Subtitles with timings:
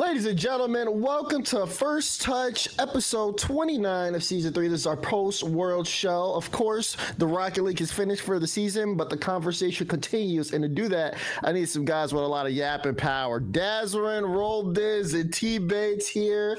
[0.00, 4.66] Ladies and gentlemen, welcome to First Touch, episode 29 of season three.
[4.66, 6.32] This is our post world show.
[6.34, 10.54] Of course, the Rocket League is finished for the season, but the conversation continues.
[10.54, 13.42] And to do that, I need some guys with a lot of yapping power.
[13.42, 16.58] Dazerin, Roll Diz, and T Bates here.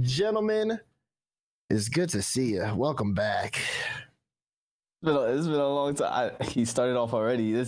[0.00, 0.80] Gentlemen,
[1.68, 2.74] it's good to see you.
[2.74, 3.56] Welcome back.
[3.56, 6.32] It's been a, it's been a long time.
[6.40, 7.54] I, he started off already.
[7.54, 7.66] All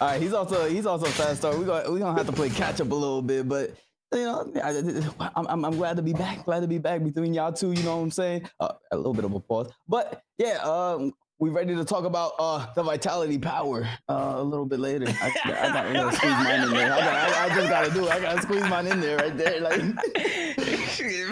[0.00, 0.18] right.
[0.18, 1.58] He's also he's also a fast start.
[1.58, 3.74] We got we gonna have to play catch up a little bit, but
[4.12, 6.44] you know, I, I'm, I'm, I'm glad to be back.
[6.44, 7.72] Glad to be back between y'all two.
[7.72, 8.48] You know what I'm saying?
[8.58, 12.32] Uh, a little bit of a pause, but yeah, um, we ready to talk about
[12.38, 15.06] uh the vitality power uh, a little bit later.
[15.08, 16.92] I, I got to squeeze mine in there.
[16.92, 18.10] I, got, I, I, just gotta do it.
[18.10, 19.60] I gotta squeeze mine in there right there.
[19.60, 19.80] Like,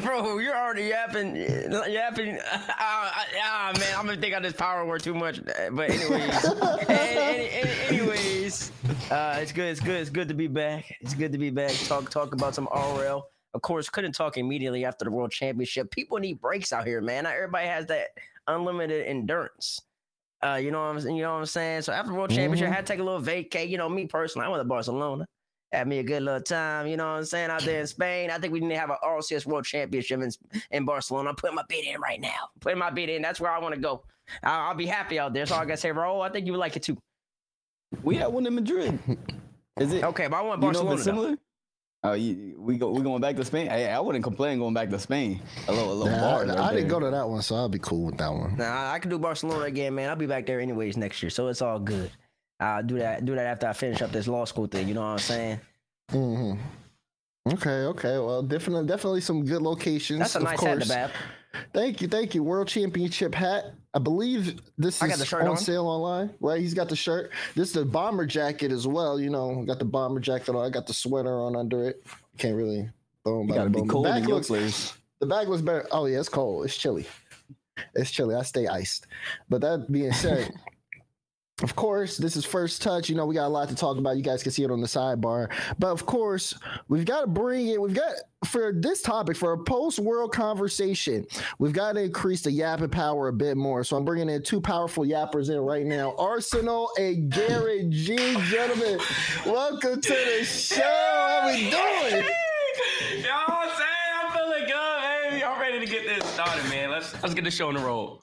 [0.01, 2.39] bro, you're already yapping, yapping.
[2.81, 3.25] Ah,
[3.71, 5.41] uh, uh, man, I'm gonna think on this power word too much.
[5.45, 6.45] But anyways,
[6.89, 8.73] any, any, anyways,
[9.11, 9.67] uh, it's good.
[9.67, 10.01] It's good.
[10.01, 10.97] It's good to be back.
[11.01, 11.73] It's good to be back.
[11.87, 13.29] Talk talk about some RL.
[13.55, 15.91] Of course, couldn't talk immediately after the World Championship.
[15.91, 17.25] People need breaks out here, man.
[17.25, 18.09] Not everybody has that
[18.47, 19.81] unlimited endurance.
[20.45, 21.83] Uh, you know what I'm you know what I'm saying?
[21.83, 22.73] So after World Championship, mm-hmm.
[22.73, 23.69] I had to take a little vacay.
[23.69, 25.27] You know, me personally, I went to Barcelona.
[25.73, 28.31] Had me a good little time, you know what I'm saying, out there in Spain.
[28.31, 30.31] I think we need to have an RLCS World Championship in,
[30.71, 31.29] in Barcelona.
[31.29, 32.49] I'm putting my bid in right now.
[32.61, 33.21] Putting my bid in.
[33.21, 34.03] That's where I want to go.
[34.43, 35.45] I'll, I'll, be happy out there.
[35.45, 36.97] So I gotta say, Raul, I think you would like it too.
[38.03, 38.99] We had one in Madrid.
[39.79, 40.27] Is it okay?
[40.27, 40.91] But I want Barcelona.
[40.91, 41.37] You know similar?
[42.05, 42.91] Oh, you, we go.
[42.91, 43.69] We going back to Spain.
[43.69, 45.43] Hey, I wouldn't complain going back to Spain.
[45.67, 46.45] A little, a little nah, bar.
[46.45, 48.57] I, right I didn't go to that one, so I'll be cool with that one.
[48.57, 50.09] Nah, I can do Barcelona again, man.
[50.09, 52.11] I'll be back there anyways next year, so it's all good.
[52.61, 53.25] I'll do that.
[53.25, 54.89] Do that after I finish up this law school thing.
[54.89, 55.61] You know what I'm saying?
[56.11, 56.53] Hmm.
[57.47, 57.85] Okay.
[57.85, 58.19] Okay.
[58.19, 60.19] Well, definitely, definitely some good locations.
[60.19, 60.91] That's a nice course.
[60.91, 61.13] hat,
[61.73, 62.43] Thank you, thank you.
[62.43, 63.73] World Championship hat.
[63.95, 66.35] I believe this is on, on, sale online.
[66.41, 67.31] Right, he's got the shirt.
[67.55, 69.19] This is the bomber jacket as well.
[69.19, 70.65] You know, got the bomber jacket on.
[70.65, 72.05] I got the sweater on under it.
[72.37, 72.89] Can't really
[73.25, 73.49] boom.
[73.49, 74.05] You gotta be cold.
[74.05, 74.99] The back looks.
[75.21, 75.87] The bag was better.
[75.91, 76.67] Oh yeah, it's cold.
[76.67, 77.07] It's chilly.
[77.95, 78.35] It's chilly.
[78.35, 79.07] I stay iced.
[79.49, 80.53] But that being said.
[81.61, 83.09] Of course, this is first touch.
[83.09, 84.17] You know, we got a lot to talk about.
[84.17, 85.51] You guys can see it on the sidebar.
[85.77, 86.55] But of course,
[86.87, 87.81] we've got to bring it.
[87.81, 88.13] We've got
[88.47, 91.27] for this topic for a post-world conversation.
[91.59, 93.83] We've got to increase the yapping power a bit more.
[93.83, 96.15] So I'm bringing in two powerful yappers in right now.
[96.17, 98.17] Arsenal and Garrett G,
[98.51, 99.01] gentlemen.
[99.45, 100.81] Welcome to the show.
[100.81, 102.25] How we doing?
[103.25, 103.85] Y'all say
[104.23, 105.43] I'm feeling good, baby.
[105.43, 106.93] I'm ready to get this started, man.
[106.93, 108.21] Let's let's get the show on the road.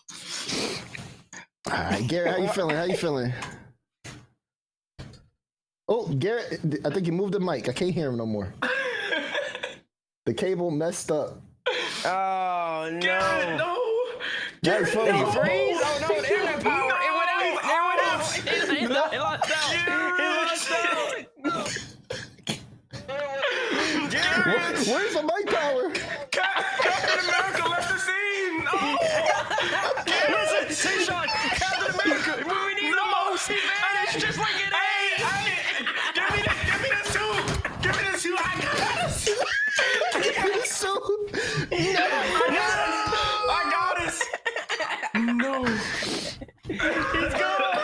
[1.67, 2.75] All right, Garrett, how you feeling?
[2.75, 3.33] How you feeling?
[5.87, 7.67] Oh, Garrett, I think you moved the mic.
[7.69, 8.53] I can't hear him no more.
[10.25, 11.41] the cable messed up.
[12.05, 12.99] Oh no!
[12.99, 13.77] Garrett, no!
[14.63, 15.79] Garrett, Did he freeze?
[15.81, 16.07] Oh no!
[16.07, 16.89] The internet power.
[16.89, 16.95] No.
[16.95, 17.41] It went out.
[17.45, 18.21] It went out.
[18.37, 19.73] It, it, it, it lost out.
[19.73, 20.85] It lost out.
[24.45, 25.89] Where, where's the mic power?
[26.31, 28.67] Captain America left the scene.
[28.71, 28.97] Oh.
[30.67, 31.44] Listen, Sean, America.
[33.47, 35.85] When we need no, the most, he vanished just like it hey, hey,
[36.16, 37.45] give me the, give me the suit.
[37.81, 38.39] Give me the suit.
[38.39, 39.13] I got it.
[40.23, 41.03] give me the suit.
[41.94, 42.05] No,
[43.50, 44.16] I got it.
[44.16, 44.35] I
[44.78, 45.35] got it.
[45.35, 45.66] No.
[46.67, 47.75] He's gone.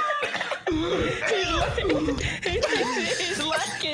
[1.30, 2.18] He's lacking.
[3.20, 3.40] He's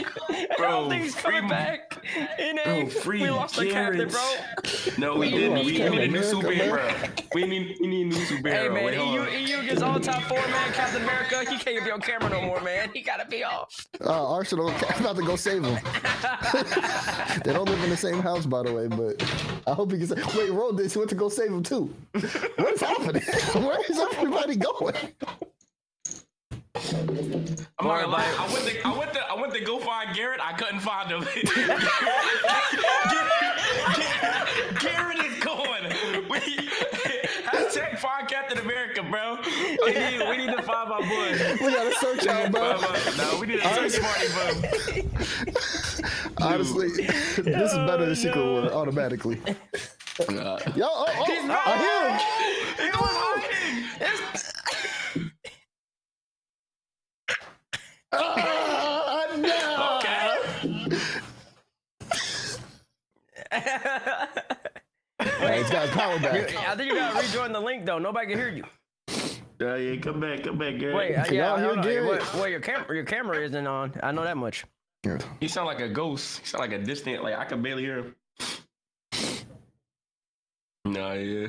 [0.05, 0.47] lacking.
[0.57, 2.03] Bro, I don't think he's coming back.
[2.39, 3.97] In a, bro, free we lost Garrett.
[3.97, 5.13] the captain, bro.
[5.13, 5.65] No, we didn't.
[5.65, 7.33] We, we need a new superhero.
[7.33, 8.51] We need, we need a new superhero.
[8.51, 10.71] Hey, man, Wait, EU, EU gets all top four, man.
[10.73, 12.89] Captain America, he can't be on camera no more, man.
[12.93, 13.87] He gotta be off.
[14.03, 15.75] Uh, Arsenal, I'm about to go save him.
[17.43, 19.21] they don't live in the same house, by the way, but
[19.67, 20.93] I hope he can say, wait, Roll this.
[20.93, 21.93] He went to go save him, too.
[22.13, 23.23] What is happening?
[23.63, 24.95] Where is everybody going?
[26.77, 28.35] I'm not gonna lie.
[28.39, 30.39] I went to I went to I went to go find Garrett.
[30.41, 31.21] I couldn't find him.
[34.79, 35.83] Garrett, Garrett is gone.
[36.29, 36.39] We,
[37.47, 39.37] hashtag find Captain America, bro.
[39.85, 41.31] We need we need to find my boy.
[41.65, 42.79] We gotta search out, bro.
[43.17, 44.47] No, we need to search party, bro.
[46.39, 49.41] Honestly, this is better than Secret War automatically.
[50.19, 50.23] Uh,
[50.75, 51.11] Yo, oh, oh, I
[51.77, 52.19] hear him.
[52.77, 54.46] He was hiding.
[58.11, 59.97] Oh, no.
[59.97, 60.97] Okay.
[65.41, 66.55] Wait, he's got his power back.
[66.67, 67.99] I think you gotta rejoin the link though.
[67.99, 68.63] Nobody can hear you.
[69.59, 70.93] Yeah, yeah, come back, come back, Gary.
[70.93, 72.19] Wait, uh, yeah, hear Gary?
[72.35, 73.93] Well, your camera, your camera isn't on.
[74.03, 74.65] I know that much.
[75.39, 76.41] You sound like a ghost.
[76.41, 77.23] You sound like a distant.
[77.23, 78.15] Like I can barely hear him.
[80.85, 81.47] No, yeah.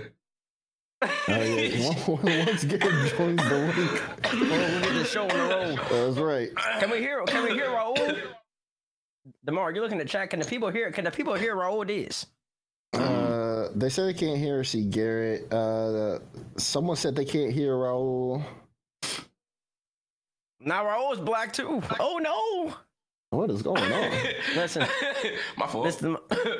[1.01, 1.95] Oh, yeah.
[2.47, 4.03] Once Gary joins the link,
[4.33, 5.77] well, we get the show on the roll.
[6.07, 6.49] That's right.
[6.81, 7.23] Can we hear?
[7.25, 8.19] Can we hear Raul?
[9.45, 10.31] Demar, you're looking at chat.
[10.31, 10.91] Can the people hear?
[10.91, 12.27] Can the people hear Raul is?
[12.95, 15.53] Uh, they said they can't hear or see Garrett.
[15.53, 16.19] Uh,
[16.57, 18.43] someone said they can't hear Raul.
[20.61, 21.83] Now Raul is black too.
[22.01, 22.75] Oh no!
[23.31, 24.11] What is going on?
[24.57, 24.87] Listen,
[25.57, 25.85] My fault.
[25.85, 26.19] this the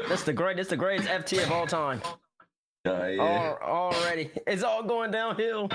[0.09, 2.01] this the great this the greatest FT of all time.
[2.89, 3.55] Uh, yeah.
[3.61, 5.69] Al- already, it's all going downhill.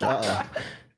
[0.00, 0.44] Uh-uh.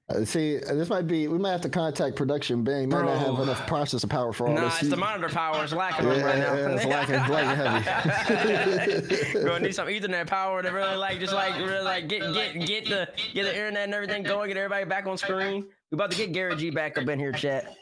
[0.08, 1.26] Uh, see, this might be.
[1.26, 2.62] We might have to contact production.
[2.62, 4.82] Ben He might not have enough processor power for all nah, this.
[4.82, 6.54] it's the monitor power is lacking yeah, right now.
[6.54, 9.32] yeah, it's lacking, lacking heavy.
[9.44, 12.84] Gonna need some Ethernet power to really like just like really like get get get
[12.84, 15.66] the get the internet and everything going, get everybody back on screen.
[15.90, 17.74] We about to get Gary G back up in here, chat.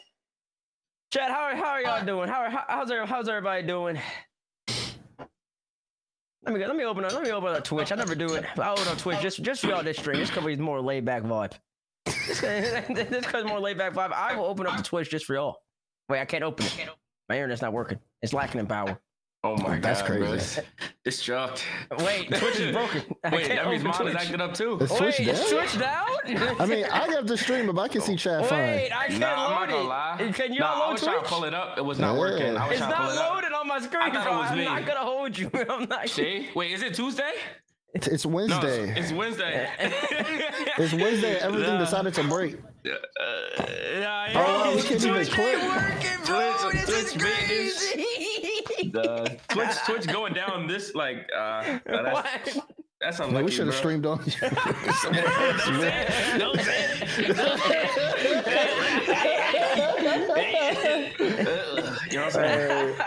[1.11, 2.27] Chat, how, how are y'all doing?
[2.27, 3.99] How, how how's how's everybody doing?
[6.45, 7.91] Let me let me open up let me open up Twitch.
[7.91, 8.45] I never do it.
[8.59, 10.19] I open up Twitch just just for y'all this stream.
[10.19, 11.53] This it's more laid back vibe.
[12.05, 14.11] Just cause more laid back vibe.
[14.11, 15.57] I will open up the Twitch just for y'all.
[16.07, 16.89] Wait, I can't open it.
[17.29, 17.97] My internet's not working.
[18.21, 18.99] It's lacking in power.
[19.45, 20.27] Oh my That's god, bro.
[20.29, 20.61] crazy.
[21.05, 21.63] It's, it's chucked.
[21.99, 23.01] Wait, Twitch is broken.
[23.31, 24.79] Wait, that means open mine is acting up too.
[24.81, 25.35] It's switched Wait, down.
[25.35, 26.07] it's switched down?
[26.59, 28.59] I mean, I have the stream, but I can see chat fine.
[28.59, 29.87] Wait, I can't Nah, I'm load not gonna it.
[29.87, 30.31] lie.
[30.33, 31.29] Can you nah, all I load was trying to Twitch?
[31.31, 31.77] pull it up.
[31.77, 32.19] It was not Yeah.
[32.19, 32.57] working.
[32.57, 33.33] I was It's trying to pull not it up.
[33.35, 34.37] loaded on my screen, I thought it bro.
[34.39, 34.65] was I'm me.
[34.65, 35.51] not gonna hold you.
[35.69, 36.09] I'm not.
[36.09, 36.49] See?
[36.55, 37.33] Wait, is it Tuesday?
[37.93, 38.93] It's, it's No, Wednesday.
[38.97, 39.69] it's Wednesday.
[40.77, 41.37] It's Wednesday.
[41.39, 41.79] Everything Nah.
[41.79, 42.55] decided to break.
[42.85, 42.89] Uh,
[43.99, 44.39] yeah, Oh,
[44.69, 45.57] wow, we can't even Twitch click.
[45.57, 46.53] ain't working, bro.
[46.59, 48.34] Twitch- This Twitch made this- crazy.
[48.91, 52.25] The Twitch, Twitch going down this like uh, that's, What?
[53.01, 54.19] that's Man, unlucky, we should have streamed on.
[62.15, 62.95] You know what I'm saying?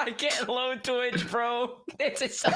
[0.00, 1.76] I can't load Twitch, bro.
[1.98, 2.50] This is so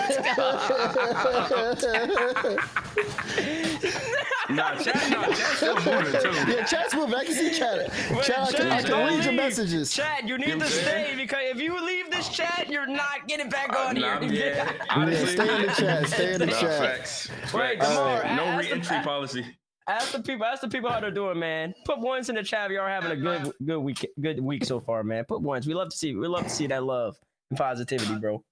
[4.51, 6.53] Nah, chat, nah, chat's still moving too.
[6.53, 7.15] yeah, chat's moving.
[7.15, 7.93] I can see chat.
[8.25, 9.37] Chat, I can, I can don't read your leave.
[9.37, 9.95] messages.
[9.95, 11.05] Chat, you need You to what saying?
[11.07, 12.33] stay because if you leave this oh.
[12.33, 14.33] chat, you're not getting back on Nah, here.
[14.33, 16.09] yeah, Yeah, honestly, stay in the chat.
[16.09, 16.81] Stay in the Nah, chat.
[16.99, 17.29] facts.
[17.55, 17.89] Wait, Facts.
[17.89, 19.47] Demar, no ask the- re-entry policy.
[19.91, 20.47] Ask the people.
[20.47, 21.75] Ask the people how they're doing, man.
[21.85, 22.71] Put ones in the chat.
[22.71, 25.25] if Y'all having a good, good week, good week so far, man.
[25.25, 25.67] Put ones.
[25.67, 26.15] We love to see.
[26.15, 27.17] We love to see that love
[27.51, 28.43] and positivity, bro.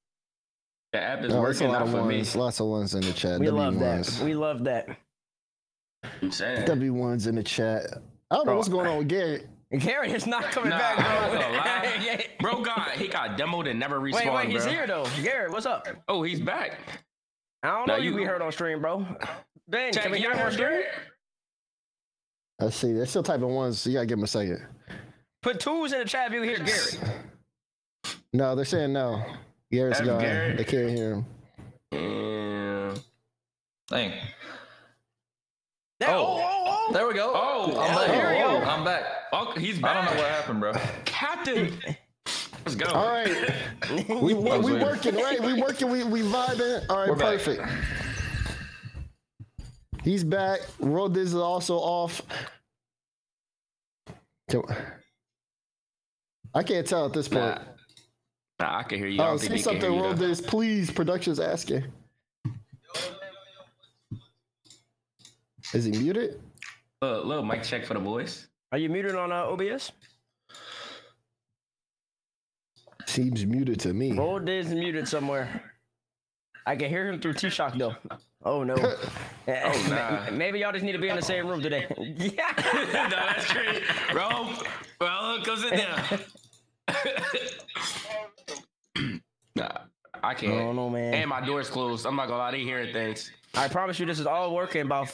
[0.92, 2.24] The app is Oh, there's a working lot out of for me.
[2.34, 3.38] Lots of ones in the chat.
[3.38, 4.20] We W love that.
[4.24, 4.88] We love that.
[6.22, 6.64] I'm saying.
[6.66, 7.86] W ones in the chat.
[8.30, 9.48] I don't know what's going on with Garrett.
[9.70, 11.38] And Garrett is not coming Nah, back, bro.
[11.38, 12.26] not gonna lie.
[12.40, 14.72] Bro got he got demoed and never respawned, wait, wait, he's bro.
[14.72, 15.06] here though.
[15.22, 15.86] Garrett, what's up?
[16.08, 16.78] Oh, he's back.
[17.62, 19.04] I don't Now know you you- be heard on stream, bro.
[19.68, 20.68] Ben, Chat, can we hear him on hear stream?
[20.70, 20.86] Garrett?
[22.60, 22.92] Let's see.
[22.92, 24.64] They're still typing ones, so you gotta give them a second.
[25.42, 27.00] Put twos in the chat if you hear Garrett.
[28.32, 29.22] No, they're saying no.
[29.70, 30.20] Garrett's F gone.
[30.20, 30.56] Garrett.
[30.58, 31.26] They can't hear him.
[31.92, 32.94] Yeah.
[33.88, 34.12] Dang.
[36.00, 36.14] There, oh.
[36.14, 36.92] oh, oh, oh.
[36.92, 37.32] There we go.
[37.34, 38.14] Oh, I'm oh, back.
[38.14, 38.64] here we go.
[38.64, 39.04] I'm back.
[39.32, 40.72] Oh, he's I don't know what happened, bro.
[41.04, 41.78] Captain.
[42.64, 42.86] Let's go.
[42.86, 43.54] All right,
[44.08, 45.40] we we, we working right.
[45.40, 45.90] We working.
[45.90, 46.84] We we vibing.
[46.88, 47.40] All right, We're back.
[49.98, 50.04] Perfect.
[50.06, 50.60] He's back.
[50.80, 52.22] World is also off.
[56.54, 57.44] I can't tell at this point.
[57.44, 57.58] Nah.
[58.60, 59.20] Nah, I can hear you.
[59.20, 60.24] I Oh, don't say something, hear you, World though.
[60.26, 60.90] is please.
[60.90, 61.84] Production's asking.
[65.74, 66.40] Is he muted?
[67.02, 68.48] Look, little mic check for the boys.
[68.72, 69.92] Are you muted on uh, OBS?
[73.06, 74.12] Seems muted to me.
[74.12, 75.72] Roll is muted somewhere.
[76.66, 77.94] I can hear him through T-Shock though.
[78.44, 78.74] Oh no.
[79.48, 80.30] oh nah.
[80.30, 81.86] Maybe y'all just need to be in the same room today.
[81.98, 82.52] yeah.
[82.56, 83.82] no, that's great.
[84.12, 84.52] Bro,
[84.98, 86.20] bro, go sit down.
[89.56, 89.68] nah,
[90.22, 90.52] I I can't.
[90.52, 91.14] don't know, man.
[91.14, 92.06] And my door's closed.
[92.06, 93.32] I'm not gonna lie, they hearing things.
[93.54, 94.82] I promise you, this is all working.
[94.82, 95.08] About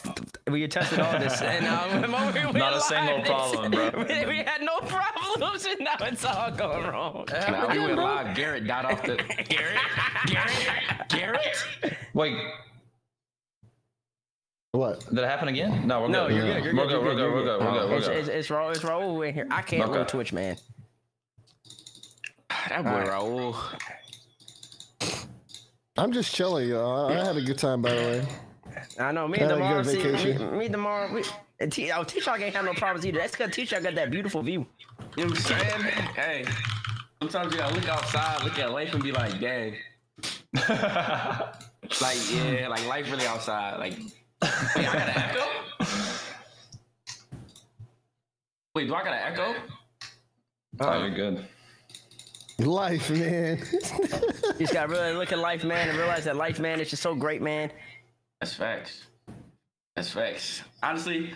[0.51, 3.91] we tested all this, and um, we Not a single problem, bro.
[3.95, 7.25] We, we had no problems, and now it's all going wrong.
[7.31, 8.35] Now we went live.
[8.35, 9.15] Garrett died off the.
[9.47, 9.79] Garrett?
[10.27, 11.07] Garrett?
[11.07, 11.65] Garrett?
[12.13, 12.37] Wait,
[14.77, 14.99] What?
[15.09, 15.87] did it happen again?
[15.87, 16.35] No, we're No, good.
[16.37, 16.63] you're good.
[16.65, 16.89] You're we're good.
[16.89, 16.91] good.
[16.91, 17.15] You're We're good.
[17.15, 17.33] good.
[17.33, 17.59] We're good.
[17.59, 17.89] We're good.
[17.89, 18.17] We're It's, good.
[18.17, 18.71] it's, it's Raul.
[18.71, 19.47] It's Raul in here.
[19.51, 19.95] I can't Okay.
[19.97, 20.57] roll Twitch, man.
[22.69, 23.55] That boy Raul.
[25.97, 27.07] I'm just chilling, y'all.
[27.09, 28.27] I I had a good time, by the way.
[28.99, 29.27] I know.
[29.27, 29.83] Me and Had a Demar.
[29.83, 30.57] good See, me, vacation.
[30.57, 31.13] me and Demar.
[31.13, 31.23] We,
[31.59, 33.19] and T, oh, T-Shock ain't have no problems either.
[33.19, 34.65] That's because T-Shock got that beautiful view.
[35.15, 35.81] You know what I'm saying?
[36.15, 36.45] Hey,
[37.21, 39.75] sometimes you gotta look outside, look at life, and be like, dang.
[42.01, 43.77] Like, yeah, like life really outside.
[43.79, 43.93] Like,
[44.41, 45.45] wait, I got an echo?
[48.75, 49.55] Wait, do I got an echo?
[50.81, 51.45] Oh, you're good.
[52.59, 53.59] Life, man.
[54.55, 57.03] You just gotta really look at life, man, and realize that life, man, is just
[57.03, 57.69] so great, man.
[58.39, 59.07] That's facts.
[59.97, 60.61] That's facts.
[60.81, 61.33] Honestly,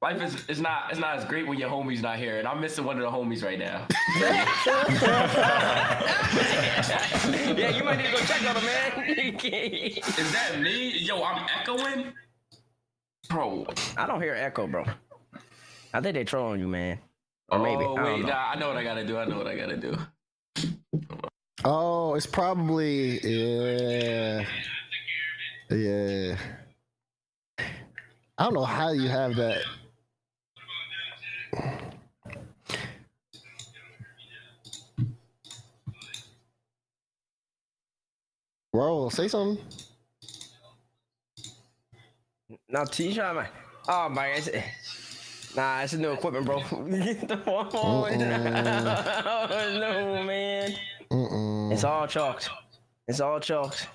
[0.00, 2.62] life is it's not it's not as great when your homie's not here, and I'm
[2.62, 3.86] missing one of the homies right now.
[7.54, 9.36] Yeah, you might need to go check on him, man.
[9.44, 10.96] Is that me?
[10.98, 12.12] Yo, I'm echoing.
[13.28, 14.84] Bro, I don't hear echo, bro.
[15.94, 16.98] I think they trolling you, man.
[17.50, 17.84] Or maybe.
[17.84, 18.28] Oh I don't wait, know.
[18.28, 19.18] nah, I know what I gotta do.
[19.18, 19.96] I know what I gotta do.
[21.64, 24.44] Oh, it's probably yeah,
[25.70, 26.36] yeah.
[28.38, 29.62] I don't know how you have that.
[38.72, 39.62] Bro, say something.
[42.72, 43.48] Now T-shirt, man.
[43.86, 44.48] Oh my, it's,
[45.54, 46.60] nah, it's a new equipment, bro.
[46.90, 47.68] Get the phone.
[47.74, 48.08] oh,
[49.78, 50.74] no, man.
[51.10, 51.72] Mm-mm.
[51.72, 52.48] It's all chalked.
[53.06, 53.88] It's all chalked.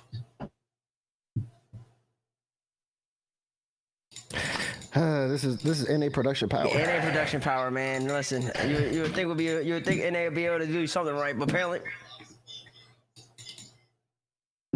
[4.94, 6.64] this is this is NA production power.
[6.66, 8.06] NA production power, man.
[8.06, 10.66] Listen, you you would think would be you would think NA would be able to
[10.66, 11.80] do something right, but apparently,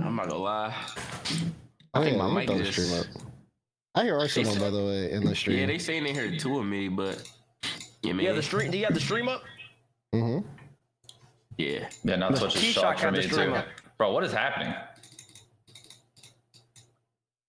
[0.00, 0.74] I'm not gonna lie.
[1.94, 3.31] I think yeah, my mic the just- stream up.
[3.94, 5.58] I hear Arsenal by the way in the stream.
[5.58, 7.28] Yeah, they saying they heard two of me, but
[8.02, 8.20] yeah, man.
[8.22, 8.70] you have the stream.
[8.70, 9.42] Do you have the stream up?
[10.14, 10.46] Mm-hmm.
[11.58, 11.88] Yeah.
[12.02, 13.54] Yeah, not such a shock for me too.
[13.54, 13.66] up.
[13.98, 14.74] Bro, what is happening?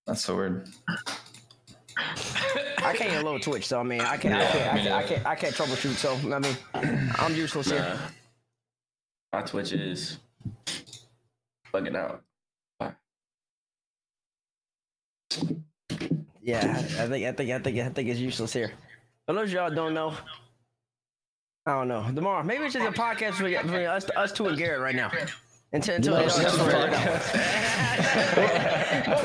[0.06, 0.68] That's so weird.
[1.98, 4.94] I can't even load Twitch, so I mean, I can't, I can't, I me can't,
[4.94, 5.96] I can't, I can't troubleshoot.
[5.96, 6.58] So I mean,
[7.16, 7.76] I'm useless Nah.
[7.76, 8.00] here.
[9.32, 10.18] My Twitch is
[11.74, 12.22] bugging out.
[16.44, 18.74] Yeah, I think, I think, I think, I think it's useless here.
[19.26, 20.14] For those of y'all don't know,
[21.66, 22.06] I don't know.
[22.14, 25.10] Tomorrow, maybe it's just a podcast between, between us, us two and Garrett right now.
[25.72, 27.06] Until, until No, they don't it's figure not it out.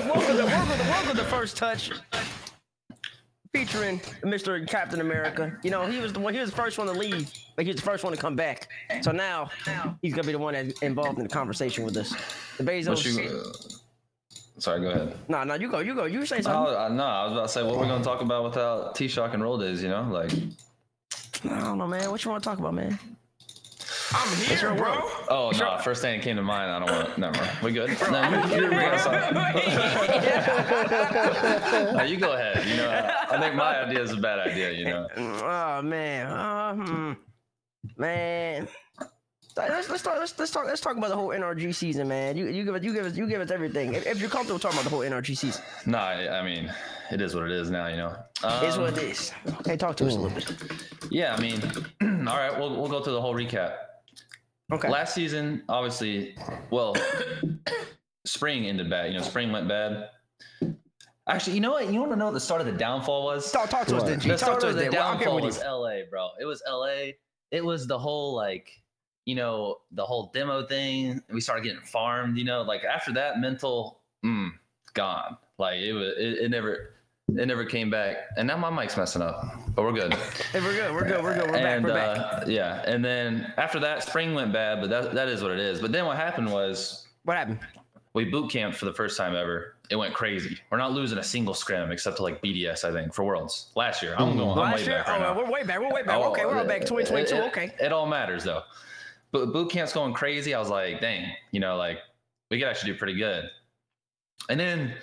[0.06, 1.90] welcome, to, welcome, to, welcome to First Touch,
[3.52, 4.64] featuring Mr.
[4.68, 5.58] Captain America.
[5.64, 6.32] You know, he was the one.
[6.32, 8.36] He was the first one to leave, but he was the first one to come
[8.36, 8.68] back.
[9.02, 9.50] So now
[10.02, 12.10] he's gonna be the one that's involved in the conversation with us.
[12.58, 13.77] The What Bezos.
[14.58, 15.16] You, sorry, go ahead.
[15.28, 16.74] No, no, you go, you go, you say something.
[16.74, 18.94] Oh, uh, no, I was about to say, what we're going to talk about without
[18.94, 20.02] T-Shock and roll days, you know?
[20.02, 20.32] Like,
[21.44, 22.10] I don't know, man.
[22.10, 22.98] What you want to talk about, man?
[24.10, 25.02] I'm here, bro.
[25.28, 27.50] oh, no, first thing that came to mind, I don't want to, never mind.
[27.62, 27.90] We good?
[28.10, 29.12] No, you, you're bringing us up.
[31.94, 32.66] No, you go ahead.
[32.66, 35.06] You know, I, I think my idea is a bad idea, you know?
[35.16, 37.12] Oh man, uh, hmm.
[37.98, 38.66] man.
[39.58, 42.36] Let's let's talk let's, let's talk let's talk about the whole NRG season, man.
[42.36, 43.94] You you give it you give us you give us everything.
[43.94, 46.72] If, if you're comfortable talking about the whole NRG season, No, I, I mean,
[47.10, 48.16] it is what it is now, you know?
[48.44, 49.32] Um, it's what it is.
[49.60, 50.52] Okay, talk to us a little bit.
[51.10, 51.60] Yeah, I mean,
[52.28, 53.74] all right, we'll, we'll go through the whole recap.
[54.70, 54.88] Okay.
[54.88, 56.36] Last season, obviously,
[56.70, 56.94] well,
[58.26, 59.10] spring ended bad.
[59.12, 60.10] You know, spring went bad.
[61.26, 61.90] Actually, you know what?
[61.90, 63.50] You want to know what the start of the downfall was?
[63.50, 64.08] talk talk to us, What?
[64.08, 64.28] then, G.
[64.28, 64.92] the start of us, the then.
[64.92, 65.62] Well, I'm here downfall with was.
[65.62, 66.28] LA, bro.
[66.40, 67.12] It was LA.
[67.50, 68.70] It was the whole like,
[69.28, 71.22] you know, the whole demo thing.
[71.30, 72.38] We started getting farmed.
[72.38, 74.50] You know, like after that, mental mm,
[74.94, 75.36] gone.
[75.58, 76.14] Like it was.
[76.16, 76.94] It, it never.
[77.36, 78.16] It never came back.
[78.38, 79.44] And now my mic's messing up,
[79.74, 80.14] but we're good.
[80.14, 80.94] Hey, we're good.
[80.94, 81.22] We're good.
[81.22, 81.46] We're good.
[81.50, 81.76] We're back.
[81.76, 82.18] and We're back.
[82.18, 85.60] uh, yeah, and then after that, spring went bad, but that that is what it
[85.60, 85.78] is.
[85.78, 87.60] But then what happened was What happened?
[88.14, 89.74] we boot camped for the first time ever.
[89.90, 90.58] It went crazy.
[90.70, 94.02] We're not losing a single scrim except to like BDS, I think, for Worlds last
[94.02, 94.14] year.
[94.18, 94.48] I'm going.
[94.52, 94.94] I'm Last way year?
[94.96, 95.38] back right oh, now.
[95.38, 95.80] we're way back.
[95.80, 96.16] We're way back.
[96.16, 96.80] Oh, okay, we're all back.
[96.80, 97.34] it- 2022.
[97.34, 97.74] it- okay.
[97.78, 98.62] It all matters though.
[99.30, 100.54] But boot camp's going crazy.
[100.54, 101.98] I was like, dang, you know, like
[102.50, 103.50] we could actually do pretty good.
[104.48, 104.94] And then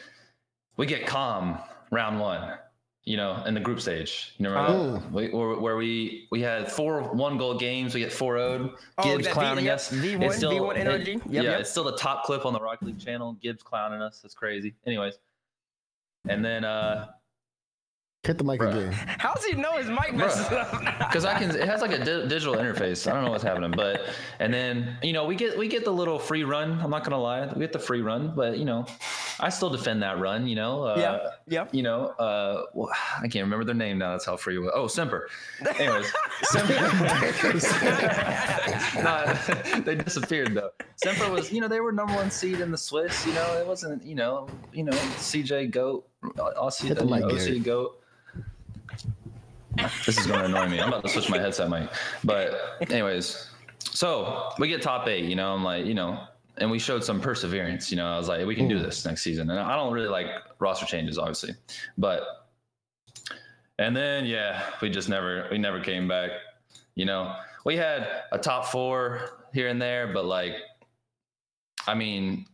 [0.77, 1.59] we get calm
[1.91, 2.57] round one,
[3.03, 4.33] you know, in the group stage.
[4.39, 5.03] You know, Oh.
[5.11, 7.93] we, where, where we we had four one goal games.
[7.93, 9.91] We get 4 0 Oh, Gibbs V- clowning yep, us.
[9.91, 11.11] V1, It's still- V1 it- energy.
[11.13, 11.59] Yep, yeah, yep.
[11.59, 13.33] it's still the top clip on the Rocket League channel.
[13.41, 14.21] Gibbs clowning us.
[14.21, 14.73] That's crazy.
[14.87, 15.19] Anyways,
[16.27, 17.09] and then uh
[18.25, 18.75] Hit the mic Bruh.
[18.75, 18.91] again.
[19.19, 20.71] How does he know his mic messes up?
[20.99, 21.51] because I can.
[21.51, 23.09] It has like a di- digital interface.
[23.09, 24.01] I don't know what's happening, but
[24.39, 26.79] and then you know we get we get the little free run.
[26.81, 28.85] I'm not gonna lie, we get the free run, but you know,
[29.39, 30.47] I still defend that run.
[30.47, 31.67] You know, uh, Yeah, yeah.
[31.71, 34.11] You know, uh, well, I can't remember their name now.
[34.11, 34.71] That's how free it was.
[34.73, 35.29] Oh, Semper.
[35.77, 36.11] Anyways,
[36.43, 36.73] Semper.
[39.03, 40.71] no, they disappeared though.
[40.97, 43.25] Semper was, you know, they were number one seed in the Swiss.
[43.25, 47.31] You know, it wasn't, you know, you know, CJ Goat, Aussie, Hit the mic, OC
[47.37, 47.59] Gary.
[47.59, 48.01] Goat.
[50.05, 50.79] This is going to annoy me.
[50.79, 51.89] I'm about to switch my headset mic.
[52.23, 53.49] But anyways,
[53.79, 55.25] so we get top eight.
[55.25, 56.27] You know, I'm like, you know,
[56.57, 57.91] and we showed some perseverance.
[57.91, 58.83] You know, I was like, we can do hmm.
[58.83, 59.49] this next season.
[59.49, 60.27] And I don't really like
[60.59, 61.53] roster changes, obviously,
[61.97, 62.23] but
[63.77, 66.31] and then yeah, we just never we never came back.
[66.95, 70.53] You know, we had a top four here and there, but like,
[71.87, 72.45] I mean,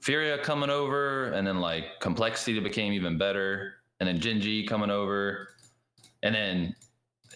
[0.00, 5.48] Furia coming over, and then like complexity became even better, and then Genji coming over.
[6.26, 6.74] And then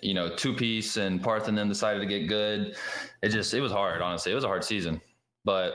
[0.02, 2.76] you know two piece and Parth and then decided to get good.
[3.23, 4.32] It just it was hard, honestly.
[4.32, 5.00] It was a hard season,
[5.44, 5.73] but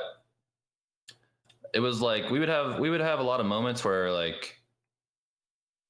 [1.74, 4.58] it was like we would have we would have a lot of moments where like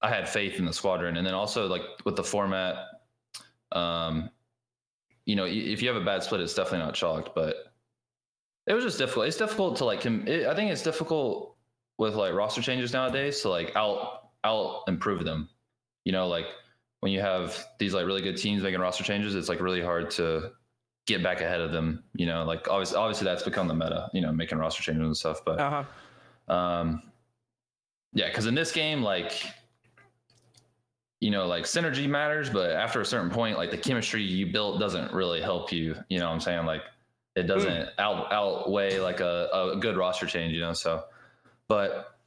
[0.02, 2.76] I had faith in the squadron, and then also like with the format,
[3.72, 4.30] um,
[5.26, 7.74] you know, if you have a bad split, it's definitely not chalked, but
[8.68, 9.28] it was just difficult.
[9.28, 10.02] It's difficult to like.
[10.02, 11.56] com- It, I think it's difficult
[11.98, 15.50] with like roster changes nowadays to like out out improve them.
[16.04, 16.46] You know, like
[17.06, 20.10] when you have these like really good teams making roster changes, it's like really hard
[20.10, 20.54] to
[21.06, 22.04] get back ahead of them.
[22.16, 24.10] You know, like obviously, obviously that's become the meta.
[24.12, 25.42] You know, making roster changes and stuff.
[25.46, 25.86] But Uh
[26.50, 26.52] huh.
[26.52, 27.04] um,
[28.14, 29.34] yeah, because in this game, like,
[31.22, 34.80] you know, like synergy matters, but after a certain point, like the chemistry you built
[34.80, 35.96] doesn't really help you.
[36.10, 36.66] You know what I'm saying?
[36.66, 36.82] Like,
[37.36, 40.54] it doesn't out outweigh like a, a good roster change.
[40.54, 41.04] You know, so,
[41.68, 42.18] but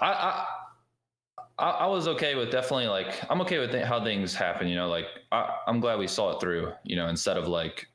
[0.00, 0.06] I.
[0.06, 0.46] I
[1.58, 4.68] I, I was okay with definitely like I'm okay with th- how things happen.
[4.68, 6.72] You know, like I, I'm glad we saw it through.
[6.84, 7.86] You know, instead of like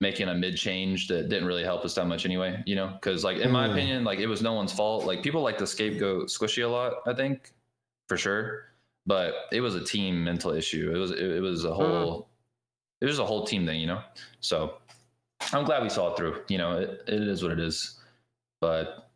[0.00, 2.62] making a mid change that didn't really help us that much anyway.
[2.66, 3.72] You know, because like in my Mm.
[3.72, 5.04] opinion, like it was no one's fault.
[5.04, 6.94] Like people like to scapegoat Squishy a lot.
[7.06, 7.52] I think
[8.08, 8.66] for sure,
[9.06, 10.92] but it was a team mental issue.
[10.94, 12.28] It was it, it was a whole
[13.00, 13.80] it was a whole team thing.
[13.80, 14.02] You know,
[14.40, 14.78] so
[15.52, 16.42] I'm glad we saw it through.
[16.48, 17.98] You know, it, it is what it is,
[18.60, 19.07] but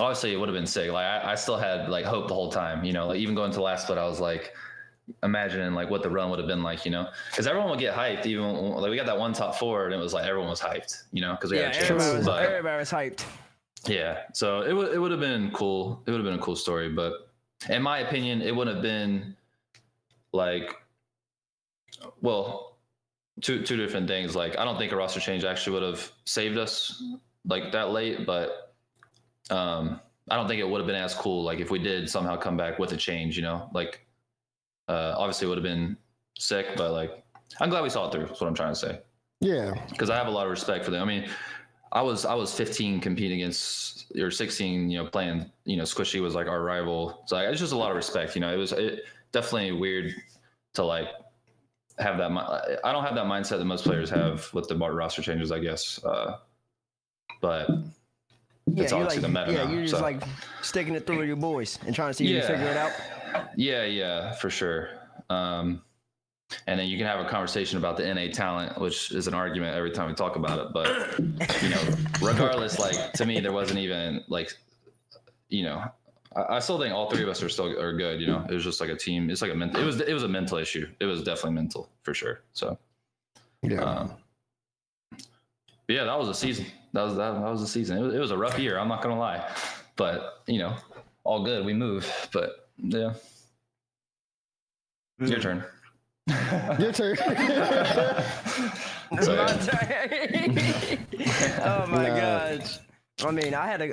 [0.00, 0.90] obviously it would have been sick.
[0.90, 3.52] Like I, I still had like hope the whole time, you know, like even going
[3.52, 4.54] to last split, I was like
[5.22, 7.94] imagining like what the run would have been like, you know, because everyone would get
[7.94, 8.26] hyped.
[8.26, 11.04] Even like we got that one top four, and it was like everyone was hyped,
[11.12, 11.90] you know, because we Yeah, had a chance.
[11.90, 13.24] everybody was, But everybody was hyped.
[13.86, 16.02] yeah, so it would it would have been cool.
[16.06, 17.30] It would have been a cool story, but
[17.68, 19.34] in my opinion, it wouldn't have been
[20.32, 20.74] like,
[22.20, 22.76] well,
[23.40, 24.36] two two different things.
[24.36, 27.02] Like I don't think a roster change actually would have saved us
[27.46, 28.67] like that late, but
[29.50, 30.00] um,
[30.30, 31.42] I don't think it would have been as cool.
[31.42, 34.06] Like if we did somehow come back with a change, you know, like
[34.88, 35.96] uh, obviously it would have been
[36.38, 37.24] sick, but like
[37.60, 38.26] I'm glad we saw it through.
[38.26, 39.00] That's what I'm trying to say
[39.40, 39.74] Yeah.
[39.90, 41.02] because I have a lot of respect for them.
[41.02, 41.28] I mean,
[41.92, 45.50] I was I was 15 competing against or 16, you know, playing.
[45.64, 48.34] You know, Squishy was like our rival, so like, it's just a lot of respect.
[48.34, 50.14] You know, it was it, definitely weird
[50.74, 51.08] to like
[51.98, 52.30] have that.
[52.84, 56.02] I don't have that mindset that most players have with the roster changes, I guess.
[56.04, 56.36] Uh,
[57.40, 57.68] but
[58.74, 60.00] Yeah, It's you're obviously like, the meta yeah, now, you're just so.
[60.02, 60.22] like
[60.62, 62.46] sticking it through with your boys and trying to see if you Yeah.
[62.46, 62.92] can figure it out.
[63.56, 64.90] Yeah, yeah, for sure.
[65.30, 65.82] Um,
[66.66, 69.76] and then you can have a conversation about the NA talent, which is an argument
[69.76, 70.72] every time we talk about it.
[70.72, 71.18] But
[71.62, 71.82] you know,
[72.22, 74.52] regardless, like to me, there wasn't even like,
[75.50, 75.84] you know,
[76.34, 78.20] I, I still think all three of us are still are good.
[78.20, 79.28] You know, it was just like a team.
[79.28, 79.80] It's like a mental.
[79.82, 80.88] It was it was a mental issue.
[81.00, 82.40] It was definitely mental for sure.
[82.54, 82.78] So,
[83.62, 83.80] Yeah.
[83.82, 84.12] um,
[85.88, 86.64] yeah, that was a season.
[86.92, 87.98] That was that, that was a season.
[87.98, 88.78] It was, it was a rough year.
[88.78, 89.46] I'm not gonna lie,
[89.96, 90.74] but you know,
[91.24, 91.64] all good.
[91.64, 92.10] We move.
[92.32, 93.14] But yeah,
[95.20, 95.64] your turn.
[96.78, 97.16] Your turn.
[99.22, 100.58] So, My turn.
[101.62, 102.16] oh my Nah.
[102.16, 102.78] gosh.
[103.24, 103.92] I mean, I had a.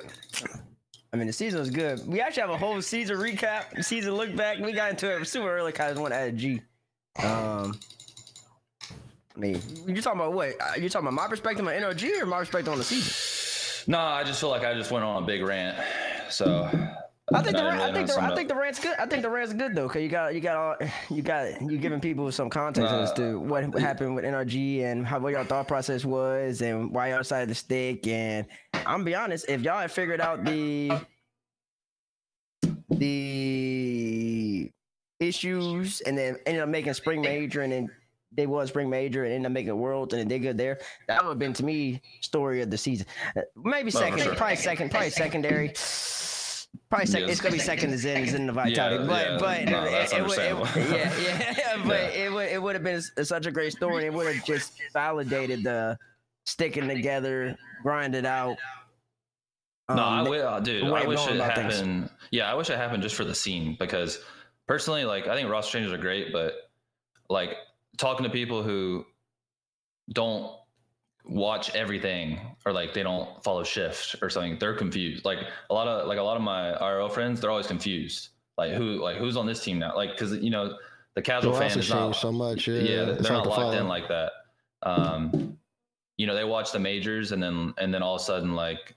[1.14, 2.06] I mean, the season was good.
[2.06, 4.60] We actually have a whole season recap, season look back.
[4.60, 6.62] We got into it super early because I just want to add G.
[7.24, 7.80] Um,
[9.36, 10.50] I mean, you talking about what?
[10.62, 13.92] Uh, You talking about my perspective on NRG or my perspective on the season?
[13.92, 15.78] No, I just feel like I just went on a big rant.
[16.30, 16.70] So
[17.34, 18.96] I think the I rant, I think the, I think the rant's good.
[18.98, 20.76] I think the rant's good though, cause you got you got all
[21.10, 25.20] you got you giving people some context as to what happened with NRG and how
[25.20, 28.08] what your thought process was and why y'all decided to stick.
[28.08, 30.92] And I'm be honest, if y'all had figured out the
[32.90, 34.72] the
[35.20, 37.90] issues and then ended up making spring major and then
[38.36, 41.24] they was spring major and ended up making worlds and then they good there, that
[41.24, 43.06] would have been to me story of the season.
[43.36, 44.36] Uh, Maybe for second, sure.
[44.36, 45.74] probably second, probably secondary.
[46.90, 47.28] Probably second.
[47.30, 47.32] Yes.
[47.38, 49.38] It's gonna be second to Zen, Zen the Vitality, Yeah, but yeah.
[49.40, 52.84] but No, that's it, it, would- it, yeah, yeah, but it would it would have
[52.84, 54.06] been s- such a great story.
[54.06, 55.98] It would have just validated the
[56.46, 58.58] sticking together, grind it out.
[59.90, 61.76] no, I Um, wi- uh, dude, I wish it about things.
[61.78, 62.10] happened.
[62.32, 64.20] Yeah, I wish it happened just for the scene because
[64.68, 66.54] personally, like I think roster changes are great, but
[67.30, 67.56] like
[67.98, 69.06] talking to people who
[70.14, 70.52] don't
[71.24, 75.26] watch everything or like they don't follow shift or something, they're confused.
[75.26, 78.30] Like a lot of like a lot of my RO friends, they're always confused.
[78.58, 79.96] Like who like who's on this team now?
[79.96, 80.78] Like because you know
[81.16, 82.68] the The casual fan roster is not so much.
[82.68, 84.32] Yeah, yeah, they're not locked in like that.
[84.84, 85.58] Um,
[86.18, 88.96] you know, they watch the majors and then and then all of a sudden, like,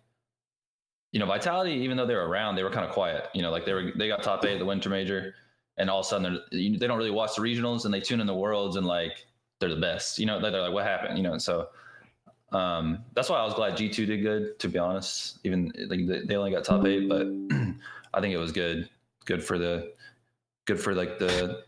[1.13, 3.29] you know, Vitality, even though they were around, they were kind of quiet.
[3.35, 5.35] You know, like they were they got top eight at the winter major,
[5.79, 8.21] and all of a sudden they're, they don't really watch the regionals and they tune
[8.21, 9.27] in the worlds and like
[9.61, 10.19] they're the best.
[10.19, 11.17] You know, they're like, what happened?
[11.17, 11.69] You know, and so
[12.53, 14.59] um, that's why I was glad G two did good.
[14.59, 17.27] To be honest, even like they, they only got top eight, but
[18.15, 18.89] I think it was good,
[19.25, 19.93] good for the
[20.67, 21.65] good for like the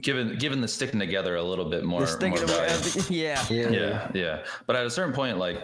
[0.00, 2.06] given given the sticking together a little bit more.
[2.06, 3.02] Sticking more of- value.
[3.10, 3.44] yeah.
[3.50, 5.58] yeah yeah but at a certain point like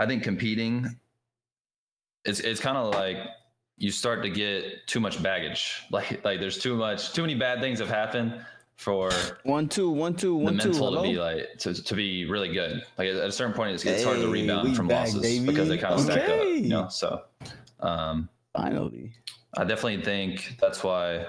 [0.00, 0.98] i think competing
[2.24, 3.18] it's it's kind of like
[3.78, 7.60] you start to get too much baggage like like there's too much too many bad
[7.60, 8.44] things have happened
[8.76, 9.10] for
[9.44, 10.72] One two one two the one two.
[10.72, 14.02] to be like to, to be really good like at a certain point it's, it's
[14.04, 15.46] hard to rebound from back, losses baby.
[15.46, 17.22] because they kind of stack up you know so
[17.80, 19.12] um Finally.
[19.56, 21.24] i definitely think that's why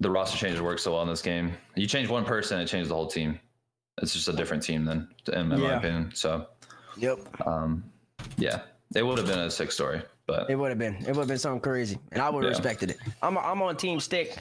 [0.00, 2.88] the roster changes work so well in this game you change one person it changes
[2.88, 3.38] the whole team
[4.02, 5.78] it's just a different team then in my Yeah.
[5.78, 6.46] opinion so
[6.96, 7.18] Yep.
[7.46, 7.84] um,
[8.38, 8.62] yeah,
[8.94, 10.94] it would have been a sick story, but It would have been.
[10.96, 12.58] It would have been something crazy, and I would have Yeah.
[12.58, 12.98] respected it.
[13.22, 14.36] I'm I'm on team stick.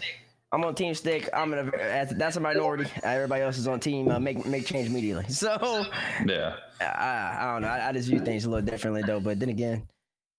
[0.51, 1.29] I'm on team stick.
[1.33, 1.71] I'm gonna.
[2.15, 2.85] That's a minority.
[3.03, 4.09] Everybody else is on team.
[4.09, 5.25] Uh, make make change immediately.
[5.29, 5.85] So
[6.27, 7.67] yeah, I, I don't know.
[7.69, 9.19] I, I just view things a little differently though.
[9.19, 9.87] But then again,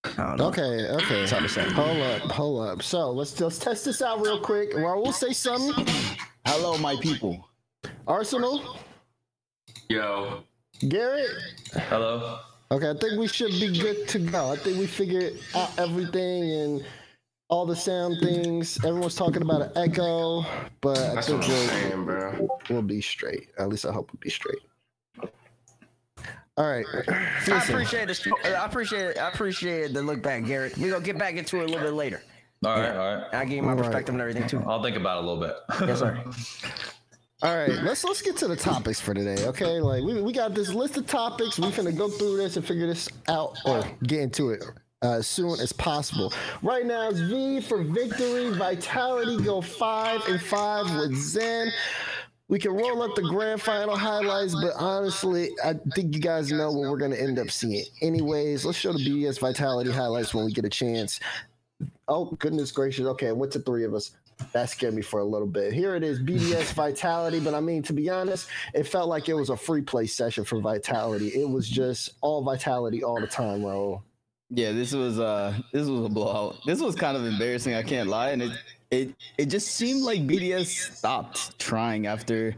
[0.05, 0.46] I don't know.
[0.48, 1.27] Okay, okay.
[1.27, 1.68] hard to say.
[1.70, 2.83] Hold up, hold up.
[2.83, 4.70] So let's let's test this out real quick.
[4.77, 5.85] Well, we'll say something.
[6.46, 7.48] Hello, my people.
[8.07, 8.79] Arsenal,
[9.88, 10.44] Yo,
[10.88, 11.29] Garrett.
[11.72, 12.38] hello.
[12.70, 14.50] Okay, I think we should be good to go.
[14.50, 16.85] I think we figured out everything and
[17.48, 18.83] all the sound things.
[18.85, 20.44] Everyone's talking about an echo,
[20.81, 22.48] but I that's think we'll, saying, bro.
[22.70, 23.48] we'll be straight.
[23.59, 24.59] At least I hope we'll be straight.
[26.57, 26.87] All right.
[27.09, 28.35] I appreciate the.
[28.57, 29.18] I appreciate.
[29.18, 30.79] I appreciate the look back, Garrett.
[30.79, 32.22] We're gonna get back into it a little bit later.
[32.64, 33.35] All right, all right.
[33.35, 33.85] I give you my All right.
[33.85, 34.62] perspective and everything too.
[34.66, 35.57] I'll think about it a little bit.
[35.87, 36.24] Yes, sir.
[37.42, 39.44] All right, let's let's get to the topics for today.
[39.47, 41.59] Okay, like we, we got this list of topics.
[41.59, 44.64] We finna go through this and figure this out or get into it
[45.03, 46.33] uh, as soon as possible.
[46.62, 48.51] Right now, it's V for victory.
[48.51, 51.70] Vitality go five and five with Zen.
[52.49, 56.70] We can roll up the grand final highlights, but honestly, I think you guys know
[56.70, 57.85] what we're gonna end up seeing.
[58.01, 61.20] Anyways, let's show the BDS Vitality highlights when we get a chance.
[62.07, 63.07] Oh goodness gracious!
[63.07, 64.12] Okay, what's the three of us?
[64.53, 65.73] That scared me for a little bit.
[65.73, 67.40] Here it is, BDS Vitality.
[67.40, 70.44] But I mean, to be honest, it felt like it was a free play session
[70.44, 71.29] for Vitality.
[71.29, 74.03] It was just all Vitality all the time, Raul.
[74.51, 76.57] Yeah, this was uh this was a blowout.
[76.66, 78.31] This was kind of embarrassing, I can't lie.
[78.31, 78.53] And it
[78.90, 82.55] it it just seemed like BDS stopped trying after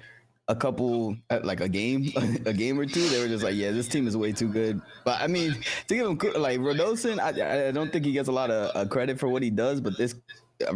[0.49, 2.13] a couple uh, like a game
[2.47, 3.09] a game or two.
[3.09, 4.81] They were just like, yeah, this team is way too good.
[5.05, 5.57] But I mean,
[5.89, 8.89] to give him like Radosin, I I don't think he gets a lot of uh,
[8.89, 10.15] credit for what he does, but this
[10.67, 10.73] uh,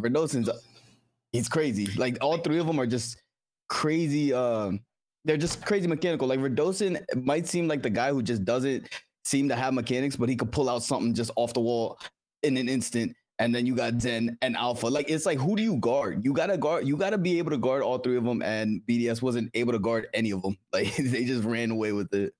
[1.32, 1.86] he's crazy.
[1.96, 3.20] Like all three of them are just
[3.68, 4.80] crazy um
[5.24, 6.26] they're just crazy mechanical.
[6.26, 8.88] Like Radosin might seem like the guy who just doesn't
[9.24, 11.98] seem to have mechanics, but he could pull out something just off the wall
[12.42, 13.14] in an instant.
[13.38, 14.86] And then you got Zen and Alpha.
[14.86, 16.24] Like it's like who do you guard?
[16.24, 16.86] You gotta guard.
[16.86, 18.42] You gotta be able to guard all three of them.
[18.42, 20.56] And BDS wasn't able to guard any of them.
[20.72, 22.32] Like they just ran away with it.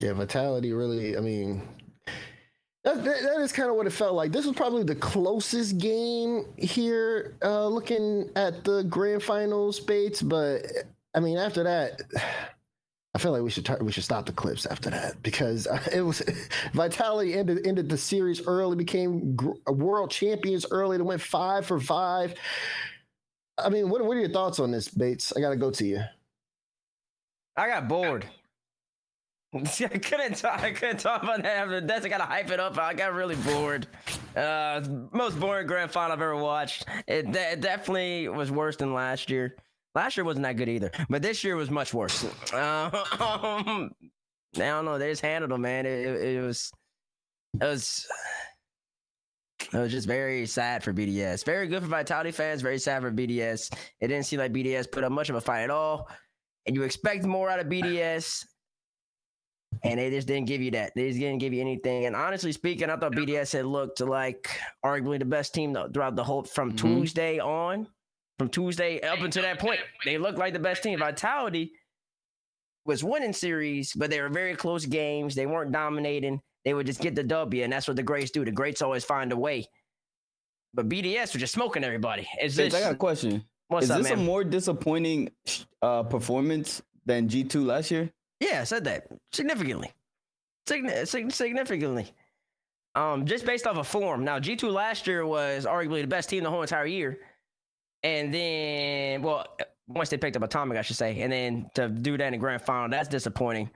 [0.00, 1.62] Yeah, Vitality really, I mean,
[2.86, 4.30] that, that, that is kind of what it felt like.
[4.30, 10.22] This was probably the closest game here, uh, looking at the grand finals, Bates.
[10.22, 10.62] But
[11.12, 12.00] I mean, after that,
[13.12, 15.82] I feel like we should tar- we should stop the clips after that because uh,
[15.92, 16.22] it was
[16.74, 20.96] Vitality ended ended the series early, became gr- world champions early.
[20.96, 22.34] They went five for five.
[23.58, 25.32] I mean, what what are your thoughts on this, Bates?
[25.36, 26.02] I got to go to you.
[27.56, 28.26] I got bored.
[29.54, 30.60] I couldn't talk.
[30.60, 32.04] I couldn't talk about that after that.
[32.04, 32.78] I gotta hype it up.
[32.78, 33.86] I got really bored.
[34.34, 34.82] Uh,
[35.12, 36.86] most boring grand final I've ever watched.
[37.06, 39.56] It, de- it definitely was worse than last year.
[39.94, 42.24] Last year wasn't that good either, but this year was much worse.
[42.52, 43.88] Uh, I
[44.54, 44.98] don't know.
[44.98, 45.86] They just handled them, man.
[45.86, 46.70] It, it, it was,
[47.58, 48.06] it was,
[49.72, 51.46] it was just very sad for BDS.
[51.46, 52.60] Very good for Vitality fans.
[52.60, 53.72] Very sad for BDS.
[54.00, 56.10] It didn't seem like BDS put up much of a fight at all,
[56.66, 58.44] and you expect more out of BDS
[59.82, 60.92] and they just didn't give you that.
[60.94, 62.06] They just didn't give you anything.
[62.06, 64.48] And honestly speaking, I thought BDS had looked like
[64.84, 66.78] arguably the best team throughout the whole from Mhm.
[66.78, 67.88] Tuesday on,
[68.38, 69.80] from Tuesday up until that point.
[70.04, 70.98] They looked like the best team.
[70.98, 71.72] Vitality
[72.84, 75.34] was winning series, but they were very close games.
[75.34, 76.40] They weren't dominating.
[76.64, 78.44] They would just get the W, and that's what the greats do.
[78.44, 79.66] The greats always find a way.
[80.74, 82.28] But BDS was just smoking everybody.
[82.40, 83.44] It's Vince, just, I got a question.
[83.68, 84.18] what's Is up, this man?
[84.18, 85.30] a more disappointing
[85.82, 88.10] uh, performance than G2 last year?
[88.40, 89.92] Yeah, I said that significantly,
[90.68, 92.12] Signi- sig- significantly.
[92.94, 94.24] Um, just based off of form.
[94.24, 97.18] Now, G two last year was arguably the best team the whole entire year,
[98.02, 99.46] and then, well,
[99.88, 102.38] once they picked up Atomic, I should say, and then to do that in the
[102.38, 103.70] grand final, that's disappointing.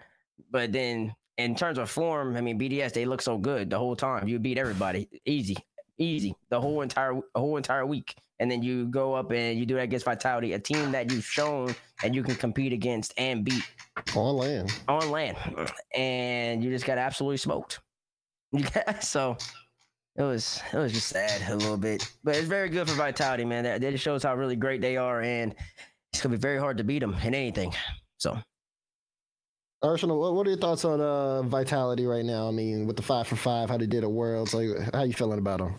[0.50, 3.96] But then, in terms of form, I mean, BDS they look so good the whole
[3.96, 4.26] time.
[4.26, 5.56] You beat everybody easy,
[5.98, 9.74] easy the whole entire whole entire week, and then you go up and you do
[9.74, 13.62] that against Vitality, a team that you've shown that you can compete against and beat
[14.16, 14.72] On land.
[14.88, 15.36] on land,
[15.94, 17.78] and you just got absolutely smoked.
[18.52, 19.36] You got, so
[20.16, 23.44] it was it was just sad a little bit, but it's very good for Vitality,
[23.44, 23.62] man.
[23.62, 25.54] That, that just shows how really great they are, and
[26.12, 27.72] it's gonna be very hard to beat them in anything.
[28.18, 28.36] So
[29.82, 32.48] Arsenal, what, what are your thoughts on uh, Vitality right now?
[32.48, 35.12] I mean, with the five for five, how they did at Worlds, like how you
[35.12, 35.74] feeling about them?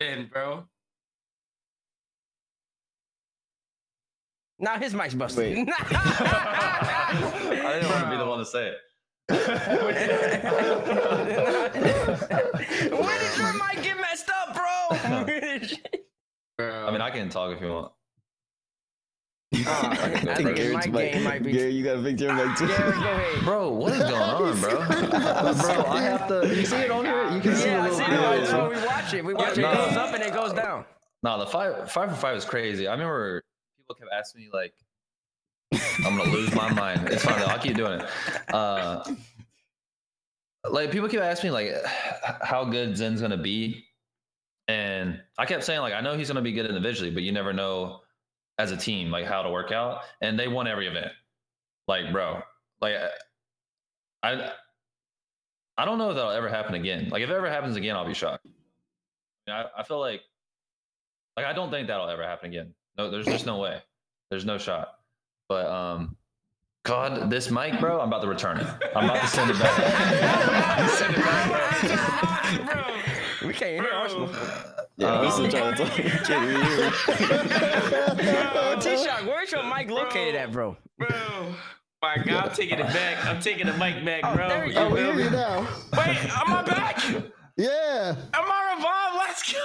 [0.00, 0.64] And bro.
[4.60, 5.56] now his mic's busted.
[5.56, 5.68] Wait.
[5.90, 8.76] I didn't want to be the one to say it.
[9.28, 9.94] when
[13.18, 14.88] did your mic get messed up, bro?
[16.56, 16.68] bro.
[16.86, 17.92] I mean, I can talk if you want.
[20.30, 21.52] I think Garrett's my mic- game might be.
[21.52, 22.66] Gary, you got a picture of my too.
[22.68, 23.44] Garrett, go ahead.
[23.44, 24.70] Bro, what is going on, bro?
[24.88, 26.54] bro, I have to.
[26.54, 27.30] You see it on here?
[27.30, 28.46] You can see Yeah, I the see little that.
[28.48, 28.68] That's video.
[28.68, 29.24] we watch it.
[29.24, 29.60] We watch it.
[29.62, 29.72] Nah.
[29.72, 30.84] It goes up and it goes down.
[31.22, 32.86] No, the five five for five is crazy.
[32.88, 33.42] I remember
[33.76, 34.72] people kept asking me like,
[36.06, 37.38] "I'm gonna lose my mind." It's fine.
[37.40, 37.46] though.
[37.46, 38.08] I'll keep doing it.
[38.54, 39.02] Uh,
[40.70, 41.72] like people keep asking me like,
[42.42, 43.84] how good Zen's gonna be,
[44.68, 47.52] and I kept saying like, I know he's gonna be good individually, but you never
[47.52, 48.00] know
[48.58, 50.02] as a team like how to work out.
[50.20, 51.12] And they won every event.
[51.86, 52.42] Like, bro,
[52.80, 52.94] like
[54.22, 54.52] I.
[55.80, 57.08] I don't know if that'll ever happen again.
[57.08, 58.44] Like, if it ever happens again, I'll be shocked.
[59.48, 60.22] I, I feel like
[61.36, 62.74] like I don't think that'll ever happen again.
[62.96, 63.80] No, there's just no way.
[64.30, 64.94] There's no shot.
[65.48, 66.16] But um
[66.84, 68.66] God, this mic, bro, I'm about to return it.
[68.96, 70.90] I'm about to send it back.
[70.90, 72.74] send it back, bro.
[72.74, 73.48] bro.
[73.48, 74.30] We can't hear Arsenal.
[74.98, 75.92] Yeah, Um, I'm still trying to talk.
[76.26, 76.92] Can't even hear.
[78.54, 80.76] Oh, T-Shock, where's your mic located at, bro?
[80.98, 81.08] Bro.
[82.02, 83.24] My God, I'm taking it back.
[83.26, 84.48] I'm taking the mic back, Oh, bro.
[84.48, 85.66] there you Oh, we feel hear you now.
[85.96, 87.00] Wait, am I back?
[87.56, 88.14] Yeah.
[88.34, 89.16] Am I revived?
[89.18, 89.58] Let's go.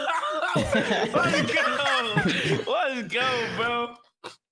[1.19, 2.71] Let's go.
[2.71, 3.95] Let's go, bro.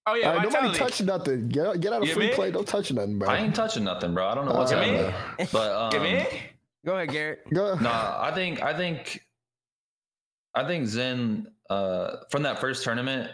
[0.07, 0.77] Oh yeah, All right, nobody Vitality.
[0.79, 1.49] touch nothing.
[1.49, 2.33] Get out, get out of You free me?
[2.33, 2.49] play.
[2.51, 3.29] Don't touch nothing, bro.
[3.29, 4.27] I ain't touching nothing, bro.
[4.27, 5.47] I don't know what's Uh, happening.
[5.51, 6.25] But um, Come in.
[6.85, 7.51] Go ahead, Garrett.
[7.53, 7.75] Go.
[7.75, 9.21] Nah, I think I think
[10.53, 13.31] I think Zen uh from that first tournament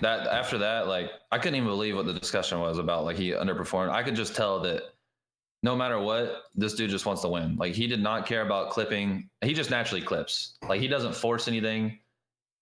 [0.00, 3.30] that after that like I couldn't even believe what the discussion was about like he
[3.30, 3.90] underperformed.
[3.90, 4.82] I could just tell that
[5.62, 7.56] no matter what this dude just wants to win.
[7.56, 9.28] Like he did not care about clipping.
[9.42, 10.58] He just naturally clips.
[10.68, 11.98] Like he doesn't force anything.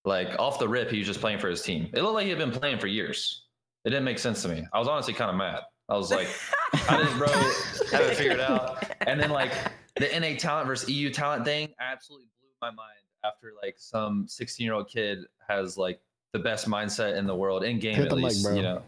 [0.04, 1.90] Like off the rip he was just playing for his team.
[1.92, 3.44] It looked like he had been playing for years.
[3.84, 4.66] It didn't make sense to me.
[4.72, 5.60] I was honestly kind of mad.
[5.88, 6.28] I was like
[6.72, 8.84] how does bro have it figured out?
[9.06, 9.52] And then like
[9.96, 14.64] the NA talent versus EU talent thing absolutely blew my mind after like some 16
[14.64, 16.00] year old kid has like
[16.32, 18.82] the best mindset in the world in game Hit at the mic, least, you know.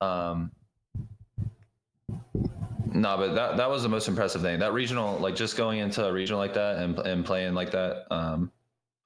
[0.00, 0.50] Um
[2.92, 4.58] no, but that that was the most impressive thing.
[4.58, 8.06] That regional, like just going into a regional like that and and playing like that,
[8.10, 8.50] um,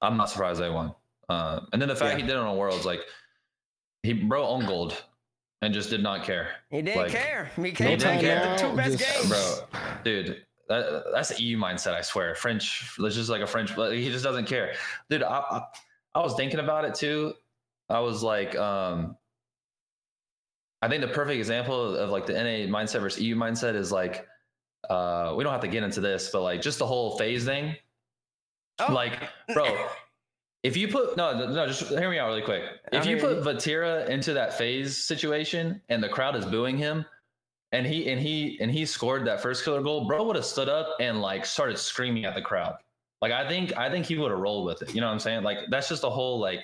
[0.01, 0.93] I'm not surprised they won.
[1.29, 2.17] Um, and then the fact Yeah.
[2.17, 3.01] he did it on Worlds, like
[4.03, 5.03] he bro on gold
[5.61, 6.49] and just did not care.
[6.69, 7.51] He didn't Like, care.
[7.55, 8.37] He No came didn't back care.
[8.43, 9.29] after two best Just- games.
[9.29, 12.35] bro dude that, that's the eu mindset i swear.
[12.35, 14.73] French it's just like a french he just doesn't care.
[15.09, 15.61] Dude I, I
[16.15, 17.33] i was thinking about it too.
[17.89, 19.17] I was like um
[20.81, 24.25] i think the perfect example of like the na mindset versus eu mindset is like
[24.89, 27.75] uh we don't have to get into this but like just the whole phase thing
[28.79, 28.93] Oh.
[28.93, 29.87] like bro
[30.63, 32.63] if you put no no just hear me out really quick.
[32.91, 37.05] If you put vatira into that phase situation and the crowd is booing him
[37.71, 40.69] and he and he and he scored that first killer goal bro would have stood
[40.69, 42.75] up and like started screaming at the crowd.
[43.21, 44.93] Like i think i think he would have rolled with it.
[44.93, 45.43] You know what i'm saying?
[45.43, 46.59] Like that's just a whole like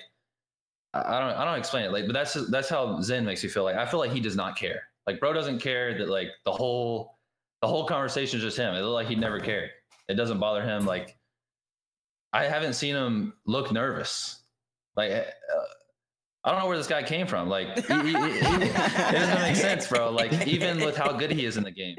[0.94, 1.92] i I don't i don't explain it.
[1.92, 3.64] Like but that's just, that's how zen makes you feel.
[3.64, 4.82] Like i feel like he does not care.
[5.06, 7.18] Like bro doesn't care that like the whole
[7.62, 8.74] the whole conversation is just him.
[8.74, 9.70] It looked like he never cared.
[10.08, 10.84] It doesn't bother him.
[10.84, 11.16] Like
[12.34, 14.42] i haven't seen him look nervous.
[14.96, 15.22] Like uh,
[16.48, 17.50] I don't know where this guy came from.
[17.50, 18.72] Like, he- he- he- it
[19.12, 20.10] doesn't make sense, bro.
[20.10, 21.96] Like, even with how good he is in the game,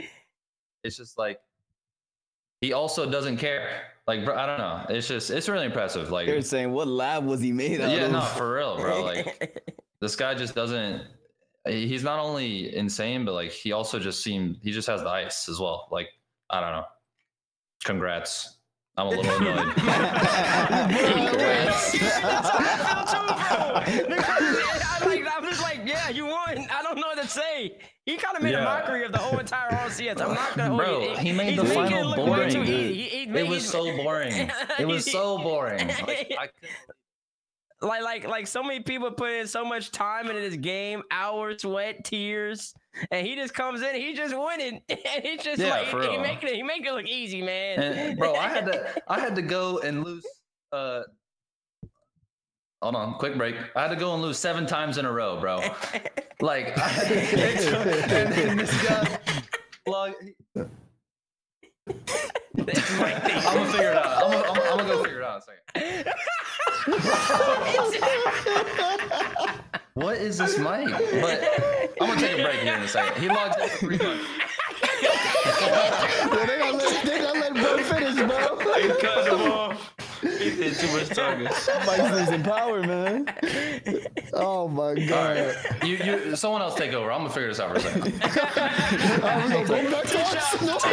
[0.83, 1.39] it's just like
[2.62, 3.69] he also doesn't care.
[4.07, 4.85] Like, bro, I don't know.
[4.89, 6.09] It's just, it's really impressive.
[6.09, 8.12] Like, They're saying, what lab was he made out yeah, of?
[8.12, 9.03] no, for real, bro.
[9.03, 11.03] Like, this guy just doesn't.
[11.67, 14.57] He's not only insane, but like he also just seemed.
[14.63, 15.88] He just has the ice as well.
[15.91, 16.07] Like,
[16.49, 16.85] I don't know.
[17.83, 18.57] Congrats.
[18.99, 19.73] I'm a little annoyed.
[19.75, 19.81] That's
[22.49, 22.62] how I
[23.85, 24.19] feel too, bro.
[24.19, 26.67] I like, I'm just like, yeah, you won.
[26.69, 27.77] I don't know what to say.
[28.05, 30.19] He kind of made a mockery of the whole entire RLCS.
[30.21, 31.17] I'm not gonna hold Bro, you.
[31.17, 32.95] he made he's the final it look way boring, too dude.
[32.95, 34.49] He- he it made- was so boring.
[34.79, 35.88] It was so boring.
[36.07, 36.75] Like, I couldn't
[37.82, 41.62] like like like so many people put in so much time into this game, hours,
[41.62, 42.74] sweat, tears,
[43.12, 46.10] and he just comes in, he just winning, and he just Yeah, like for he
[46.10, 46.22] real.
[46.22, 47.80] making it he make it look easy, man.
[47.82, 50.26] And bro, I had to I had to go and lose
[50.72, 51.04] uh
[52.82, 53.56] hold on, quick break.
[53.76, 55.62] I had to go and lose seven times in a row, bro.
[56.42, 59.20] Like it's, and, and this guy
[61.89, 64.23] Log- I'm gonna figure it out.
[64.23, 66.13] I'm gonna, I'm, gonna- I'm gonna go figure it out in a second.
[69.93, 70.89] what is this mic?
[71.21, 71.43] But
[72.02, 73.21] I'm gonna take a break here in a second.
[73.21, 74.25] He logs in for three months.
[75.02, 78.73] Yeah, they gotta let, they gotta let bro finish, bro.
[78.82, 79.95] He cut him off.
[80.21, 81.43] He did too much talking.
[81.45, 83.27] Mike's losing power, man.
[84.34, 85.38] Oh my god.
[85.38, 87.12] right, you, you, someone else take over.
[87.12, 88.03] I'm gonna figure this out for a second.
[89.23, 90.79] I was gonna go back to Arsenal.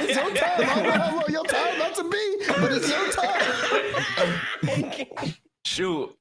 [0.00, 0.60] it's your time.
[0.60, 3.12] I don't know how long your time about to be, but it's your
[5.12, 5.34] time.
[5.64, 6.14] Shoot.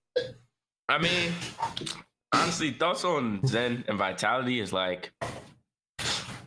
[0.89, 1.31] I mean,
[2.33, 5.11] honestly, thoughts on Zen and Vitality is like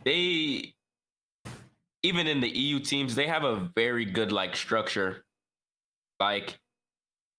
[0.03, 0.73] they
[2.03, 5.23] even in the EU teams, they have a very good like structure.
[6.19, 6.57] Like,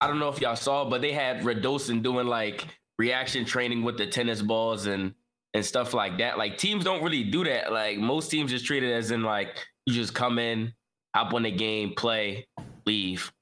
[0.01, 2.67] I don't know if y'all saw, but they had Radosin doing like
[2.99, 5.15] reaction training with the tennis balls and
[5.55, 6.39] and stuff like that.
[6.39, 7.73] Like teams don't really do that.
[7.73, 10.73] Like most teams just treat it as in like you just come in,
[11.15, 12.47] hop on the game, play,
[12.87, 13.33] leave.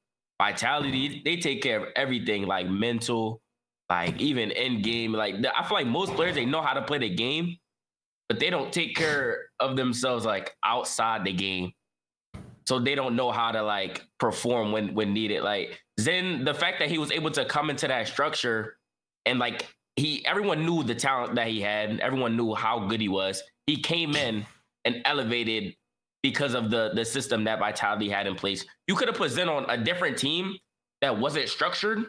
[0.40, 3.42] Vitality, they take care of everything, like mental,
[3.90, 5.12] like even in game.
[5.12, 7.56] Like I feel like most players they know how to play the game,
[8.30, 11.72] but they don't take care of themselves like outside the game.
[12.68, 15.42] So they don't know how to like perform when when needed.
[15.42, 18.76] Like Zen, the fact that he was able to come into that structure
[19.26, 19.66] and like
[19.96, 23.42] he everyone knew the talent that he had, everyone knew how good he was.
[23.66, 24.46] He came in
[24.84, 25.74] and elevated
[26.22, 28.64] because of the the system that Vitality had in place.
[28.86, 30.56] You could have put Zen on a different team
[31.00, 32.04] that wasn't structured,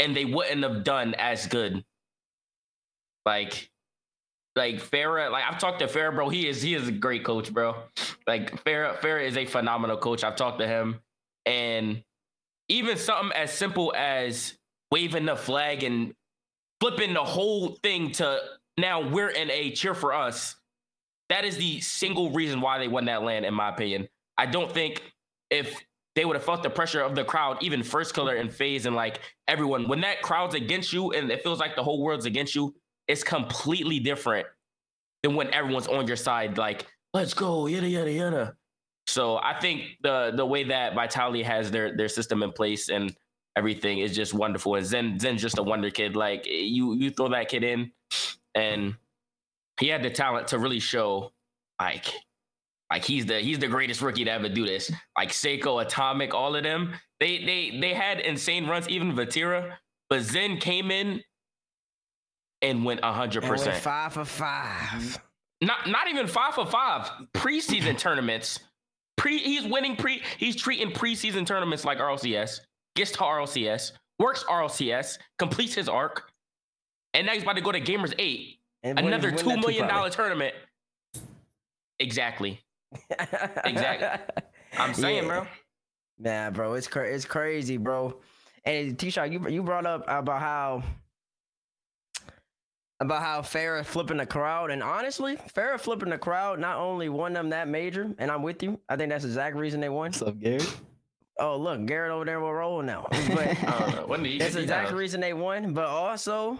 [0.00, 1.84] and they wouldn't have done as good.
[3.24, 3.70] Like,
[4.58, 6.28] like Ferra, like I've talked to Ferra, bro.
[6.28, 7.76] He is he is a great coach, bro.
[8.26, 10.24] Like Ferra, Ferra is a phenomenal coach.
[10.24, 11.00] I've talked to him,
[11.46, 12.02] and
[12.68, 14.58] even something as simple as
[14.90, 16.12] waving the flag and
[16.80, 18.38] flipping the whole thing to
[18.76, 20.56] now we're in a cheer for us.
[21.30, 24.08] That is the single reason why they won that land, in my opinion.
[24.36, 25.02] I don't think
[25.50, 25.80] if
[26.14, 28.96] they would have felt the pressure of the crowd, even first color and phase and
[28.96, 32.54] like everyone, when that crowd's against you and it feels like the whole world's against
[32.54, 32.74] you,
[33.08, 34.46] it's completely different
[35.22, 38.54] than when everyone's on your side, like, let's go, yada yada yada.
[39.06, 43.14] So I think the the way that Vitality has their their system in place and
[43.56, 44.74] everything is just wonderful.
[44.74, 46.14] And Zen Zen's just a wonder kid.
[46.14, 47.90] Like you you throw that kid in,
[48.54, 48.94] and
[49.80, 51.32] he had the talent to really show,
[51.80, 52.06] like,
[52.92, 54.92] like he's the he's the greatest rookie to ever do this.
[55.16, 56.92] Like Seikoo, Atomic, all of them.
[57.18, 58.88] They they they had insane runs.
[58.88, 59.76] Even Vatira,
[60.10, 61.22] but Zen came in
[62.62, 63.76] and went hundred percent.
[63.82, 65.18] five for five.
[65.60, 68.60] Not not even five for five preseason tournaments.
[69.16, 72.60] Pre he's winning pre he's treating preseason tournaments like RLCS.
[72.96, 76.30] Gets to RLCS, works RLCS, completes his arc,
[77.14, 80.10] and now he's about to go to Gamers Eight, And another win two million dollar
[80.10, 80.54] tournament.
[82.00, 82.60] Exactly.
[83.64, 84.42] Exactly.
[84.78, 85.28] I'm saying, Yeah.
[85.28, 85.46] bro.
[86.18, 88.16] Nah, bro, it's cra- it's crazy, bro.
[88.64, 90.82] And T-Shot, you you brought up about how
[93.00, 97.32] about how Ferra flipping the crowd, and honestly, Ferra flipping the crowd not only won
[97.32, 98.80] them that major, and I'm with you.
[98.88, 100.10] I think that's the exact reason they won.
[100.10, 100.60] What's up, Gary?
[101.40, 103.06] Oh, look, Garrett over there will roll now.
[103.10, 104.08] But I don't.
[104.08, 105.72] When did he, that's the exact have- reason they won.
[105.72, 106.58] But also,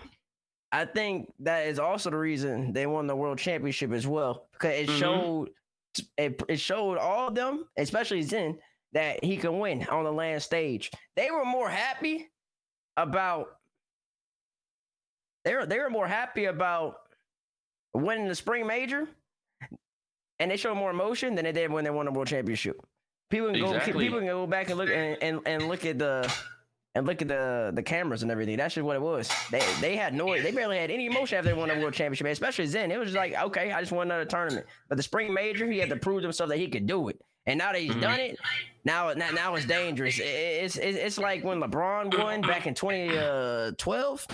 [0.70, 4.74] I think that is also the reason they won the world championship as well because
[4.78, 4.98] it Mhm.
[4.98, 5.48] showed
[6.16, 8.58] it, it showed all of them, especially Zen,
[8.92, 10.92] that he can win on the land stage.
[11.16, 12.28] They were more happy
[12.96, 13.57] about
[15.48, 16.96] they were they were more happy about
[17.94, 19.08] winning the spring major,
[20.38, 22.76] and they showed more emotion than they did when they won the world championship.
[23.30, 24.04] People can go Exactly.
[24.04, 26.30] people can go back and look and, and, and look at the
[26.94, 28.56] and look at the the cameras and everything.
[28.58, 29.30] That's just what it was.
[29.50, 32.26] They they had no they barely had any emotion after they won the world championship,
[32.26, 32.90] especially Zen.
[32.90, 34.66] It was just like, okay, I just won another tournament.
[34.88, 37.18] But the spring major, he had to prove himself that he could do it.
[37.46, 38.00] And now that he's Mhm.
[38.02, 38.38] done it,
[38.84, 40.18] now now, now it's dangerous.
[40.22, 44.26] It's, it's it's like when LeBron won back in 2012.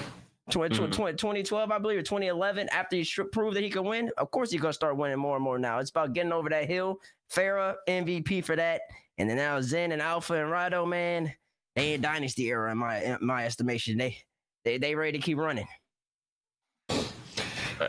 [0.51, 0.93] 20, Mhm.
[0.93, 4.31] 20 2012, I believe, or 2011, after he stri- proved that he could win, of
[4.31, 5.79] course he's gonna start winning more and more now.
[5.79, 7.01] It's about getting over that hill.
[7.33, 8.83] Ferra MVP for that,
[9.19, 11.33] and then now Zen and Alpha and Rado, man,
[11.75, 13.97] they in dynasty era in my in my estimation.
[13.97, 14.19] They
[14.65, 15.67] they they ready to keep running.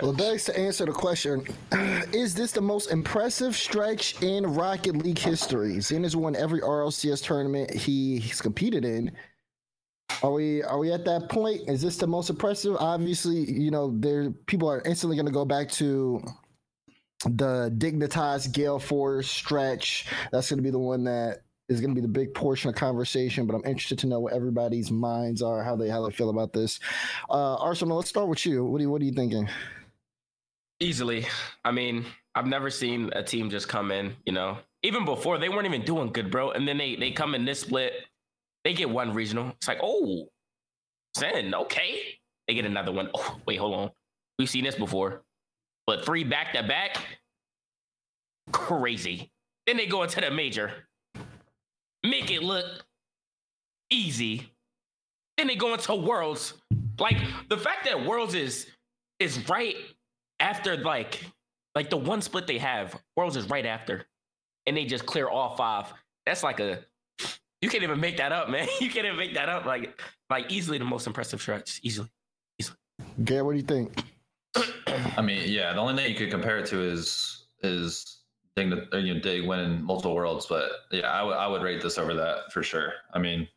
[0.01, 1.45] Well, it begs to answer the question:
[2.11, 5.79] Is this the most impressive stretch in Rocket League history?
[5.79, 9.11] Zen has won every RLCS tournament he's competed in,
[10.23, 11.69] are we are we at that point?
[11.69, 12.75] Is this the most impressive?
[12.77, 16.23] Obviously, you know, there people are instantly going to go back to
[17.25, 20.07] the Dignitas Gale Force stretch.
[20.31, 22.75] That's going to be the one that is going to be the big portion of
[22.75, 23.45] conversation.
[23.47, 26.53] But I'm interested to know what everybody's minds are, how they how they feel about
[26.53, 26.79] this.
[27.29, 28.63] Uh, Arsenal, let's start with you.
[28.63, 29.49] What are you what are you thinking?
[30.79, 31.25] Easily.
[31.63, 34.57] I mean, I've never seen a team just come in, you know.
[34.83, 36.51] Even before they weren't even doing good, bro.
[36.51, 37.93] And then they they come in this split,
[38.66, 39.49] they get one regional.
[39.51, 40.28] It's like, oh,
[41.18, 42.01] Zen, okay.
[42.47, 43.09] They get another one.
[43.13, 43.91] Oh, wait, hold on.
[44.38, 45.24] We've seen this before.
[45.88, 46.97] But three back to back,
[48.51, 49.32] crazy.
[49.66, 50.72] Then they go into the major.
[52.03, 52.66] Make it look
[53.89, 54.51] easy.
[55.38, 56.53] Then they go into worlds.
[56.99, 57.18] Like
[57.49, 58.68] the fact that worlds is
[59.20, 59.76] is right
[60.39, 61.24] after like
[61.76, 64.05] like the one split they have, Worlds is right after,
[64.66, 65.93] and they just clear all five.
[66.26, 66.80] That's like a
[67.66, 68.68] you can't even make that up, man.
[68.80, 69.66] You can't even make that up.
[69.66, 69.99] Like
[70.30, 71.80] like easily the most impressive stretch.
[71.84, 72.09] Easily.
[73.24, 74.03] Garrett, what do you think?
[75.18, 78.20] I mean, yeah, the only thing you could compare it to is is
[78.55, 81.61] Dig, that uh, you know, Dig winning multiple worlds, but yeah, I would I would
[81.61, 82.93] rate this over that for sure.
[83.13, 83.47] I mean,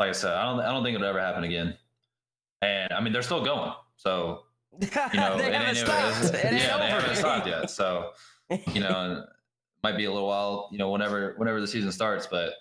[0.00, 1.76] like I said, I don't I don't think it'll ever happen again.
[2.60, 4.44] And I mean, they're still going, so
[4.80, 6.34] you know, they haven't stopped.
[6.34, 7.00] It ain't yeah, they over.
[7.00, 7.70] haven't stopped yet.
[7.70, 8.12] So
[8.72, 9.28] you know, it
[9.84, 12.54] might be a little while, you know, whenever whenever the season starts, but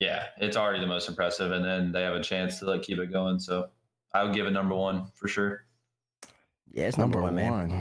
[0.00, 2.98] yeah, it's already the most impressive, and then they have a chance to like keep
[2.98, 3.38] it going.
[3.38, 3.68] So
[4.14, 5.64] I would give it number one for sure.
[6.72, 7.80] Yeah, it's number, one, man.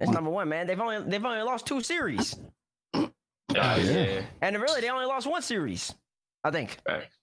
[0.00, 0.14] It's One.
[0.14, 0.66] number one, man.
[0.66, 2.36] They've only they've only lost two series,
[2.94, 3.06] Yeah,
[3.54, 3.76] yeah.
[3.76, 4.20] yeah.
[4.42, 5.94] and really they only lost one series,
[6.42, 6.78] I think.
[6.86, 7.16] Facts.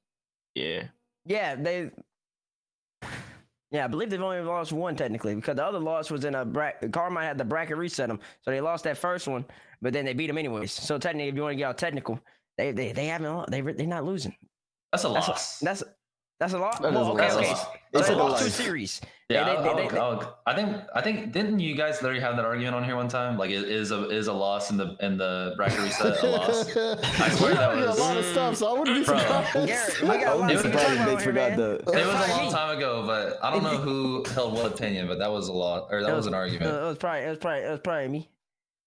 [0.53, 0.83] Yeah.
[1.25, 1.91] Yeah, they.
[3.71, 6.45] Yeah, I believe they've only lost one technically because the other loss was in a
[6.45, 6.91] bracket.
[6.91, 9.43] Karmine had the bracket reset them, so they lost that first one,
[9.81, 10.71] but then they beat them anyways.
[10.71, 12.19] So technically, if you want to get all technical,
[12.57, 14.35] they they they haven't lo- they they're not losing.
[14.91, 15.61] That's a That's loss.
[15.61, 15.83] a, that's
[16.39, 16.81] that's a lot.
[16.81, 17.35] That is Well, a okay, loss.
[17.37, 17.49] okay.
[17.49, 19.01] That's So they It's a lost two series.
[19.29, 22.19] Yeah, They- they- I- they- I'll- I'll- I think I think didn't you guys literally
[22.21, 23.37] have that argument on here one time?
[23.37, 26.69] Like, is- is a is a loss in the in the bracket reset a loss?
[26.75, 29.53] I swear we that argued was- a lot of stuff, so I wouldn't be surprised.
[29.65, 31.49] Garrett, we got a I lot wouldn't be of things to surprised if about forgot
[31.51, 31.57] man.
[31.59, 31.71] the.
[31.75, 35.17] It was a long time ago, but I don't know who held what opinion, but
[35.19, 36.71] that was a lot, or that was, an Uh, argument.
[36.75, 38.29] it was probably it was probably it was probably me.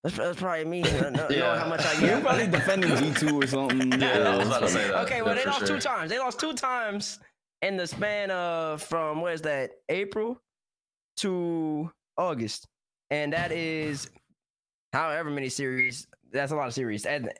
[0.04, 0.82] It was, it was probably me.
[0.82, 1.38] know- Yeah.
[1.40, 4.00] Knowing how much I You're probably defending G2 or something.
[4.00, 4.94] Yeah, I was about to say that.
[5.06, 5.76] Okay, well yeah, they lost sure.
[5.76, 6.10] two times.
[6.10, 7.18] They lost two times
[7.62, 10.40] in the span of from what is that April
[11.18, 12.66] to August,
[13.10, 14.08] and that is
[14.92, 16.06] however many series.
[16.30, 17.06] That's a lot of series.
[17.06, 17.32] And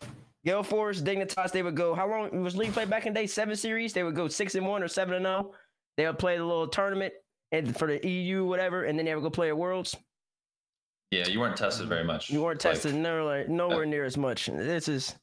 [0.45, 1.95] Gale Force, Dignitas, they would go.
[1.95, 3.27] How long was league play back in the day?
[3.27, 3.93] Seven series.
[3.93, 5.53] They would go six and one or seven and zero.
[5.97, 7.13] They would play the little tournament
[7.53, 9.95] and for the EU whatever, and then they would go play at Worlds.
[11.11, 12.31] Yeah, you weren't tested very much.
[12.31, 14.47] You weren't Like, tested nowhere, nowhere uh, near as much.
[14.47, 15.15] This is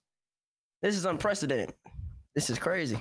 [0.81, 1.73] this is unprecedented.
[2.33, 2.99] This is crazy.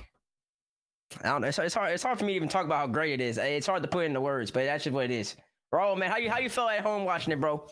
[1.23, 1.47] I don't know.
[1.47, 1.91] It's, it's hard.
[1.93, 3.37] It's hard for me to even talk about how great it is.
[3.37, 5.35] It's hard to put into words, but that's just what it is.
[5.71, 7.67] Bro, man, how you how you felt at home watching it, bro?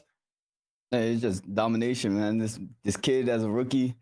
[0.91, 2.37] Hey, It's just domination, man.
[2.37, 3.95] This this kid as a rookie,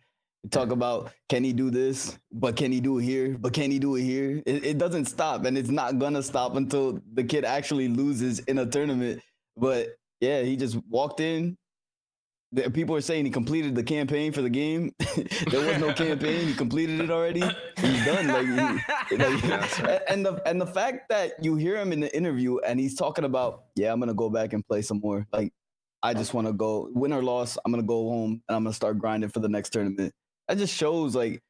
[0.50, 3.80] talk about can he do this, but can he do it here, but can he
[3.80, 4.42] do it here?
[4.46, 8.60] It, it doesn't stop, and it's not gonna stop until the kid actually loses in
[8.60, 9.22] a tournament.
[9.58, 9.90] But
[10.22, 11.58] yeah, he just walked in.
[12.54, 14.92] The- People are saying he completed the campaign for the game.
[15.52, 16.48] there was no campaign.
[16.48, 17.42] He completed it already.
[17.78, 18.28] He's done.
[18.28, 18.46] Like,
[19.10, 22.60] he, like a- and the and the fact that you hear him in the interview
[22.60, 25.26] and he's talking about, yeah, I'm gonna go back and play some more.
[25.34, 25.52] Like
[26.04, 27.58] I just want to go win or loss.
[27.64, 30.14] I'm gonna go home and I'm gonna start grinding for the next tournament.
[30.48, 31.42] That just shows like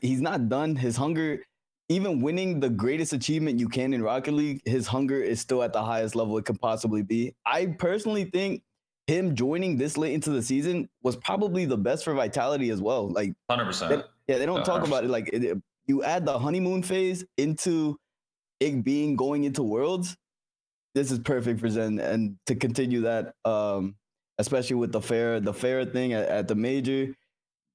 [0.00, 0.76] he's not done.
[0.76, 1.42] His hunger,
[1.88, 5.72] even winning the greatest achievement you can in Rocket League, his hunger is still at
[5.72, 7.34] the highest level it could possibly be.
[7.46, 8.62] I personally think
[9.06, 13.08] him joining this late into the season was probably the best for Vitality as well.
[13.08, 14.04] Like 100%.
[14.26, 17.96] yeah, they don't Uh, talk about it like it- you add the honeymoon phase into
[18.60, 20.14] it being going into worlds.
[20.94, 23.94] This is perfect for Zen and to continue that, um,
[24.36, 27.14] especially with the fair, the fair thing at, at the major,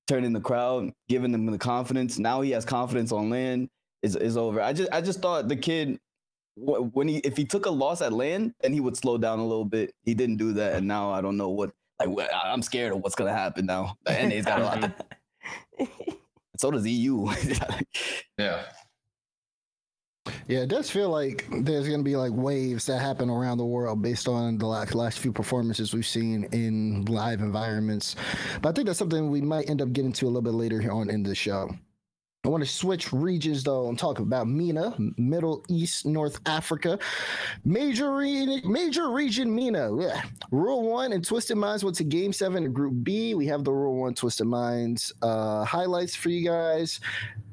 [0.07, 2.20] turning the crowd, giving them the confidence.
[2.20, 3.70] Now he has confidence on land.
[4.04, 4.62] Is is over.
[4.62, 5.99] I just I just thought the kid
[6.56, 9.45] when he if he took a loss at land, then he would slow down a
[9.45, 9.95] little bit.
[10.04, 11.72] He didn't do that, and now I don't know what.
[12.06, 13.97] Like I'm scared of what's gonna happen now.
[14.06, 14.82] The NA's got a lot.
[14.82, 15.88] To,
[16.58, 17.28] so does EU.
[18.39, 18.64] Yeah.
[20.47, 23.66] Yeah, it does feel like there's going to be like waves that happen around the
[23.66, 28.16] world based on the last, last few performances we've seen in live environments.
[28.62, 30.91] But I think that's something we might end up getting to a little bit later
[30.91, 31.70] on in the show.
[32.46, 37.00] I want to switch regions though and talk about MENA, Middle East, North Africa.
[37.64, 40.02] Major, re- major region MENA.
[40.02, 40.22] Yeah.
[40.52, 43.34] Rule one and Twisted Minds went to game seven of Group B.
[43.34, 47.00] We have the Rule one Twisted Minds uh, highlights for you guys.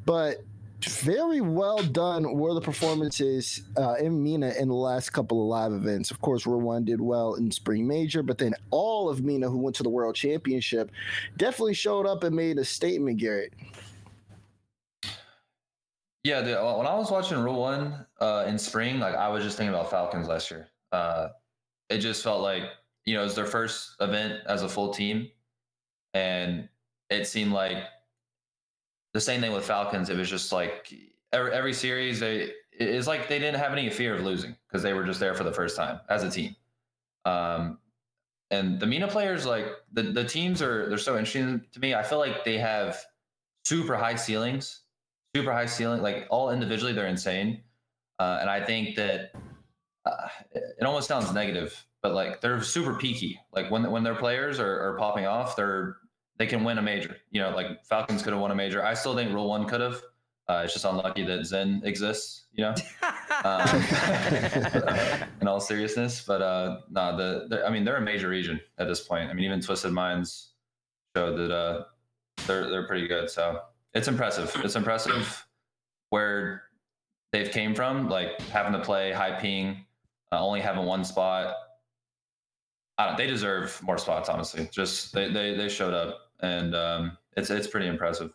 [0.06, 0.42] But
[0.84, 5.72] very well done were the performances uh, in MENA in the last couple of live
[5.72, 6.10] events.
[6.10, 9.58] Of course, Rule One did well in Spring Major, but then all of MENA who
[9.58, 10.90] went to the World Championship
[11.36, 13.52] definitely showed up and made a statement, Garrett.
[16.22, 19.56] Yeah, dude, when I was watching Rule One uh, in spring, like I was just
[19.56, 20.68] thinking about Falcons last year.
[20.92, 21.28] Uh,
[21.88, 22.64] it just felt like
[23.06, 25.30] you know, it was their first event as a full team,
[26.14, 26.68] and
[27.08, 27.84] it seemed like
[29.12, 30.10] the same thing with Falcons.
[30.10, 30.92] It was just like
[31.32, 34.92] every, every series, they it's like they didn't have any fear of losing because they
[34.92, 36.54] were just there for the first time as a team.
[37.24, 37.78] Um,
[38.50, 41.94] and the MENA players, like the the teams are they're so interesting to me.
[41.94, 42.98] I feel like they have
[43.64, 44.79] super high ceilings,
[45.34, 46.02] super high ceiling.
[46.02, 47.62] Like all individually, they're insane.
[48.18, 49.32] Uh, and I think that
[50.04, 53.40] uh, it almost sounds negative, but like they're super peaky.
[53.52, 55.96] Like when when their players are, are popping off, they're
[56.38, 57.16] they can win a major.
[57.30, 58.84] You know, like Falcons could have won a major.
[58.84, 60.02] I still think Rule One could have.
[60.48, 62.46] Uh, it's just unlucky that Zen exists.
[62.52, 62.74] You know,
[63.44, 63.84] um,
[65.40, 66.24] in all seriousness.
[66.26, 69.30] But uh, no, the, the I mean they're a major region at this point.
[69.30, 70.52] I mean even Twisted Minds
[71.16, 71.84] showed that uh,
[72.46, 73.30] they're they're pretty good.
[73.30, 73.60] So
[73.94, 74.52] it's impressive.
[74.64, 75.46] It's impressive
[76.10, 76.62] where
[77.32, 79.84] they've came from, like having to play high ping,
[80.32, 81.54] uh, only having one spot.
[82.98, 84.68] I don't, they deserve more spots, honestly.
[84.72, 88.32] Just they they, they showed up, and um, it's it's pretty impressive.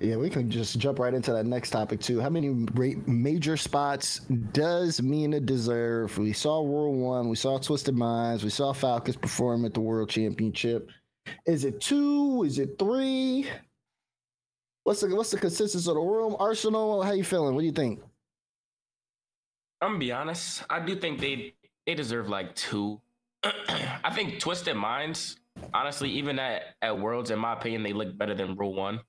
[0.00, 2.20] Yeah, we can just jump right into that next topic too.
[2.20, 4.18] How many ra- major spots
[4.52, 6.18] does MENA deserve?
[6.18, 10.10] We saw Rule One, we saw Twisted Minds, we saw Falcons perform at the World
[10.10, 10.90] Championship.
[11.46, 12.42] Is it two?
[12.44, 13.48] Is it three?
[14.84, 16.36] What's the what's the consensus of the room?
[16.38, 17.54] Arsenal, how you feeling?
[17.54, 18.00] What do you think?
[19.80, 20.64] I'm gonna be honest.
[20.68, 21.54] I do think they
[21.86, 23.00] they deserve like two.
[23.44, 25.36] I think Twisted Minds,
[25.72, 29.00] honestly, even at at Worlds, in my opinion, they look better than Rule One.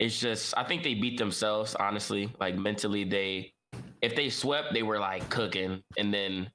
[0.00, 2.32] It's just I think they beat themselves, honestly.
[2.40, 3.52] Like mentally, they
[4.02, 6.50] if they swept, they were like cooking, and then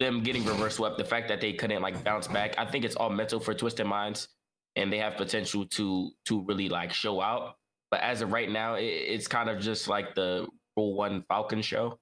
[0.00, 2.96] them getting reverse swept, the fact that they couldn't like bounce back, I think it's
[2.96, 4.28] all mental for Twisted Minds,
[4.76, 7.56] and they have potential to to really like show out.
[7.96, 11.62] But as of right now, it, it's kind of just like the Rule One Falcon
[11.62, 11.98] show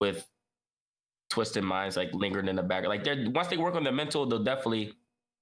[0.00, 0.26] with
[1.28, 2.86] Twisted Minds like lingering in the back.
[2.86, 4.94] Like they're once they work on the mental, they'll definitely,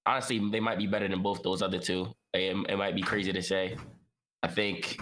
[0.05, 2.13] honestly, they might be better than both those other two.
[2.35, 3.77] It, it might be crazy to say.
[4.43, 5.01] I think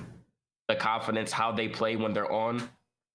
[0.68, 2.62] the confidence, how they play when they're on,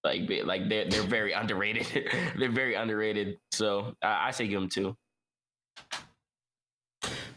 [0.02, 1.86] like like they're they're very underrated.
[2.36, 3.38] they're very underrated.
[3.52, 4.96] So I, I say give them two.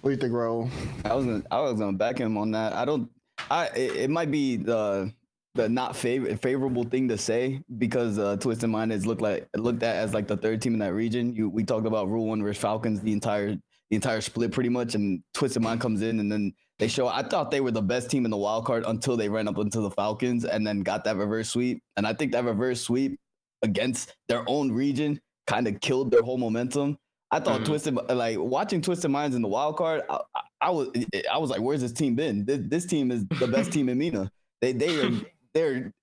[0.02, 0.68] What do you think, Ro?
[1.06, 2.74] I was gonna, I was gonna back him on that.
[2.74, 3.12] I don't.
[3.50, 5.14] I it, might be the
[5.56, 9.84] the not favor, favorable thing to say because uh, Twisted Mind is looked like looked
[9.84, 11.34] at as like the third team in that region.
[11.36, 13.58] You we talked about Rule One versus Falcons the entire
[13.90, 17.08] the entire split pretty much, and Twisted Mind comes in and then they show.
[17.08, 19.58] I thought they were the best team in the wild card until they ran up
[19.58, 21.82] into the Falcons and then got that reverse sweep.
[21.98, 23.20] And I think that reverse sweep
[23.64, 26.98] against their own region kind of killed their whole momentum.
[27.32, 27.66] I thought Mhm.
[27.66, 30.02] Twisted like watching Twisted Minds in the wild card.
[30.10, 30.90] I, I, I was
[31.32, 32.46] I was like, where's this team been?
[32.46, 34.32] This, this team is the best team in MENA.
[34.62, 35.12] They they are
[35.54, 35.94] they're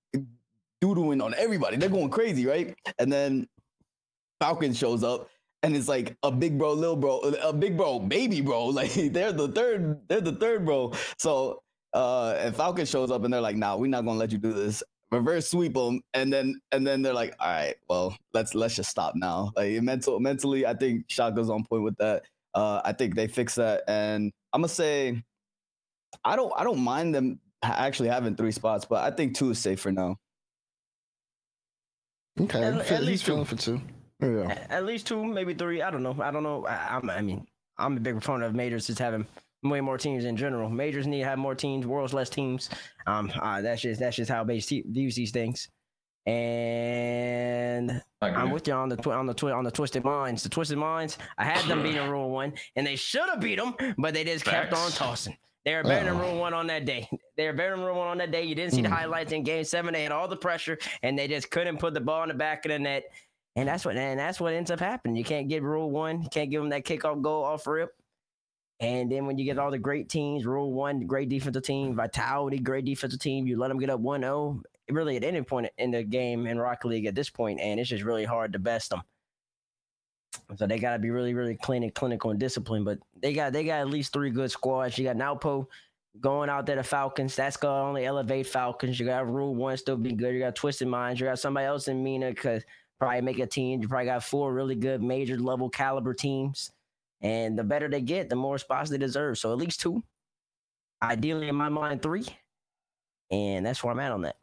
[0.81, 1.77] doodling on everybody.
[1.77, 2.75] They're going crazy, right?
[2.99, 3.47] And then
[4.39, 5.29] Falcon shows up
[5.63, 8.65] and it's like a big bro, little bro, a big bro, baby bro.
[8.67, 10.93] Like they're the third, they're the third bro.
[11.17, 11.61] So
[11.93, 14.53] uh and Falcon shows up and they're like, nah, we're not gonna let you do
[14.53, 14.83] this.
[15.11, 18.89] Reverse sweep them, and then and then they're like, all right, well, let's let's just
[18.89, 19.51] stop now.
[19.55, 22.23] Like mental mentally, I think Shaka's on point with that.
[22.53, 23.83] Uh I think they fix that.
[23.87, 25.23] And I'm gonna say
[26.25, 29.59] I don't I don't mind them actually having three spots, but I think two is
[29.59, 30.17] safe for now.
[32.39, 33.31] Okay, At- he at he's least two.
[33.31, 33.81] feeling for two.
[34.21, 34.51] Yeah.
[34.51, 35.81] A- At least two, maybe three.
[35.81, 36.15] I don't know.
[36.21, 36.65] I don't know.
[36.65, 37.47] I, I'm, I mean,
[37.77, 39.25] I'm a big proponent of majors just having
[39.63, 40.69] way more teams in general.
[40.69, 41.85] Majors need to have more teams.
[41.85, 42.69] Worlds less teams.
[43.05, 45.69] Um, uh, that's just that's just how base views these things.
[46.27, 48.01] And.
[48.21, 50.43] I'm with you on the twi- on the twi- on the twisted minds.
[50.43, 51.17] The twisted minds.
[51.37, 54.43] I had them beating Rule One, and they should have beat them, but they just
[54.43, 55.37] kept on tossing.
[55.65, 56.17] They were better than.
[56.19, 57.07] Rule One on that day.
[57.35, 58.43] They were better than Rule One on that day.
[58.43, 58.95] You didn't see the Hmm.
[58.95, 59.93] highlights in Game Seven.
[59.93, 62.65] They had all the pressure, and they just couldn't put the ball in the back
[62.65, 63.03] of the net.
[63.55, 65.15] And that's what and that's what ends up happening.
[65.15, 66.21] You can't get Rule One.
[66.23, 67.91] You can't give them that kickoff goal off rip.
[68.79, 72.59] And then when you get all the great teams, Rule One, great defensive team, Vitality,
[72.59, 76.03] great defensive team, you let them get up 1-0 really at any point in the
[76.03, 79.01] game in Rocket League at this point, and it's just really hard to best them.
[80.55, 82.85] So they got to be really, really clean and clinical and disciplined.
[82.85, 84.97] But they got they got at least three good squads.
[84.97, 85.65] You got Nwpo
[86.19, 87.35] going out there to Falcons.
[87.35, 88.99] That's gonna only elevate Falcons.
[88.99, 90.33] You got Rule One still be good.
[90.33, 91.19] You got Twisted Minds.
[91.19, 92.63] You got somebody else in MENA because
[92.99, 93.81] probably make a team.
[93.81, 96.71] You probably got four really good major level caliber teams.
[97.21, 99.37] And the better they get, the more spots they deserve.
[99.37, 100.03] So at least two.
[101.01, 102.25] Ideally, in my mind, three.
[103.31, 104.37] And that's where I'm at on that.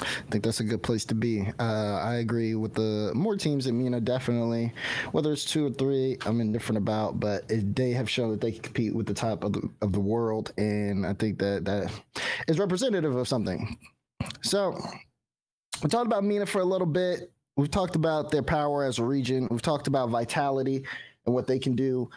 [0.00, 1.46] I think that's a good place to be.
[1.60, 4.72] Uh, I agree with the more teams in MENA, definitely.
[5.12, 8.52] Whether it's two or three, I'm indifferent about, but it, they have shown that they
[8.52, 10.52] can compete with the top of the, of the world.
[10.58, 11.92] And I think that that
[12.48, 13.78] is representative of something.
[14.42, 14.76] So
[15.82, 17.30] we talked about MENA for a little bit.
[17.56, 19.46] We've talked about their power as a region.
[19.48, 20.84] We've talked about vitality.
[21.26, 22.08] And what they can do.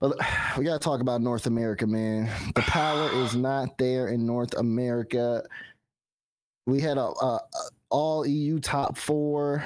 [0.00, 0.16] But
[0.58, 2.30] we got to talk about North America, man.
[2.54, 5.42] The power is not there in North America.
[6.66, 7.40] We had a, a, a
[7.90, 9.62] all EU top four.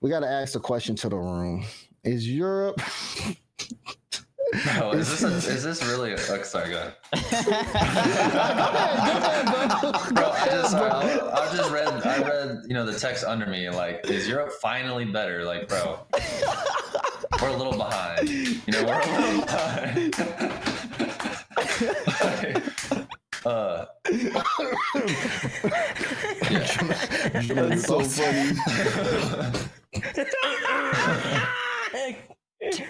[0.00, 1.64] We got to ask a question to the room:
[2.04, 2.80] Is Europe?
[4.66, 6.12] No, is this a, is this really?
[6.12, 6.94] A, oh, sorry, go ahead.
[10.14, 13.46] Bro, I just sorry, I, I just read I read you know the text under
[13.46, 15.44] me like is Europe finally better?
[15.44, 15.98] Like, bro,
[17.42, 18.26] we're a little behind.
[18.28, 20.14] You know, we're a little behind.
[23.44, 23.84] uh,
[27.54, 28.52] That's so funny.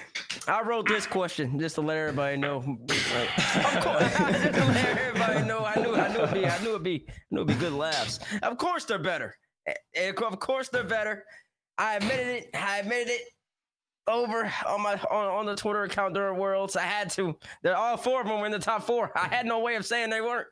[0.48, 2.78] I wrote this question just to let everybody know.
[3.14, 5.64] Like, of course, just to let everybody know.
[5.64, 7.72] I knew, I knew it'd be, I knew it'd be, I knew it'd be good
[7.72, 8.20] laughs.
[8.42, 9.34] Of course they're better.
[9.96, 11.24] Of course they're better.
[11.78, 12.50] I admitted it.
[12.54, 13.22] I admitted it
[14.06, 16.76] over on my on, on the Twitter account during Worlds.
[16.76, 17.36] I had to.
[17.62, 19.10] They're all four of them were in the top four.
[19.16, 20.46] I had no way of saying they weren't.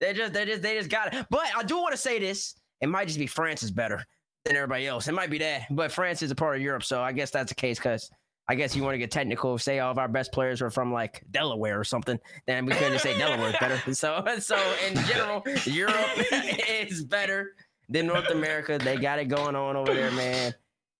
[0.00, 1.26] They just, they just, they just got it.
[1.30, 2.54] But I do want to say this.
[2.80, 4.04] It might just be France is better
[4.44, 5.08] than everybody else.
[5.08, 7.50] It might be that, but France is a part of Europe, so I guess that's
[7.50, 7.78] the case.
[7.78, 8.08] Because
[8.50, 9.58] I guess you want to get technical.
[9.58, 12.98] Say all of our best players are from like Delaware or something, then we couldn't
[13.00, 13.82] say Delaware is better.
[13.94, 15.94] So, so in general, Europe
[16.68, 17.54] is better
[17.88, 18.78] than North America.
[18.78, 20.54] They got it going on over there, man.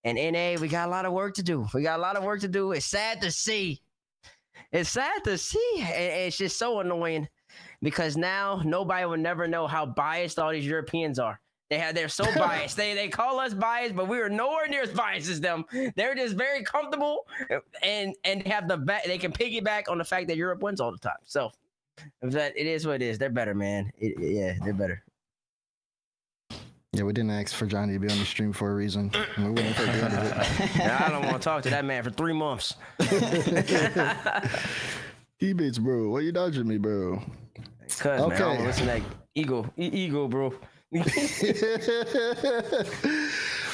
[0.05, 1.67] And NA, we got a lot of work to do.
[1.75, 2.73] We got a lot of work to do.
[2.73, 3.81] It's sad to see.
[4.73, 5.73] It's sad to see.
[5.77, 7.29] It's just so annoying
[7.83, 11.41] because now nobody will never know how biased all these Europeans are.
[11.71, 12.77] They have they're so biased.
[12.77, 15.65] they they call us biased, but we are nowhere near as biased as them.
[15.97, 17.27] They're just very comfortable
[17.83, 19.05] and and have the back.
[19.05, 21.19] They can piggyback on the fact that Europe wins all the time.
[21.25, 21.51] So
[22.23, 23.19] that it is what it is.
[23.19, 23.93] They're better, man.
[23.99, 25.03] It, yeah, they're better.
[26.95, 29.13] Yeah, we didn't ask for Johnny to be on the stream for a reason.
[29.37, 30.81] We waiting for the end of it.
[30.81, 32.75] And I don't want to talk to that man for three months.
[35.39, 36.09] he beats bro.
[36.09, 37.23] Why you dodging me, bro?
[37.99, 38.43] Cause man, I don't Okay.
[38.45, 39.03] wanna listen to that
[39.35, 40.53] ego, e- ego, bro.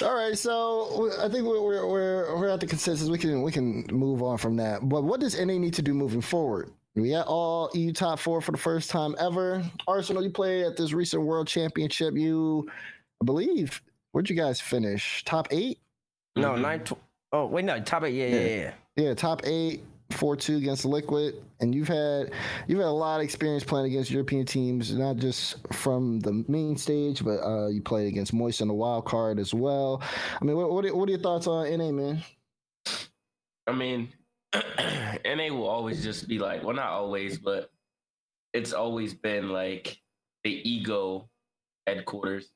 [0.02, 3.08] All right, so I think we're, we're we're we're at the consensus.
[3.08, 4.88] We can we can move on from that.
[4.88, 6.70] But what does NA need to do moving forward?
[6.96, 9.62] We had all EU top four for the first time ever.
[9.86, 12.14] Arsenal, you played at this recent World Championship.
[12.16, 12.68] You,
[13.20, 13.80] I believe,
[14.12, 15.24] where'd you guys finish?
[15.24, 15.78] Top eight?
[16.36, 16.60] No, Mhm.
[16.60, 16.80] nine.
[16.84, 16.98] Tw-
[17.32, 18.14] oh wait, no, top eight.
[18.14, 18.56] Yeah, yeah, yeah.
[18.56, 18.72] yeah.
[18.96, 19.82] Yeah, top eight,
[20.14, 22.32] four two against Liquid, and you've had
[22.66, 26.76] you've had a lot of experience playing against European teams, not just from the main
[26.76, 30.02] stage, but uh, you played against Moist in the wild card as well.
[30.40, 32.22] I mean, what what are, what are your thoughts on NA, man?
[33.66, 34.12] I mean,
[34.54, 37.70] NA will always just be like, well, not always, but
[38.52, 40.00] it's always been like
[40.44, 41.28] the ego
[41.86, 42.50] headquarters.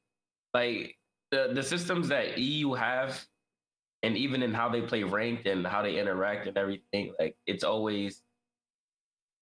[0.54, 0.96] Like
[1.30, 3.26] the the systems that EU have,
[4.02, 7.64] and even in how they play ranked and how they interact and everything, like it's
[7.64, 8.22] always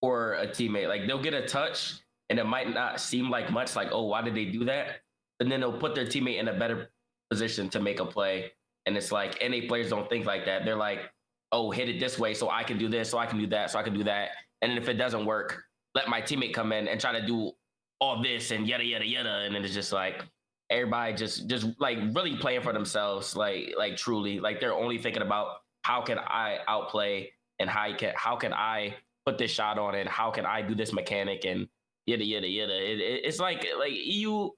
[0.00, 0.88] for a teammate.
[0.88, 1.94] Like they'll get a touch,
[2.30, 3.76] and it might not seem like much.
[3.76, 5.00] Like, oh, why did they do that?
[5.40, 6.90] And then they'll put their teammate in a better
[7.30, 8.52] position to make a play.
[8.86, 10.64] And it's like NA players don't think like that.
[10.64, 11.10] They're like,
[11.52, 13.70] oh, hit it this way so I can do this, so I can do that,
[13.70, 14.30] so I can do that.
[14.62, 15.62] And if it doesn't work,
[15.94, 17.52] let my teammate come in and try to do
[18.00, 19.40] all this and yada yada yada.
[19.44, 20.24] And then it's just like
[20.70, 25.22] everybody just just like really playing for themselves, like like truly, like they're only thinking
[25.22, 29.94] about how can I outplay and how can how can I put this shot on
[29.94, 31.68] and how can I do this mechanic and
[32.06, 32.74] yada yada yada.
[32.74, 34.50] It, it, it's like like EU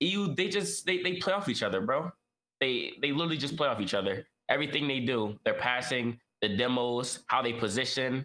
[0.00, 2.10] EU they just they they play off each other, bro.
[2.60, 4.26] They they literally just play off each other.
[4.48, 8.24] Everything they do, they're passing, the demos, how they position,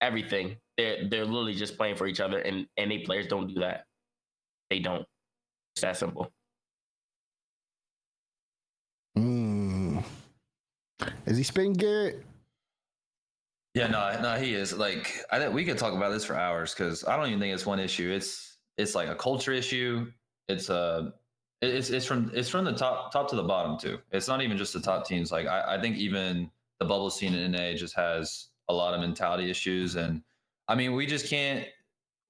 [0.00, 0.56] everything.
[0.76, 3.84] They're they're literally just playing for each other, and and they players don't do that.
[4.70, 5.06] They don't.
[5.74, 6.30] It's that simple.
[9.16, 10.04] Mm.
[11.26, 12.22] Is he spitting Garrett?
[13.74, 14.72] Yeah, no, no, he is.
[14.72, 17.52] Like, I think we could talk about this for hours because I don't even think
[17.52, 18.10] it's one issue.
[18.10, 20.10] It's it's like a culture issue.
[20.48, 21.12] It's a
[21.60, 23.98] it's it's from it's from the top top to the bottom too.
[24.12, 25.30] It's not even just the top teams.
[25.30, 26.50] Like I, I think even
[26.80, 29.96] the bubble scene in NA just has a lot of mentality issues.
[29.96, 30.22] And
[30.68, 31.66] I mean, we just can't.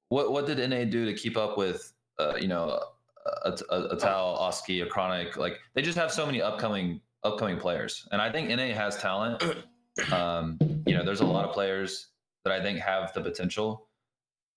[0.08, 2.80] What what did NA do to keep up with uh, you know
[3.44, 5.36] a, a, a Tal, Oski, a Chronic?
[5.36, 9.42] Like they just have so many upcoming upcoming players, and I think NA has talent.
[10.12, 12.08] Um, you know, there's a lot of players
[12.44, 13.88] that I think have the potential,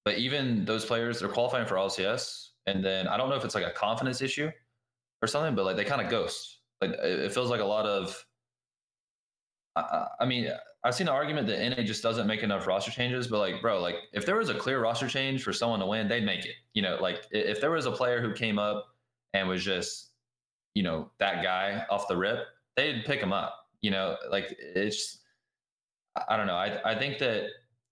[0.03, 3.55] but even those players, they're qualifying for LCS, and then I don't know if it's
[3.55, 4.51] like a confidence issue
[5.21, 6.59] or something, but like they kind of ghost.
[6.81, 8.25] Like it feels like a lot of.
[9.75, 10.51] I, I mean,
[10.83, 13.81] I've seen an argument that NA just doesn't make enough roster changes, but like, bro,
[13.81, 16.55] like if there was a clear roster change for someone to win, they'd make it.
[16.73, 18.87] You know, like if there was a player who came up
[19.33, 20.11] and was just,
[20.75, 22.39] you know, that guy off the rip,
[22.77, 23.67] they'd pick him up.
[23.81, 25.17] You know, like it's.
[26.27, 26.55] I don't know.
[26.55, 27.47] I I think that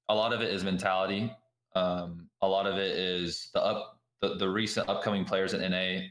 [0.09, 1.31] a lot of it is mentality.
[1.75, 6.07] Um, a lot of it is the up the, the recent upcoming players in NA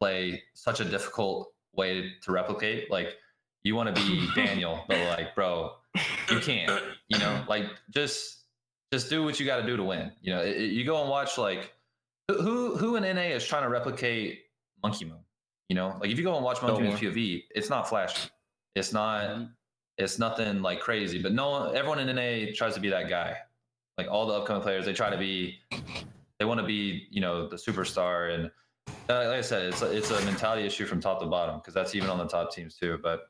[0.00, 2.90] play such a difficult way to replicate.
[2.90, 3.16] Like
[3.62, 5.72] you want to be Daniel, but like, bro,
[6.30, 6.82] you can't.
[7.08, 8.38] You know, like just
[8.92, 10.12] just do what you got to do to win.
[10.20, 11.72] You know, it, it- you go and watch like
[12.28, 14.40] who- who who in NA is trying to replicate
[14.82, 15.18] Monkey Moon.
[15.68, 18.28] You know, like if you go and watch Monkey Moon's POV, it's not flashy.
[18.74, 19.46] It's not.
[19.98, 21.20] It's nothing like crazy.
[21.22, 23.36] But no, one- everyone in NA tries to be that guy.
[23.98, 25.58] Like all the upcoming players, they try to be.
[26.38, 28.50] They want to be, you know, the superstar, and
[29.08, 31.72] uh, like I said, it's a, it's a mentality issue from top to bottom because
[31.74, 32.98] that's even on the top teams too.
[33.02, 33.28] But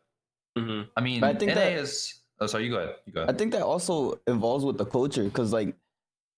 [0.56, 0.88] Mhm.
[0.96, 2.21] I mean, But I think NA that- is.
[2.42, 2.64] Oh, sorry.
[2.64, 2.96] You go ahead.
[3.06, 5.74] You go I think that also involves with the culture because like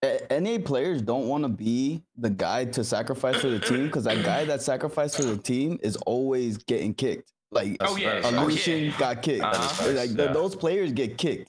[0.02, 4.04] a- NA players don't want to be the guy to sacrifice for the team because
[4.04, 7.32] that guy that sacrificed for the team is always getting kicked.
[7.50, 8.20] Like Oh, yeah.
[8.20, 8.98] that is Oh, yeah.
[8.98, 9.42] got kicked.
[9.44, 9.92] Uh-huh.
[9.92, 10.32] Like Yeah.
[10.32, 11.48] those players get kicked.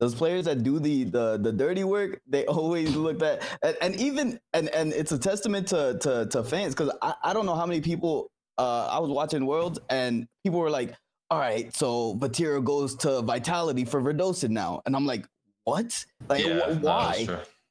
[0.00, 3.94] Those players that do the the the dirty work, they always look at and, and
[3.96, 7.54] even and and it's a testament to to to fans because I, I don't know
[7.54, 10.94] how many people uh I was watching Worlds and people were like,
[11.30, 15.26] all right, so Vatira goes to Vitality for Verdosed now, and I'm like,
[15.64, 16.04] what?
[16.28, 17.26] Like Yeah, wh- why?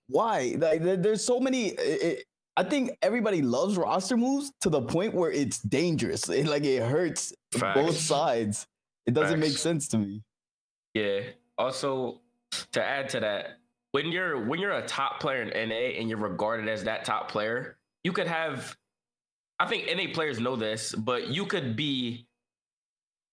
[0.08, 0.56] why?
[0.58, 1.68] Like there's so many.
[1.68, 2.26] It, it-
[2.56, 6.30] I think everybody loves roster moves to the point where it's dangerous.
[6.30, 8.68] It, like it hurts both sides.
[9.08, 10.22] It doesn't make sense to me.
[10.94, 11.22] Yeah.
[11.58, 12.22] Also,
[12.74, 13.58] to add to that,
[13.92, 17.28] when you're when you're a top player in NA and you're regarded as that top
[17.32, 18.78] player, you could have.
[19.60, 22.28] I think NA players know this, but you could be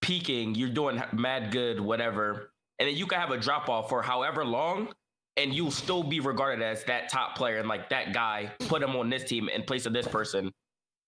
[0.03, 0.55] peaking.
[0.55, 4.45] You're doing mad good, whatever, and then you could have a drop off for however
[4.45, 4.89] long,
[5.37, 8.51] and you'll still be regarded as that top player and like that guy.
[8.69, 10.51] Put him on this team in place of this person.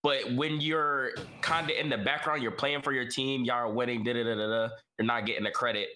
[0.03, 1.12] But when you're
[1.43, 4.24] kind of in the background, you're playing for your team, y'all are winning, da da
[4.24, 4.68] da da.
[4.99, 5.88] You're not getting the credit.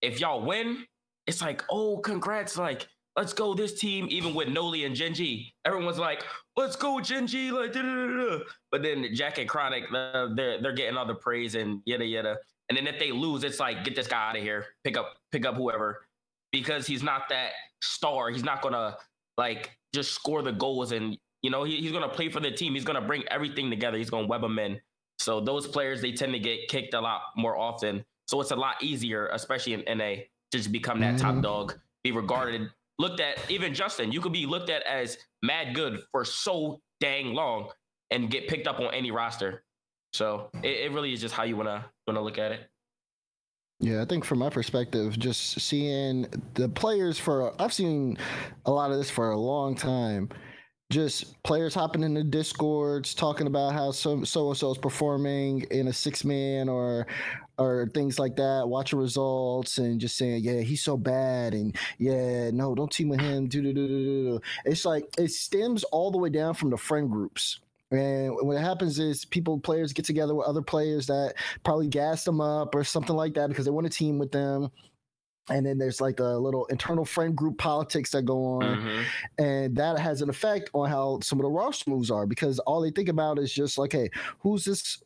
[0.00, 0.84] If y'all win,
[1.26, 2.56] it's like, oh, congrats!
[2.56, 2.86] Like,
[3.18, 4.06] let's go, this team.
[4.10, 6.24] Even with Noli and Genji, everyone's like,
[6.56, 7.50] let's go, Genji!
[7.50, 8.38] Like, da da da da.
[8.70, 12.36] But then Jack and Chronic, uh, they're they're getting all the praise and yada yada.
[12.68, 14.66] And then if they lose, it's like, get this guy out of here.
[14.84, 16.06] Pick up, pick up whoever,
[16.52, 17.50] because he's not that
[17.82, 18.30] star.
[18.30, 18.96] He's not gonna
[19.36, 22.50] like just score the goals and you know, he, he's going to play for the
[22.50, 22.74] team.
[22.74, 23.96] He's going to bring everything together.
[23.96, 24.80] He's going to web them in.
[25.20, 28.04] So those players, they tend to get kicked a lot more often.
[28.26, 30.14] So it's a lot easier, especially in NA,
[30.50, 31.42] to just become that top Mhm.
[31.42, 33.38] dog, be regarded, looked at.
[33.50, 37.70] Even Justin, you could be looked at as mad good for so dang long
[38.10, 39.64] and get picked up on any roster.
[40.12, 42.68] So it, it really is just how you wanna wanna look at it.
[43.80, 48.18] Yeah, I think from my perspective, just seeing the players for I've seen
[48.64, 50.30] a lot of this for a long time.
[50.90, 55.88] Just players hopping into discords talking about how so so and so is performing in
[55.88, 57.06] a six man or
[57.58, 62.50] or things like that, watching results and just saying, yeah, he's so bad and yeah,
[62.52, 63.48] no, don't team with him.
[63.48, 64.40] Do do do do do.
[64.64, 67.60] It's like it stems all the way down from the friend groups.
[67.90, 71.34] And what happens is people, players get together with other players that
[71.64, 74.70] probably gas them up or something like that because they want to team with them.
[75.50, 79.04] And then there's like the little internal friend group politics that go on, Mhm.
[79.38, 82.80] and that has an effect on how some of the roster moves are because all
[82.80, 85.02] they think about is just like, hey, who's this?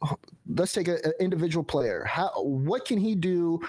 [0.49, 2.05] Let's take an individual player.
[2.05, 3.61] How what can he do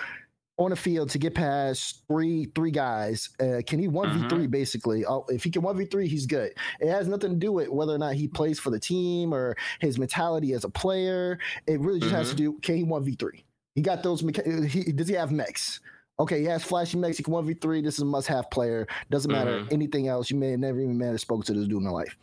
[0.60, 3.30] on the field to get past three three guys?
[3.40, 5.06] Uh, can he one v three basically?
[5.06, 6.54] Oh, if he can one v three, he's good.
[6.80, 9.56] It has nothing to do with whether or not he plays for the team or
[9.80, 11.40] his mentality as a player.
[11.68, 13.46] It really just has to do can he one v three?
[13.76, 14.22] He got those.
[14.22, 15.80] He, does he have mechs?
[16.20, 17.82] Okay, he has flashy Mexican one v three.
[17.82, 18.88] This is a must have player.
[19.10, 19.74] Doesn't matter Mhm.
[19.74, 20.30] anything else.
[20.30, 22.16] You may have never even met or spoke to this dude in life,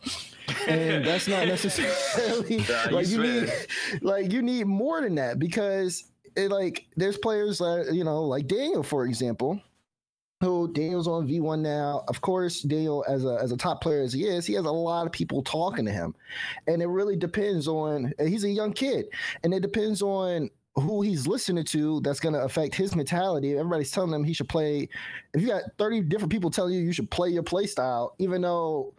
[0.67, 3.51] and that's not necessarily Nah, like you need.
[4.01, 6.05] Like you need more than that because
[6.37, 9.59] it like there's players that you know like Daniel for example
[10.39, 12.03] who Daniel's on V1 now.
[12.07, 14.71] Of course, Daniel as a as a top player as he is, he has a
[14.71, 16.15] lot of people talking to him.
[16.65, 19.05] And it really depends on he's a young kid.
[19.43, 20.49] And it depends on
[20.81, 23.57] who he's listening to that's going to affect his mentality.
[23.57, 24.89] Everybody's telling him he should play.
[25.33, 28.41] If you got 30 different people telling you you should play your play style, even
[28.41, 28.93] though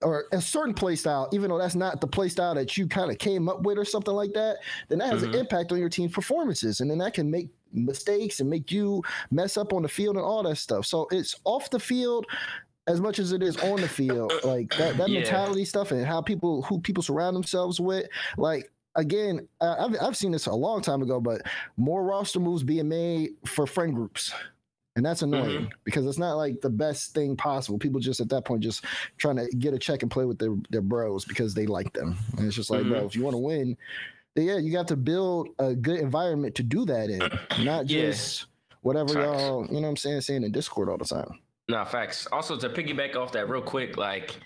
[0.00, 3.10] or a certain play style, even though that's not the play style that you kind
[3.10, 4.58] of came up with or something like that,
[4.88, 5.34] then that has Mhm.
[5.34, 6.80] an impact on your team's performances.
[6.80, 10.24] And then that can make mistakes and make you mess up on the field and
[10.24, 10.86] all that stuff.
[10.86, 12.26] So it's off the field
[12.86, 14.38] as much as it is on the field.
[14.44, 15.14] Like that, that Yeah.
[15.14, 18.06] mentality stuff and how people who people surround themselves with.
[18.36, 21.42] Like again, I've I've seen this a long time ago, but
[21.76, 24.34] more roster moves being made for friend groups.
[24.96, 25.34] And that's mm-hmm.
[25.34, 27.78] annoying because it's not like the best thing possible.
[27.78, 28.84] People just at that point just
[29.16, 32.16] trying to get a check and play with their, their bros because they like them.
[32.36, 32.90] And it's just like, mm-hmm.
[32.90, 33.76] bro, if you want to win,
[34.34, 37.20] yeah, you got to build a good environment to do that in,
[37.64, 38.06] not Yeah.
[38.06, 38.46] just
[38.82, 39.24] whatever Facts.
[39.24, 41.38] y'all, you know what I'm saying, saying in Discord all the time.
[41.68, 42.26] Nah, facts.
[42.32, 44.40] Also, to piggyback off that real quick, like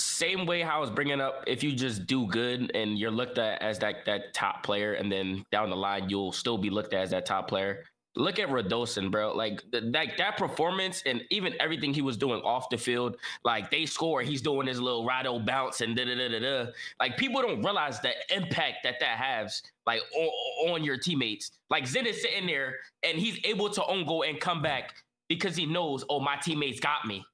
[0.00, 3.38] same way how I was bringing up, if you just do good and you're looked
[3.38, 6.94] at as that that top player, and then down the line you'll still be looked
[6.94, 7.84] at as that top player.
[8.16, 9.34] Look at Radosin, bro.
[9.36, 13.16] Like th- that that performance and even everything he was doing off the field.
[13.44, 16.70] Like they score, he's doing his little Rado bounce and da da da da da.
[16.98, 21.52] Like people don't realize the impact that that has, like on, on your teammates.
[21.70, 24.94] Like Zen is sitting there and he's able to own goal and come back
[25.30, 27.24] because he knows, oh, my teammates got me.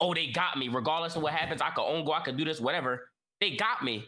[0.00, 0.68] Oh, they got me.
[0.68, 3.08] Regardless of what happens, I could own goal, I could do this, whatever.
[3.40, 4.06] They got me.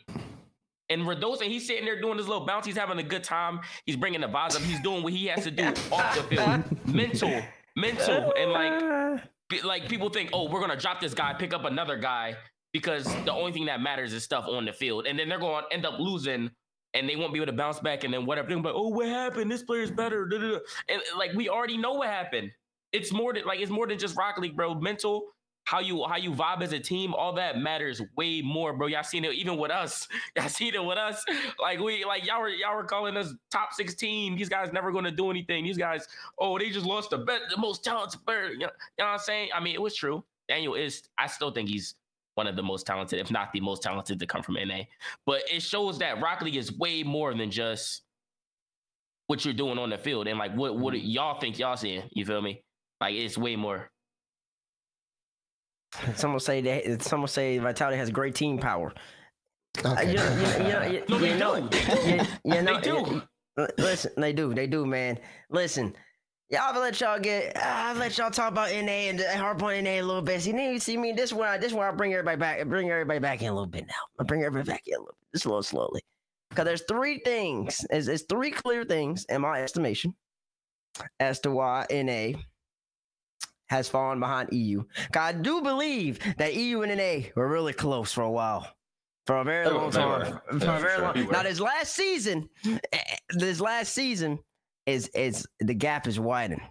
[0.89, 2.65] And Radosin, he's sitting there doing his little bounce.
[2.65, 3.61] He's having a good time.
[3.87, 4.63] He's bringing the vibes up.
[4.63, 6.65] He's doing what he has to do off the field.
[6.87, 7.43] mental,
[7.75, 11.97] mental, and like, like people think, oh, we're gonna drop this guy, pick up another
[11.97, 12.37] guy
[12.73, 15.65] because the only thing that matters is stuff on the field, and then they're going
[15.69, 16.51] to end up losing.
[16.95, 18.49] And they won't be able to bounce back, and then whatever.
[18.49, 19.51] They're like, "Oh, what happened?
[19.51, 20.59] This player's better." da, da, da."
[20.89, 22.51] And like we already know what happened.
[22.93, 24.75] It's more than like it's more than just Rock League, bro.
[24.77, 25.27] Mental,
[25.67, 28.87] how you how you vibe as a team, all that matters way more, bro.
[28.87, 30.09] Y'all seen it even with us.
[30.37, 31.25] Y'all seen it with us.
[31.61, 34.37] Like we like y'all were y'all were calling us top 16.
[34.37, 35.65] These guys never gonna do anything.
[35.65, 36.07] These guys,
[36.39, 38.51] oh, they just lost the best, the most talented player.
[38.51, 39.51] You know, you know what I'm saying?
[39.55, 40.25] I mean, it was true.
[40.49, 41.97] Daniel is, I still think he's
[42.37, 44.83] one of the most talented, if not the most talented to come from NA.
[45.25, 48.03] But it shows that Rock League is way more than just
[49.27, 51.09] what you're doing on the field and like what what mm-hmm.
[51.09, 52.05] y'all think y'all seeing.
[52.13, 52.63] You feel me?
[53.01, 53.91] Like it's way more.
[56.17, 58.93] Some will say that some will say Vitality has great team power.
[59.85, 60.13] Uh, Okay.
[60.13, 61.69] you you you know, you, No, they you know, do.
[61.69, 62.11] They do.
[62.11, 62.91] you, you know, They do.
[62.91, 63.23] you-
[63.59, 65.19] you- listen, they do, they do, man.
[65.51, 65.95] Listen,
[66.51, 69.91] y'all I'll let y'all get, I'll let y'all talk about NA and harp on NA
[69.93, 70.43] a little bit.
[70.43, 73.41] See, you see me, this one, this one, I bring everybody back, bring everybody back
[73.43, 73.95] in a little bit now.
[74.21, 76.03] I bring everybody back in a little bit, just a little slowly,
[76.51, 80.15] because there's three things, there's, there's three clear things in my estimation
[81.21, 82.39] as to why NA
[83.69, 84.85] has fallen behind EU.
[85.15, 88.67] I do believe that EU and NA were really close for a while.
[89.27, 90.39] For a very long time.
[90.49, 91.29] For a very long.
[91.31, 94.39] Now this last season, eh, eh, this last season
[94.87, 96.63] is is the gap is widened.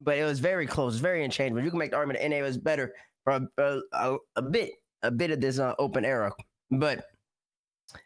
[0.00, 1.64] But it was very close, it's very interchangeable.
[1.64, 2.92] You can make the argument that NA was better
[3.24, 4.72] for a, a, a, a bit,
[5.02, 6.32] a bit of this uh, open era.
[6.70, 7.06] But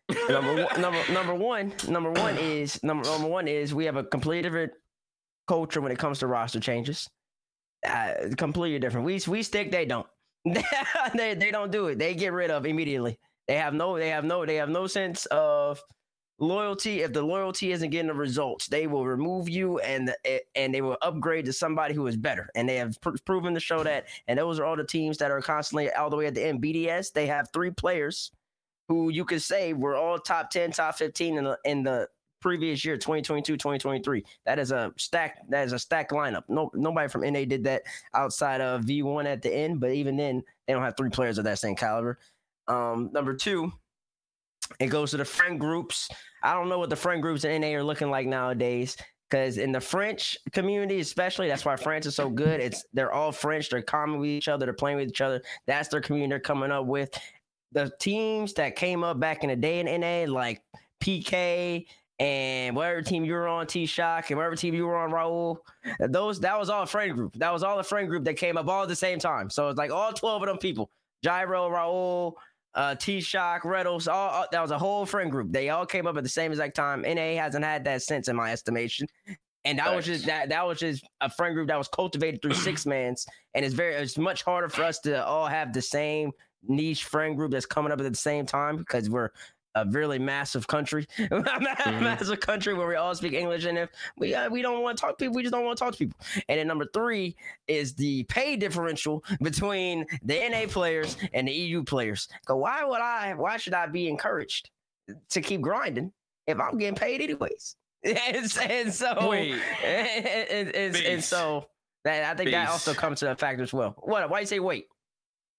[0.30, 4.04] number one, number number one, number one is number number one is we have a
[4.04, 4.72] completely different
[5.46, 7.08] culture when it comes to roster changes.
[7.86, 9.06] Uh, completely different.
[9.06, 10.06] We we stick, they don't.
[10.44, 11.98] they they don't do it.
[11.98, 13.18] They get rid of immediately.
[13.48, 15.82] They have no they have no they have no sense of
[16.38, 17.02] loyalty.
[17.02, 20.14] If the loyalty isn't getting the results, they will remove you and
[20.54, 22.48] and they will upgrade to somebody who is better.
[22.54, 24.06] And they have pr- proven to show that.
[24.28, 26.62] And those are all the teams that are constantly all the way at the end.
[26.62, 28.30] BDS they have three players
[28.88, 32.08] who you could say were all top 10, top 15 in the in the
[32.40, 36.42] previous year 2022 2023 that is a stack that is a stack lineup.
[36.48, 37.82] No nobody from na did that
[38.14, 41.44] outside of v1 at the end but even then they don't have three players of
[41.44, 42.18] that same caliber.
[42.68, 43.72] Um number two
[44.78, 46.08] it goes to the friend groups.
[46.42, 48.96] I don't know what the friend groups in na are looking like nowadays
[49.28, 52.60] because in the french community especially that's why france is so good.
[52.60, 55.42] It's they're all french they're common with each other they're playing with each other.
[55.66, 57.10] That's their community they're coming up with.
[57.72, 60.62] The teams that came up back in the day in na like
[61.00, 61.86] pk
[62.20, 65.56] and whatever team you were on, T Shock, and whatever team you were on, Raul,
[66.00, 67.34] those that was all a friend group.
[67.36, 69.48] That was all a friend group that came up all at the same time.
[69.48, 70.90] So it's like all twelve of them people:
[71.24, 72.34] Gyro, Raul,
[72.74, 74.06] uh, T Shock, Retals.
[74.06, 75.50] All, all that was a whole friend group.
[75.50, 77.02] They all came up at the same exact time.
[77.02, 79.08] NA hasn't had that since, in my estimation.
[79.64, 82.54] And that was just that that was just a friend group that was cultivated through
[82.54, 86.32] six mans, and it's very it's much harder for us to all have the same
[86.68, 89.30] niche friend group that's coming up at the same time because we're
[89.74, 94.48] a really massive country, massive country where we all speak English, and if we uh,
[94.48, 96.18] we don't want to talk to people, we just don't want to talk to people.
[96.48, 97.36] And then number three
[97.68, 102.28] is the pay differential between the NA players and the EU players.
[102.46, 103.34] So why would I?
[103.34, 104.70] Why should I be encouraged
[105.30, 106.12] to keep grinding
[106.46, 107.76] if I'm getting paid anyways?
[108.04, 109.52] and, and so Wait.
[109.84, 111.66] and, and, and, and so
[112.04, 113.94] that I think that also comes to a factor as well.
[113.98, 114.28] What?
[114.30, 114.86] Why you say wait?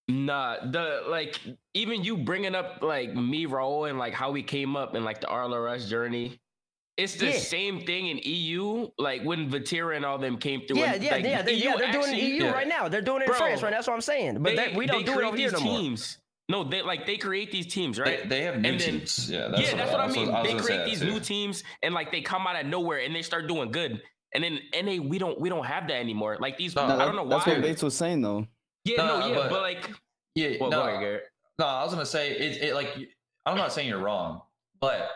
[0.08, 1.40] Nah, the like
[1.74, 5.22] even you bringing up like me, Raul, and like how we came up and like
[5.22, 6.40] the RLRS journey.
[6.98, 7.38] It's the Yeah.
[7.38, 10.80] same thing in EU, like when Vatira and all them came through.
[10.80, 11.42] Yeah, and, yeah, like, yeah.
[11.42, 12.52] They, EU yeah, they're doing it in actually- EU yeah.
[12.52, 12.88] right now.
[12.90, 13.70] They're doing it in France, right?
[13.72, 13.78] Now.
[13.78, 14.44] That's what I'm saying.
[14.44, 15.80] But they- that, we don't do it create over here these no more.
[15.80, 16.18] teams.
[16.50, 18.24] No, they like they create these teams, right?
[18.24, 19.32] They, they have new And then- teams.
[19.32, 20.32] Yeah, that's yeah, that's what I was- mean.
[20.32, 23.22] was they create these new teams and like they come out of nowhere and they
[23.22, 24.02] start doing good.
[24.34, 26.38] And then NA, we don't we don't have that anymore.
[26.40, 27.30] Like these, No, I don't know why.
[27.38, 28.48] That's what Bates was saying though.
[28.86, 29.90] Yeah, No, no, yeah, but- but, like,
[30.36, 31.24] Yeah, well, no, ahead, Garrett.
[31.60, 32.64] no, I was gonna say it.
[32.64, 32.96] It like
[33.46, 34.42] I'm not saying you're wrong,
[34.80, 35.10] but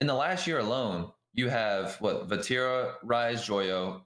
[0.00, 4.02] in the last year alone, you have what Vatira, Rise, Joyo,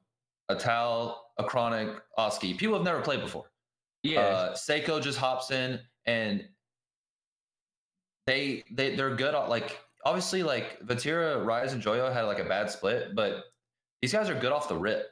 [0.50, 2.54] Atal, Acronic, Oski.
[2.54, 3.50] People have never played before.
[4.02, 4.20] Yeah.
[4.20, 6.48] Uh, Seikoo just hops in and
[8.26, 12.44] they they they're good at like obviously like Vatira, Rise, and Joyo had like a
[12.44, 13.44] bad split, but
[14.02, 15.10] these guys are good off the rip.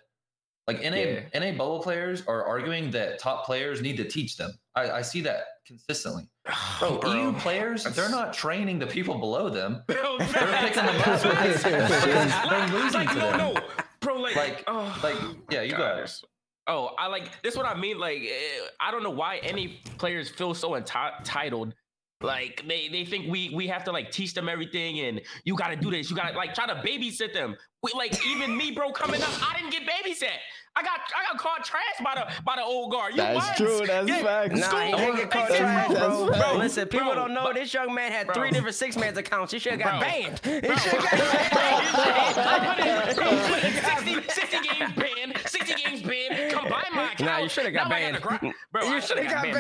[0.67, 1.21] Like NA Yeah.
[1.39, 4.53] NA bubble players are arguing that top players need to teach them.
[4.75, 6.29] I, I see that consistently.
[6.81, 9.83] Bro, EU players, they're not training the people below them.
[9.87, 11.25] Bro, They're picking them up.
[11.25, 13.39] Like, They're losing like, to no, them.
[13.55, 13.61] no,
[14.01, 14.17] bro.
[14.17, 15.17] Like, Like- oh, like,
[15.51, 16.23] yeah, you guys.
[16.67, 17.57] Oh, I like this.
[17.57, 21.75] What I mean, like, eh, I don't know why any players feel so entitled.
[22.21, 25.69] Like they, they think we we have to like teach them everything, and you got
[25.69, 26.09] to do this.
[26.09, 27.57] You got to like try to babysit them.
[27.83, 30.39] We, like even me, bro, coming up, I didn't get babysat.
[30.77, 33.12] I got I got caught trash by the by the old guard.
[33.12, 33.57] You That's what?
[33.57, 33.87] true.
[33.87, 34.59] That's Yeah, facts.
[34.59, 36.39] Nah, he didn't get caught Hey, trash, bro, bro.
[36.39, 38.35] Bro, listen, people Bro, don't know but- this young man had bro.
[38.35, 39.53] three different six man's accounts.
[39.53, 40.09] He should have got Bro.
[40.09, 40.41] banned.
[40.45, 43.16] He should have got banned.
[43.16, 47.20] 60, 60 games banned, 60 games banned, combine my account.
[47.20, 48.20] Nah, you shoulda got gotta banned.
[48.22, 49.55] grind- Bro, You shoulda got banned.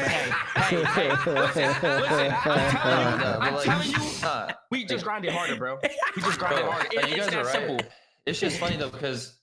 [0.54, 5.04] but Hey, hey, hey, listen, listen, I'm telling you, I'm telling you, uh, we just
[5.04, 5.78] grinded harder, bro.
[6.16, 6.88] We just grinded Bro, harder.
[6.92, 7.52] you it's guys are that right.
[7.52, 7.80] simple.
[8.26, 9.34] It's just funny though because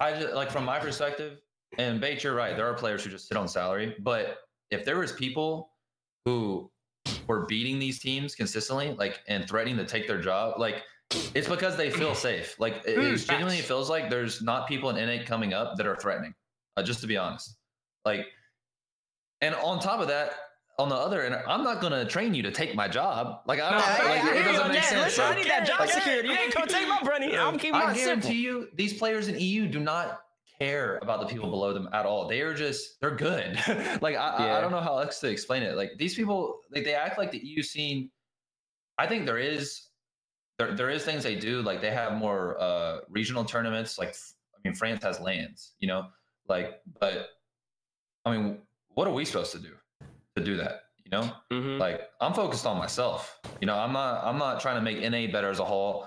[0.00, 1.40] I just like from my perspective,
[1.78, 2.56] and Bates, you're right.
[2.56, 4.38] There are players who just sit on salary, but
[4.70, 5.70] if there was people
[6.24, 6.70] who
[7.26, 10.82] were beating these teams consistently, like and threatening to take their job, like
[11.34, 12.58] it's because they feel safe.
[12.58, 13.68] Like it, Mm, it's genuinely facts.
[13.68, 16.34] feels like there's not people in NA coming up that are threatening.
[16.76, 17.56] Uh, just to be honest,
[18.04, 18.26] like,
[19.40, 20.32] and on top of that.
[20.78, 23.40] On the other end, I'm not gonna train you to take my job.
[23.46, 24.84] Like I don't, Hey, like I it doesn't make that.
[24.84, 25.04] sense.
[25.04, 25.42] Listen, I bro.
[25.42, 25.90] need that job Okay.
[25.92, 26.28] security.
[26.28, 27.36] You ain't gonna take my money.
[27.36, 28.30] I'm keeping I my guarantee simple.
[28.32, 30.20] you, these players in EU do not
[30.58, 32.26] care about the people below them at all.
[32.26, 33.56] They are just they're good.
[34.00, 35.76] like I, I- I don't know how else to explain it.
[35.76, 38.10] Like these people, like they act like the EU scene.
[38.98, 39.88] I think there is
[40.58, 41.60] there there is things they do.
[41.62, 43.98] Like they have more uh regional tournaments.
[43.98, 44.14] Like
[44.56, 46.06] I mean, France has lands, you know.
[46.48, 47.28] Like, but
[48.24, 48.58] I mean,
[48.94, 49.74] what are we supposed to do
[50.36, 50.82] to do that?
[51.04, 51.78] You know, Mhm.
[51.78, 53.38] like I'm focused on myself.
[53.60, 56.06] You know, I'm not I'm not trying to make NA better as a whole.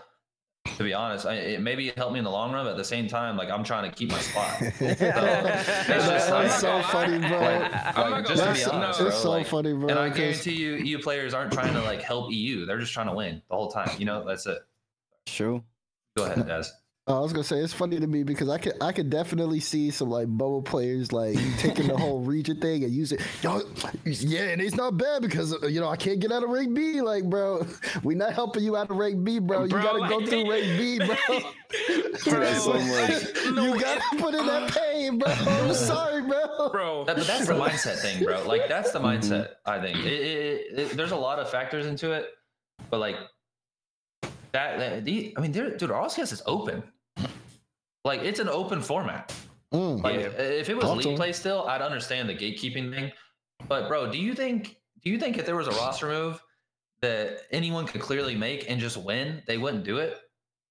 [0.78, 2.78] To be honest, I, it maybe it helped me in the long run, but at
[2.78, 4.59] the same time, like I'm trying to keep my spot.
[4.80, 7.39] That's just like- so funny, bro.
[7.39, 9.05] Like, like, just to gonna be That's, honest, no.
[9.09, 9.89] bro, so like, funny, bro.
[9.89, 12.65] and I 'cause- guarantee you, EU players aren't trying to like help EU.
[12.65, 13.91] They're just trying to win the whole time.
[13.99, 14.57] You know, that's it.
[15.28, 15.63] True.
[16.17, 16.73] Go ahead, Daz.
[17.08, 19.91] I was gonna say it's funny to me because I could I could definitely see
[19.91, 23.22] some like bubble players like taking the whole region thing and use it.
[23.43, 23.62] Yo,
[24.06, 26.74] yeah, and it's not bad because uh, you know I can't get out of rank
[26.74, 27.01] B.
[27.01, 27.64] Like, bro,
[28.03, 29.66] we not helping you out of rank B, bro.
[29.66, 30.97] You gotta go like- through rank B,
[32.26, 32.39] bro.
[32.39, 33.53] That's so much.
[33.53, 35.32] No, you gotta put in that pain, bro.
[35.32, 36.70] I'm sorry, bro.
[36.72, 37.03] bro.
[37.06, 38.47] That, but that's the mindset thing, bro.
[38.47, 39.32] Like that's the Mm-hmm.
[39.32, 39.49] mindset.
[39.68, 42.30] I think it, it, it, there's a lot of factors into it,
[42.89, 43.18] but like
[44.53, 44.80] that.
[44.80, 46.82] that the, I mean, there- dude, RLCS is open.
[48.06, 49.34] Like it's an open format.
[49.74, 50.01] Mm.
[50.03, 50.28] Like Yeah.
[50.41, 53.12] if it was Talk to league play still, I'd understand the gatekeeping thing.
[53.68, 56.41] But bro, do you think do you think if there was a roster move
[57.01, 60.20] that anyone could clearly make and just win, they wouldn't do it?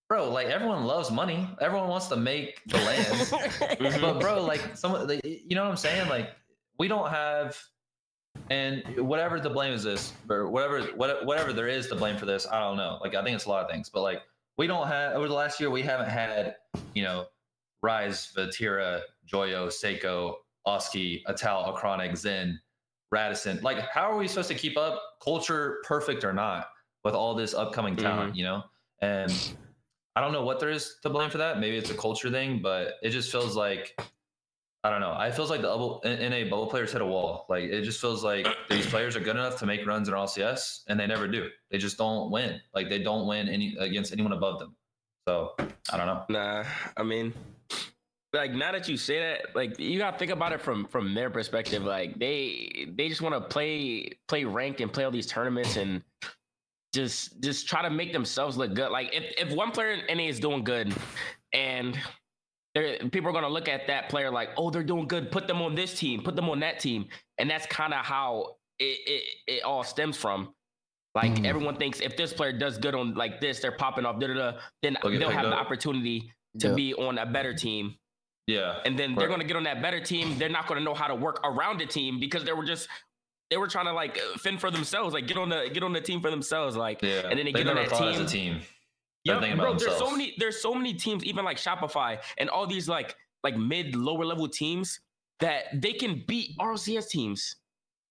[0.09, 1.49] Bro, like everyone loves money.
[1.61, 3.31] Everyone wants to make the lands.
[3.81, 4.01] Mhm.
[4.01, 6.09] but bro, like some like, you know what I'm saying?
[6.09, 6.31] Like
[6.79, 7.61] we don't have
[8.51, 12.27] and whatever the blame is this, or whatever what, whatever there is to blame for
[12.27, 12.99] this, I don't know.
[13.01, 14.23] Like I think it's a lot of things, but like
[14.57, 16.57] we don't have over the last year we haven't had,
[16.95, 17.27] you know,
[17.83, 20.35] Rise, Vatira, Joyo, Seikoo,
[20.67, 22.59] Oski, Atow, Acronik, Zen,
[23.15, 23.63] Radosin.
[23.63, 26.69] Like, how are we supposed to keep up, culture perfect or not,
[27.05, 28.39] with all this upcoming talent, mm-hmm.
[28.39, 28.63] you know?
[29.01, 29.33] And
[30.17, 31.61] I don't know what there is to blame for that.
[31.61, 33.99] Maybe it's a culture thing, but it just feels like
[34.85, 35.19] I don't know.
[35.19, 35.69] It feels like the
[36.29, 37.47] NA bubble players hit a wall.
[37.49, 40.83] Like it just feels like these players are good enough to make runs in LCS,
[40.89, 41.49] and they never do.
[41.71, 42.61] They just don't win.
[42.75, 44.77] Like they don't win any against anyone above them.
[45.27, 45.55] So
[45.91, 46.25] I don't know.
[46.29, 46.65] Nah,
[46.97, 47.33] I mean,
[48.33, 51.31] like now that you say that, like you gotta think about it from from their
[51.31, 51.85] perspective.
[51.85, 56.03] Like they they just want to play play ranked and play all these tournaments and
[56.93, 58.91] just just try to make themselves look good.
[58.91, 60.93] Like if if one player in NA is doing good
[61.53, 61.99] and
[62.75, 65.31] people are gonna look at that player like, oh, they're doing good.
[65.31, 66.23] Put them on this team.
[66.23, 67.07] Put them on that team.
[67.39, 70.53] And that's kind of how it, it it all stems from.
[71.15, 71.47] Like Mhm.
[71.47, 74.19] everyone thinks if this player does good on like this, they're popping off.
[74.19, 76.75] Da, da, da, then They'll get they'll picked have the opportunity to Yeah.
[76.75, 77.97] be on a better team.
[78.47, 78.81] Yeah.
[78.85, 80.37] And then they're going to get on that better team.
[80.39, 82.89] They're not going to know how to work around a team because they were just
[83.51, 85.93] they were trying to like uh, fend for themselves, like get on the get on
[85.93, 87.01] the team for themselves, like.
[87.03, 87.29] Yeah.
[87.29, 88.09] And then they, they get on never that team.
[88.09, 88.61] as a team.
[89.25, 89.53] Yeah, bro.
[89.71, 90.35] about There's so many.
[90.37, 94.49] There's so many teams, even like Shopify and all these like like mid lower level
[94.49, 95.01] teams
[95.41, 97.57] that they can beat RLCS teams.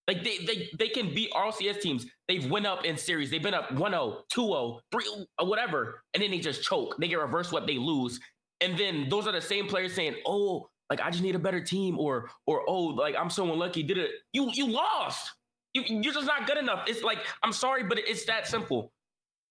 [0.08, 2.06] Like they they they can beat RLCS teams.
[2.28, 3.32] They've went up in series.
[3.32, 5.06] They've been up 1-0, 2-0, 3
[5.40, 6.96] or whatever, and then they just choke.
[7.00, 8.20] They get reverse swept, they lose.
[8.62, 11.62] And then those are the same players saying, "Oh, like I just need a better
[11.64, 13.84] team," or or oh, like I'm so unlucky.
[13.84, 14.12] Did it?
[14.34, 15.32] You you lost.
[15.74, 16.84] You you're just not good enough.
[16.88, 18.92] It's like I'm sorry, but it's that simple.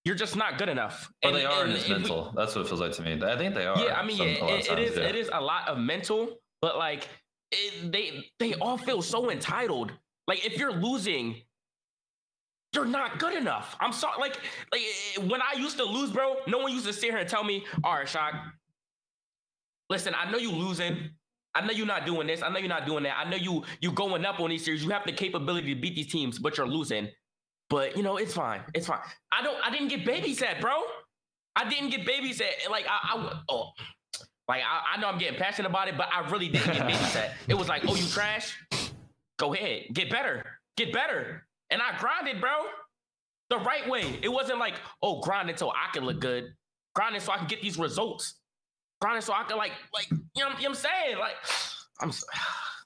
[0.04, 1.10] You're just not good enough.
[1.22, 2.32] But And- they are, and and it's if we- mental.
[2.36, 3.20] That's what it feels like to me.
[3.22, 3.78] I think they are.
[3.78, 4.96] yeah, I mean, some- yeah, a lot of it, it is.
[4.98, 5.04] yeah.
[5.04, 6.28] It is a lot of mental,
[6.60, 7.08] but like
[7.52, 9.92] it, they they all feel so entitled.
[10.26, 11.36] Like if you're losing,
[12.74, 13.76] you're not good enough.
[13.80, 14.20] I'm sorry.
[14.20, 14.38] Like
[14.72, 14.82] like
[15.30, 17.64] when I used to lose, bro, no one used to sit here and tell me,
[17.84, 18.34] "All right, Shock,
[19.90, 21.10] listen, I know you losing."
[21.54, 22.42] I know you're not doing this.
[22.42, 23.18] I know you're not doing that.
[23.18, 24.82] I know you you going up on these series.
[24.82, 27.08] You have the capability to beat these teams, but you're losing.
[27.68, 28.62] But you know, it's fine.
[28.74, 29.00] It's fine.
[29.30, 29.56] I don't.
[29.64, 30.82] I didn't get babysat, bro.
[31.54, 32.70] I didn't get babysat.
[32.70, 33.70] Like I, I oh,
[34.48, 37.32] like I, I know I'm getting passionate about it, but I really didn't get babysat.
[37.48, 38.56] It was like, oh, you trash.
[39.42, 40.44] Go ahead, get better,
[40.76, 41.44] get better.
[41.70, 42.50] And I grinded, bro,
[43.50, 44.20] the right way.
[44.22, 46.54] It wasn't like, oh, grinding so I can look good,
[46.94, 48.36] grinding so I can get these results,
[49.00, 51.34] grinding so I can like, like, you know, what I'm saying, like,
[52.00, 52.12] I'm.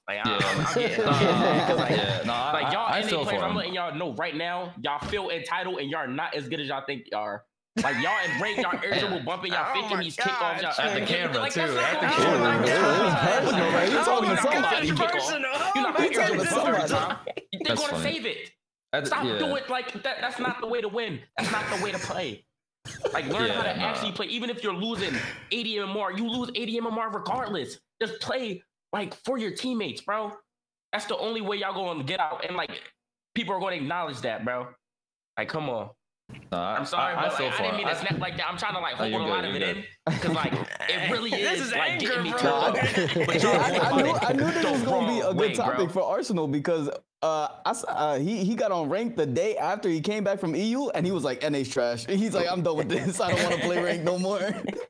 [0.09, 0.39] Like, I, Yeah.
[0.41, 3.57] I'm, I'm getting, Nah, like, yeah, no, like y'all I- I feel players, for I'm
[3.57, 6.85] letting y'all know right now, y'all feel entitled and y'all not as good as y'all
[6.87, 7.43] think y'all are.
[7.83, 10.63] Like y'all in rank, y'all irritable, bumping, y'all Oh faking my these kickoffs.
[10.63, 10.87] Y'all, God.
[10.87, 12.49] At the camera, like, too, That's not at the what camera.
[12.49, 12.69] I'm doing.
[12.69, 13.89] Yeah, it's personal, right?
[13.89, 14.87] He's Oh, talking to you're not gonna somebody.
[14.87, 15.13] save the kickoff.
[15.13, 15.51] Personal.
[15.55, 16.49] Oh you're not Oh, gonna my save the goodness.
[16.53, 17.07] kickoff every Somebody.
[17.07, 17.19] time.
[17.27, 18.13] They're That's gonna funny.
[18.15, 18.51] save it.
[18.93, 19.39] That's- Stop yeah.
[19.39, 20.17] doing like that.
[20.21, 21.21] That's not the way to win.
[21.37, 22.47] That's not the way to play.
[23.13, 23.85] Like learn how Yeah, to nah.
[23.87, 24.27] actually play.
[24.27, 25.13] Even if you're losing
[25.51, 27.79] 80 MMR, you lose 80 MMR regardless.
[28.01, 28.63] Just play
[28.93, 30.33] like for your teammates, bro.
[30.93, 32.45] That's the only way y'all going to get out.
[32.47, 32.71] And like
[33.35, 34.69] people are going to acknowledge that, bro.
[35.37, 35.91] Like, come on.
[36.51, 38.19] No, I, I'm sorry, I, I but feel like, I didn't mean to I- snap
[38.19, 38.47] like that.
[38.49, 39.77] I'm trying to like hold you're a good, lot of you're it good.
[39.77, 40.53] in because like
[40.89, 42.41] it really is, This is like anger, getting me bro.
[42.41, 43.27] turned.
[43.27, 45.27] But y'all I, going I knew it I knew this the was gonna be a
[45.33, 45.89] good way, topic bro.
[45.89, 46.89] for Arsenal because
[47.23, 50.39] uh, I s uh, he he got on rank the day after he came back
[50.41, 52.07] from EU and he was like NA's trash.
[52.07, 53.21] He's like I'm done with this.
[53.21, 54.41] I don't want to play rank no more.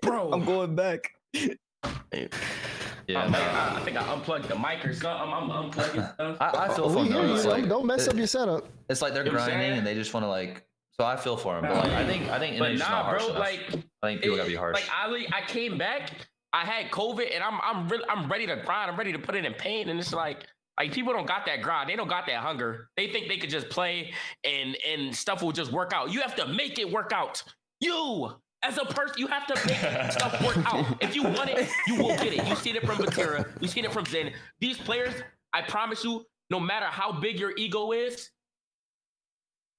[0.02, 0.32] Bro.
[0.32, 1.10] I'm going back.
[1.34, 5.08] yeah, I'm no, I, I think I unplugged the mic or something.
[5.32, 6.36] I'm, I'm unplugging stuff.
[6.40, 7.12] I, I feel for We him.
[7.12, 7.28] hear though.
[7.28, 7.34] you.
[7.34, 8.68] It's Don't, like, don't mess it- up your setup.
[8.88, 10.64] It's like they're You know grinding and they just want to like.
[10.98, 13.22] So I feel for him, but like I think I think but nah, not harsh
[13.22, 13.30] bro.
[13.30, 13.40] enough.
[13.40, 13.60] Like,
[14.02, 14.74] I think people it- gotta be harsh.
[14.74, 16.10] Like I, I came back.
[16.52, 18.90] I had COVID, and I'm, I'm really, I'm ready to grind.
[18.90, 20.46] I'm ready to put it in pain, and it's like,
[20.78, 21.90] like people don't got that grind.
[21.90, 22.88] They don't got that hunger.
[22.96, 26.12] They think they could just play and and stuff will just work out.
[26.12, 27.42] You have to make it work out.
[27.80, 28.32] You.
[28.62, 29.76] As a person, you have to make
[30.12, 30.86] stuff work out.
[31.02, 32.48] If you want it, you will get it.
[32.48, 33.46] You seen it from Vatira.
[33.60, 34.32] You seen it from Zen.
[34.60, 35.14] These players,
[35.52, 38.30] I promise you, no matter how big your ego is,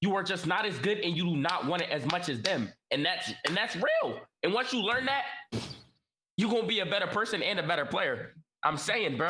[0.01, 2.41] you are just not as good and you do not want it as much as
[2.41, 2.71] them.
[2.91, 4.19] And that's and that's real.
[4.43, 5.25] And once you learn that
[6.37, 8.35] you're gonna be a better person and a better player.
[8.63, 9.29] I'm saying bro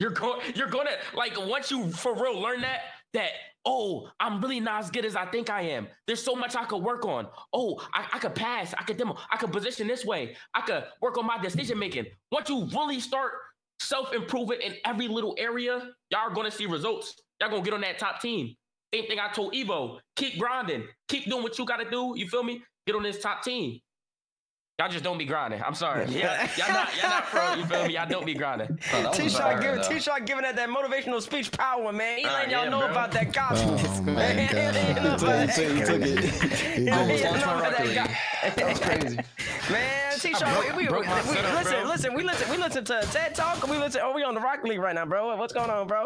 [0.00, 2.80] you're going you're gonna like once you for real learn that
[3.12, 3.30] that
[3.64, 5.88] oh i'm really not as good as i think i am.
[6.06, 7.26] There's so much i could work on.
[7.52, 8.74] Oh i, I could pass.
[8.78, 10.36] I could demo i could position this way.
[10.54, 13.32] I could work on my decision making once you really start
[13.80, 17.14] self-improving in every little area y'all are gonna see results.
[17.40, 18.54] Y'all gonna get on that top team
[18.94, 19.98] same thing I told Evo.
[20.16, 20.84] Keep grinding.
[21.08, 22.14] Keep doing what you gotta do.
[22.16, 22.62] You feel me?
[22.86, 23.80] Get on this top team.
[24.78, 25.60] Y'all just don't be grinding.
[25.60, 26.06] I'm sorry.
[26.06, 27.54] Yeah, y'all not y'all not pro.
[27.54, 27.94] You feel me?
[27.94, 28.78] Y'all don't be grinding.
[28.92, 29.82] Oh, T-Shot inspiring, giving.
[29.82, 32.18] T-Shot giving that that motivational speech power, man.
[32.20, 32.90] He Ah, letting y'all know bro.
[32.92, 33.72] about that gospel.
[33.76, 34.48] Oh my You
[34.94, 35.20] god.
[35.20, 36.78] about He took, he that- took it.
[36.78, 37.96] you know about that League.
[38.54, 39.18] That was crazy.
[39.68, 41.84] Man, T-Shot, we, we, broke we- setup, listen, bro.
[41.90, 43.64] listen, we listen, we listen to TED Talk.
[43.66, 44.00] Or we listen.
[44.04, 45.34] Oh, we on the Rocket League right now, bro.
[45.36, 46.04] What's going on, bro?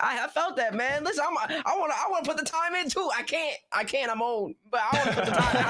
[0.00, 1.04] I, I felt that, man.
[1.04, 3.08] Listen, I'm, I want to, I want to put the time in too.
[3.16, 4.10] I can't, I can't.
[4.10, 5.56] I'm old, but I want to put the time.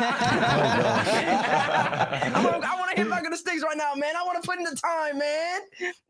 [2.34, 4.16] I want, I want to hit back in the sticks right now, man.
[4.16, 5.60] I want to put in the time, man.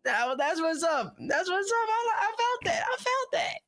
[0.05, 1.17] That, that's what's up.
[1.29, 1.89] That's what's up.
[1.89, 2.83] I, I felt that.
[2.87, 3.59] I felt that.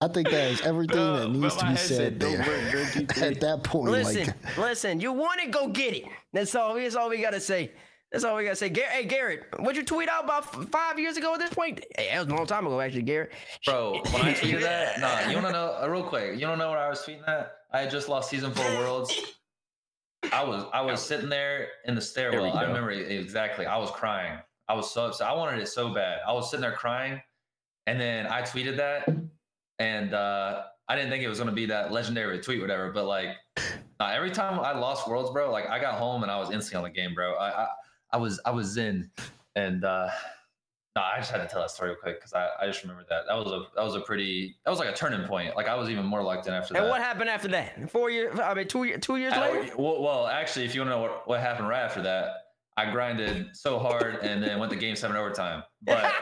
[0.00, 2.38] I think that is everything Uh, that needs but to be headset said there.
[2.38, 5.00] work, At that point, Listen, like listen.
[5.00, 6.04] You want it, go get it.
[6.32, 6.74] That's all.
[6.74, 7.70] That's all we gotta say.
[8.12, 8.68] That's all we gotta say.
[8.68, 11.82] Gar- hey, Garrett, what'd you tweet out about f- five years ago at this point?
[11.96, 13.32] Hey, that was a long time ago, actually, Garrett.
[13.64, 16.70] Bro, when I tweeted that, nah, you wanna know uh, real quick, you don't know
[16.70, 17.56] where I was tweeting that?
[17.72, 19.18] I had just lost season four worlds.
[20.30, 22.52] I was I was sitting there in the stairwell.
[22.56, 23.66] I remember exactly.
[23.66, 24.38] I was crying.
[24.68, 25.26] I was so upset.
[25.26, 26.20] I wanted it so bad.
[26.26, 27.20] I was sitting there crying,
[27.86, 29.08] and then I tweeted that,
[29.78, 32.92] and uh, I didn't think it was gonna be that legendary tweet, whatever.
[32.92, 33.30] But like,
[34.00, 36.76] uh, every time I lost worlds, bro, like I got home and I was instantly
[36.86, 37.34] on the game, bro.
[37.34, 37.68] I I,
[38.12, 39.10] I was I was in,
[39.56, 40.08] and uh,
[40.94, 43.04] no, I just had to tell that story real quick because I, I just remember
[43.08, 45.56] that that was a that was a pretty that was like a turning point.
[45.56, 46.82] Like I was even more locked in after And that.
[46.82, 47.90] And what happened after that?
[47.90, 48.38] Four years.
[48.38, 49.00] I mean, two years.
[49.00, 49.74] Two years Uh, later.
[49.78, 52.28] well, well, actually, if you want to know what, what happened right after that,
[52.76, 55.62] I grinded so hard and then went to game seven overtime.
[55.82, 56.12] But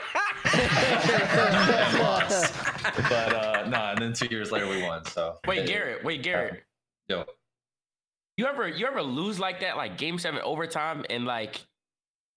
[2.01, 2.55] lost.
[3.09, 5.05] But uh nah, and then two years later we won.
[5.05, 6.03] So Wait, Garrett.
[6.03, 6.62] Wait, Garrett.
[7.09, 7.25] Yo.
[8.37, 11.61] You ever you ever lose like that, like game seven overtime, and like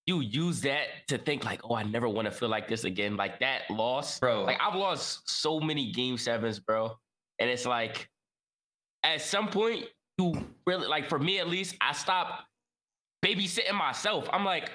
[0.06, 3.16] you use that to think like, oh, I never want to feel like this again.
[3.16, 4.44] Like that loss, Bro.
[4.44, 6.98] Like I've lost so many game sevens, bro,
[7.40, 8.10] and it's like
[9.04, 9.86] at some point
[10.18, 10.34] you
[10.68, 12.46] really like for me at least, I stop
[13.24, 14.28] babysitting myself.
[14.32, 14.70] I'm like,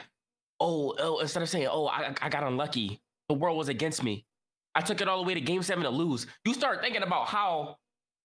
[0.60, 4.24] oh, oh, instead of saying, oh, I, I got unlucky, the world was against me.
[4.74, 6.26] I took it all the way to game seven to lose.
[6.44, 7.76] You start thinking about how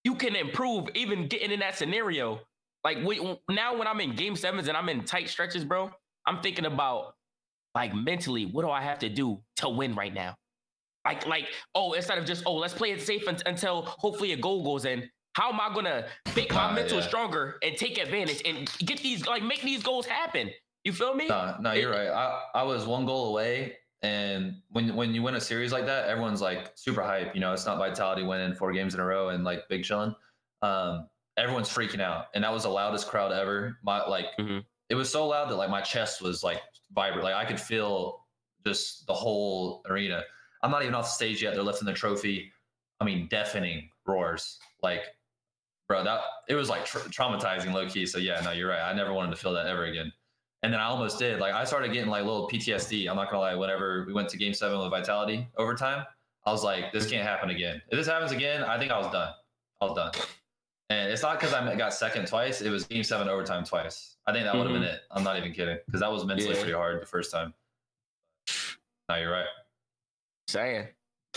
[0.04, 2.40] you can improve even getting in that scenario.
[2.84, 5.92] Like we, now when I'm in game sevens and I'm in tight stretches, bro,
[6.26, 7.16] I'm thinking about
[7.76, 10.36] like mentally, what do I have to do to win right now?
[11.06, 14.38] Like, like, oh, instead of just, oh, let's play it safe un- until hopefully a
[14.38, 15.10] goal goes in.
[15.34, 16.06] How am I gonna
[16.36, 17.08] make my mental yeah.
[17.08, 20.52] stronger and take advantage and get these like make these goals happen?
[20.84, 21.28] You feel me?
[21.28, 22.10] No, no, you're right.
[22.10, 26.08] I, I was one goal away, and when when you win a series like that,
[26.08, 27.34] everyone's like super hype.
[27.34, 30.14] You know, it's not Vitality winning four games in a row and like big chilling.
[30.62, 33.80] Um, everyone's freaking out, and that was the loudest crowd ever.
[33.84, 34.64] My like, Mhm.
[34.94, 36.62] It was so loud that like my chest was like
[36.94, 37.24] vibrant.
[37.24, 38.28] Like I could feel
[38.64, 40.22] just the whole arena.
[40.62, 41.56] I'm not even off the stage yet.
[41.56, 42.52] They're lifting the trophy.
[43.02, 44.60] I mean, deafening roars.
[44.84, 45.02] Like,
[45.88, 48.06] bro, that it was like tra- traumatizing, low key.
[48.06, 48.88] So yeah, no, you're right.
[48.88, 50.14] I never wanted to feel that ever again.
[50.62, 51.40] And then I almost did.
[51.40, 53.10] Like I started getting like little PTSD.
[53.10, 53.56] I'm not gonna lie.
[53.56, 56.06] Whenever we went to Game Seven with Vitality overtime,
[56.46, 57.82] I was like, this can't happen again.
[57.90, 59.34] If this happens again, I think I was done.
[59.82, 60.12] I was done.
[60.94, 62.62] And it's not because I got second twice.
[62.62, 64.18] It was Game Seven overtime twice.
[64.28, 65.02] I think that would have been it.
[65.10, 66.60] I'm not even kidding because that was mentally Yeah.
[66.60, 67.52] pretty hard the first time.
[69.10, 69.46] No, you're right.
[70.48, 70.88] saying,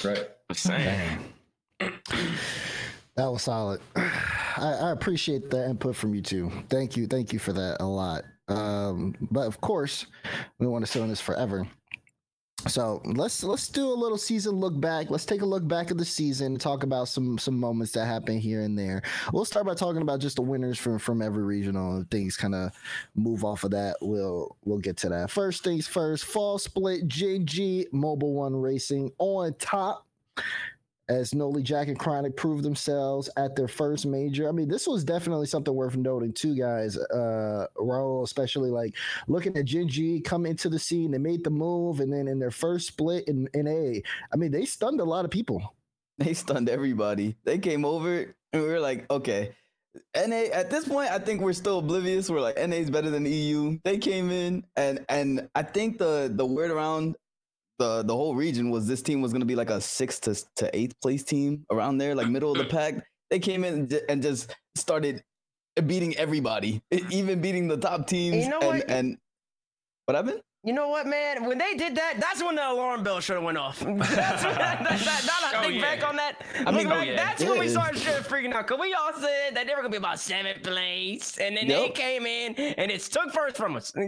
[0.05, 0.29] Right.
[0.51, 1.33] I'm saying.
[1.81, 3.81] That was solid.
[3.97, 6.53] I, I appreciate the input from you too.
[6.69, 8.25] Thank you, thank you for that a lot.
[8.49, 10.05] Um, but of course,
[10.59, 11.67] we want to sit on this forever.
[12.69, 15.11] So let's let's do a little season look back.
[15.11, 18.41] Let's take a look back at the season talk about some some moments that happened
[18.41, 19.03] here and there.
[19.33, 22.05] We'll start by talking about just the winners from from every regional.
[22.11, 22.73] Things kind of
[23.15, 23.97] move off of that.
[24.01, 25.31] We'll we'll get to that.
[25.31, 26.25] First things first.
[26.25, 27.07] Fall split.
[27.09, 30.07] JG Mobile One Racing on top
[31.09, 34.49] as Noli Jack and Chronic proved themselves at their first major.
[34.49, 36.97] I mean, this was definitely something worth noting too, guys.
[36.97, 38.95] Uh Raul, especially like
[39.29, 42.39] looking at Gen G come into the scene, they made the move, and then in
[42.39, 44.03] their first split in, in A,
[44.33, 45.75] I mean, they stunned a lot of people.
[46.19, 47.37] They stunned everybody.
[47.45, 49.55] They came over and we were like, okay.
[50.15, 52.31] NA at this point, I think we're still oblivious.
[52.31, 53.79] We're like NA is better than EU.
[53.85, 57.17] They came in and and I think the the word around
[57.79, 60.77] the the whole region was this team was gonna be like a sixth to to
[60.77, 62.95] eighth place team around there, like middle of the pack.
[63.31, 65.23] They came in and, just started
[65.87, 66.81] beating everybody,
[67.11, 68.45] even beating the top teams.
[68.45, 68.91] You know and, what?
[68.91, 69.19] and
[70.05, 70.41] what happened?
[70.67, 71.45] You know what, man?
[71.45, 73.79] When they did that, that's when the alarm bell should have went off.
[73.85, 75.95] That's when, that, that, that, now I Oh, think yeah.
[75.95, 76.43] back on that.
[76.67, 77.15] I mean, look oh, yeah.
[77.17, 78.67] that's when we started shit freaking out.
[78.67, 81.91] Cause we all said that they were gonna be about seventh place, and then they
[81.91, 83.93] came in and it took first from us.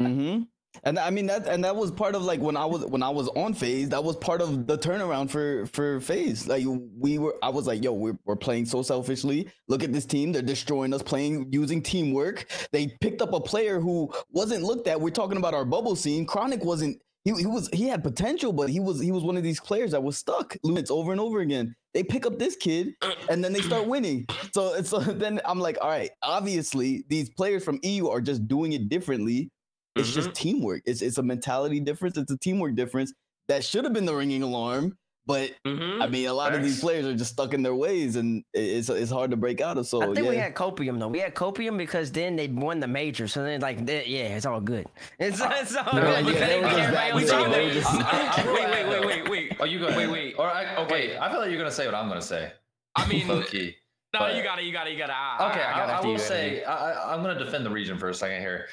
[0.00, 0.42] Mm-hmm.
[0.84, 3.08] And I mean that, and that was part of like when I was when I
[3.08, 3.88] was on FaZe.
[3.88, 6.46] That was part of the turnaround for for FaZe.
[6.46, 6.64] Like
[6.98, 9.48] we were, I was like, yo, we're we're playing so selfishly.
[9.68, 11.02] Look at this team; they're destroying us.
[11.02, 12.46] Playing using teamwork.
[12.72, 15.00] They picked up a player who wasn't looked at.
[15.00, 16.26] We're talking about our bubble scene.
[16.26, 17.00] Chronic wasn't.
[17.24, 19.90] He, he was he had potential, but he was he was one of these players
[19.90, 20.56] that was stuck.
[20.62, 21.74] It's over and over again.
[21.92, 22.94] They pick up this kid,
[23.28, 24.26] and then they start winning.
[24.52, 28.74] So so then I'm like, all right, obviously these players from EU are just doing
[28.74, 29.50] it differently.
[29.96, 30.82] It's just teamwork.
[30.86, 32.16] It's it's a mentality difference.
[32.18, 33.12] It's a teamwork difference
[33.48, 34.96] that should have been the ringing alarm.
[35.28, 36.00] But Mhm.
[36.00, 38.88] I mean, a lot of these players are just stuck in their ways, and it's
[38.88, 39.86] it's hard to break out of.
[39.88, 40.28] So I think yeah.
[40.30, 41.08] we had copium though.
[41.08, 43.26] We had copium because then they won the major.
[43.26, 44.86] So then like, they- yeah, it's all good.
[45.18, 46.26] It's, it's all No, good.
[46.34, 47.40] yeah, they were just Everybody back else to is back.
[47.40, 47.74] all They were good.
[47.74, 49.56] just- I- I- wait, wait, wait, wait, wait.
[49.58, 49.86] Oh, you go.
[49.88, 49.98] ahead.
[49.98, 50.34] Wait, wait.
[50.38, 51.16] Or I, okay, Wait.
[51.18, 52.52] I feel like you're gonna say what I'm gonna say.
[52.94, 53.74] I mean, Low key.
[54.14, 55.12] no, but- you gotta, you gotta, you gotta.
[55.12, 57.70] I, Okay, I, I, gotta I, will say I, I, I'm going to defend the
[57.70, 58.68] region for a second here.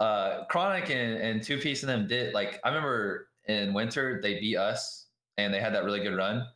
[0.00, 4.40] Uh, Chronic and, and Two Piece and them did like I remember in winter they
[4.40, 5.06] beat us
[5.38, 6.46] and they had that really good run.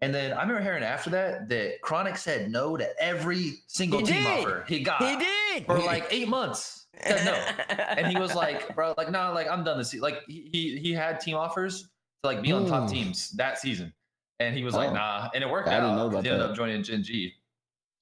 [0.00, 4.06] And then I remember hearing after that that Chronic said no to every single He
[4.06, 4.26] team did.
[4.26, 6.86] offer he got He did for like eight months.
[7.06, 7.32] Said no,
[7.78, 10.78] and he was like, "Bro, like, no, like I'm done this." se-" Like he he
[10.78, 11.88] he had team offers to
[12.24, 12.94] like be on top Hmm.
[12.94, 13.92] teams that season,
[14.40, 14.94] and he was like, Oh.
[14.94, 15.80] "Nah," and it worked I out.
[15.82, 16.50] didn't know 'cause about he ended that.
[16.50, 17.32] up joining Gen G.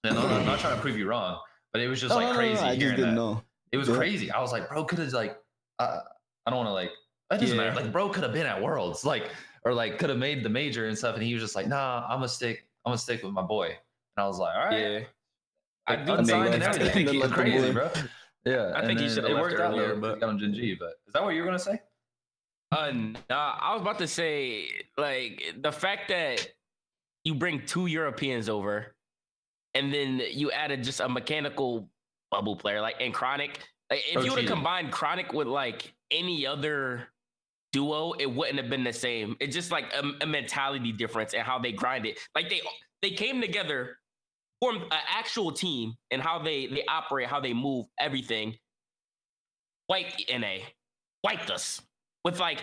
[0.05, 1.39] And I'm, I'm not trying to prove you wrong,
[1.74, 2.55] but it was just No, like no, no, crazy.
[2.55, 3.16] no, I just hearing didn't that.
[3.20, 3.43] know.
[3.72, 3.97] It was Yeah.
[3.97, 4.30] crazy.
[4.30, 5.40] I was like, bro, could have like,
[5.78, 6.01] uh,
[6.47, 6.90] I don't want to like.
[7.32, 7.64] It doesn't Yeah.
[7.70, 7.80] matter.
[7.82, 9.30] Like, bro, could have been at Worlds, like,
[9.64, 11.14] or like could have made the major and stuff.
[11.14, 12.66] And he was just like, nah, I'm gonna stick.
[12.84, 13.66] I'm gonna stick with my boy.
[13.66, 13.76] And
[14.24, 14.78] I was like, all right.
[14.80, 15.01] Yeah.
[15.88, 17.06] I Like, do unsigned think and that's- everything.
[17.06, 17.90] then It was let the crazy, bro.
[18.44, 20.55] Yeah, I think he should've it left worked out earlier, though, but- got on Gen
[20.55, 20.74] G.
[20.78, 21.82] But is that what you were gonna say?
[22.72, 22.90] Uh,
[23.30, 26.48] nah, I was about to say like the fact that
[27.24, 28.94] you bring two Europeans over,
[29.74, 31.88] and then you added just a mechanical
[32.37, 33.61] bubble player like and Chronic.
[33.91, 37.09] Like if you would have combined Chronic with like any other
[37.73, 39.37] duo, it wouldn't have been the same.
[39.41, 42.19] It's just like a, a mentality difference and how they grind it.
[42.35, 42.61] Like they
[43.01, 43.97] they came together,
[44.61, 48.55] formed an actual team, and how they they operate, how they move, everything.
[49.87, 50.57] White NA
[51.25, 51.81] wiped us
[52.25, 52.63] with like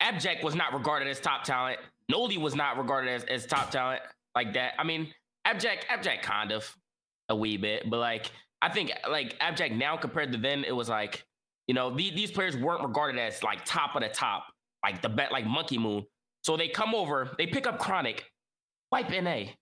[0.00, 1.78] Abject was not regarded as top talent.
[2.08, 4.00] Noli was not regarded as, as top talent
[4.34, 4.74] like that.
[4.78, 5.12] I mean,
[5.44, 6.74] Abject, Abject kind of
[7.28, 8.30] a wee bit, but like
[8.62, 11.24] I think like Abject now compared to then, it was like,
[11.66, 14.46] you know, the, these players weren't regarded as like top of the top,
[14.84, 16.04] like the bet like Monkey Moon.
[16.42, 18.24] So they come over, they pick up Chronic,
[18.92, 19.52] wipe NA.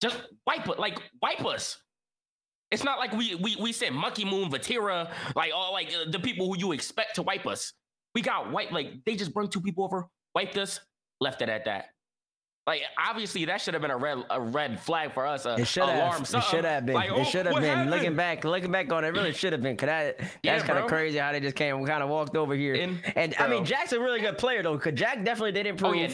[0.00, 1.78] Just wipe it, like wipe us.
[2.70, 6.18] It's not like we we we sent Monkey Moon, Vatira, like all like uh, the
[6.18, 7.74] people who you expect to wipe us.
[8.14, 10.80] We got wiped, like they just brought two people over, wiped us,
[11.20, 11.93] left it at that.
[12.66, 15.44] Like obviously that should have been a red a red flag for us.
[15.44, 16.34] A It should alarm, have.
[16.34, 16.94] It should have been.
[16.94, 17.64] Like, oh, it should have been.
[17.64, 17.90] happened?
[17.90, 19.76] Looking back, looking back on it, really should have been.
[19.76, 22.36] Cause that Yeah, that's kind of crazy how they just came, and kind of walked
[22.36, 22.74] over here.
[22.74, 23.64] And- And, I mean.
[23.66, 24.78] Jack's a really good player though.
[24.78, 25.92] Cause Jack definitely did improve.
[25.92, 26.08] Oh yeah.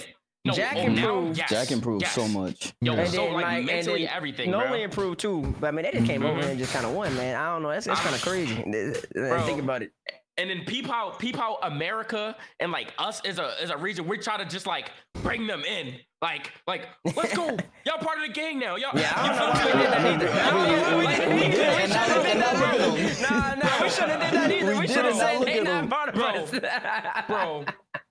[0.45, 1.39] No, Jack oh, now, improved.
[1.39, 2.13] yes, Jack improved yes.
[2.15, 2.73] so much.
[2.81, 3.05] Yo, Yeah.
[3.05, 4.77] so like, and mentally then everything, Noli bro.
[4.79, 5.55] improved too.
[5.61, 6.51] But I mean, they just came over Mhm.
[6.51, 7.37] and just kind of won, man.
[7.37, 7.69] I don't know.
[7.71, 8.55] That's, that's kind of crazy.
[8.57, 9.93] Think about it.
[10.39, 14.09] And then peep how peep how America and like us as a as a region,
[14.09, 14.91] we try to just like
[15.23, 15.97] bring them in.
[16.23, 16.87] Like, like,
[17.17, 17.47] let's go.
[17.87, 18.77] Y'all part of the gang now.
[18.77, 19.81] Y'all Yeah, I you don't know feel why we me?
[19.81, 20.29] did that either.
[20.31, 22.79] I mean, No, we- did, that.
[22.79, 23.31] look.
[23.31, 24.73] Nah, nah, we shouldn't have did that either.
[24.75, 26.27] We We should have said look they at part of Bro.
[26.27, 26.51] us.
[27.27, 27.65] Bro,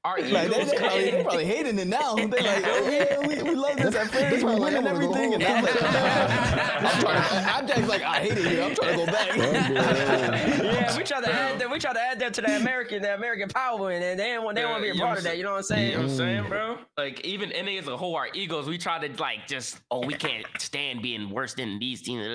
[0.05, 2.15] our Like, they, egos they, probably, they probably hating it now.
[2.15, 4.37] They're like, oh yeah, we, we love this at first.
[4.37, 5.33] We why, like, winning everything.
[5.33, 8.63] And I'm like, I'm trying to, I'm Jack's like, I hate it here.
[8.63, 9.37] I'm trying to go back.
[9.37, 11.69] yeah, we try to add that.
[11.69, 14.55] We tried to add that to the American, the American power, and they didn't want,
[14.55, 15.37] they want to be a part of that.
[15.37, 15.91] You know what I'm You saying?
[15.93, 16.77] know what I'm saying, bro?
[16.97, 20.13] Like even NA as a whole, our egos, we try to like just, oh, we
[20.13, 22.25] can't stand being worse than these teams.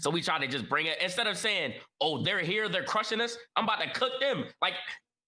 [0.00, 3.20] So we try to just bring it instead of saying, oh, they're here, they're crushing
[3.20, 3.36] us.
[3.56, 4.44] I'm about to cook them.
[4.62, 4.74] Like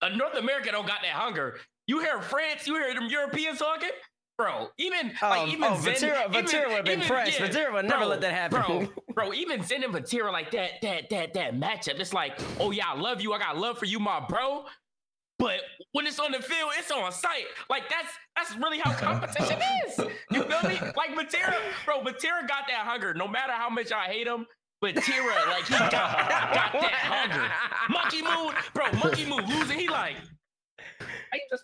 [0.02, 1.59] a North America don't got that hunger.
[1.86, 3.90] You hear France, you hear them Europeans talking,
[4.39, 4.69] bro.
[4.78, 7.39] Even like Um, even oh, Zen, Vatira- even- Vatira would've been even- pressed.
[7.39, 8.62] Vatira would never bro, let that happen.
[8.62, 8.89] bro.
[9.15, 12.01] Bro, even Zen and Vatira like that, that, that, that matchup.
[12.01, 13.32] It's like, oh yeah, I love you.
[13.32, 14.65] I got love for you, my bro.
[15.39, 15.61] But
[15.93, 17.44] when it's on the field, it's on site.
[17.70, 19.98] Like that's that's really how competition is.
[20.32, 20.81] You feel me?
[20.97, 21.55] Like Matera,
[21.85, 23.15] bro, Matera got that hunger.
[23.15, 24.47] No matter how much I hate him,
[24.81, 27.52] but Tira, like he got, got that hunger.
[27.93, 29.78] Monkey Moon, bro, Monkey Moon losing.
[29.78, 30.16] He like,
[31.01, 31.62] I just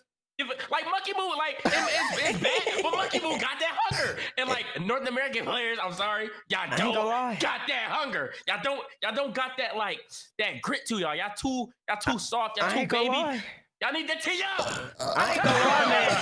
[0.69, 4.17] like Monkey Moon, like it's, it's bad, but Monkey Moon got that hunger.
[4.37, 6.93] And like North American players, I'm sorry, y'all don't
[7.39, 8.33] got that hunger.
[8.47, 9.99] Y'all don't, y'all don't got that like
[10.39, 11.15] that grit to y'all.
[11.15, 12.57] Y'all too, y'all too soft.
[12.57, 13.09] Y'all too baby.
[13.09, 13.43] lie.
[13.81, 14.69] Y'all need to tee up.
[15.17, 16.17] I ain't gonna lie, man.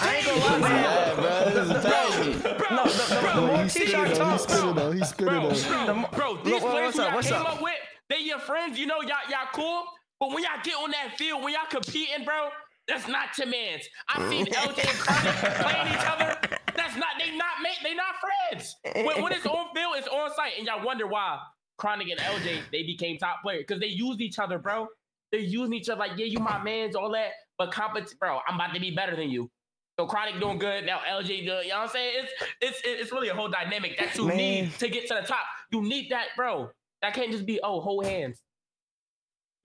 [0.00, 0.82] I ain't gonna lie, man.
[0.82, 2.40] Yeah, bro, this is passion.
[2.40, 4.08] Bro, No, the, the, the bro, more He spit it T-Shirt.
[4.08, 4.92] He spit it though.
[4.92, 7.56] He spit it bro, bro, bro, these what- players what's who y'all came up?
[7.56, 7.74] up with,
[8.08, 8.78] they your friends.
[8.78, 9.84] You know, y'all, y'all cool.
[10.18, 12.48] But when y'all get on that field, when y'all competing, bro,
[12.88, 13.88] that's not your man's.
[14.08, 16.58] I've seen LJ and Chronic playing each other.
[16.74, 17.08] That's not.
[17.18, 17.78] They not mate.
[17.82, 18.76] They not friends.
[18.94, 21.38] When, when it's on field, it's on site, and y'all wonder why
[21.78, 24.86] Chronic and LJ they became top players because they used each other, bro.
[25.32, 27.30] They're using each other like, yeah, you my man's, all that.
[27.58, 29.50] But compet, bro, I'm about to be better than you.
[29.98, 31.00] So Chronic doing good now.
[31.10, 31.42] LJ doing.
[31.44, 32.12] You know what I'm saying?
[32.18, 34.36] It's it's it's really a whole dynamic that you Man.
[34.36, 35.44] need to get to the top.
[35.72, 36.70] You need that, bro.
[37.02, 38.42] That can't just be oh hold hands.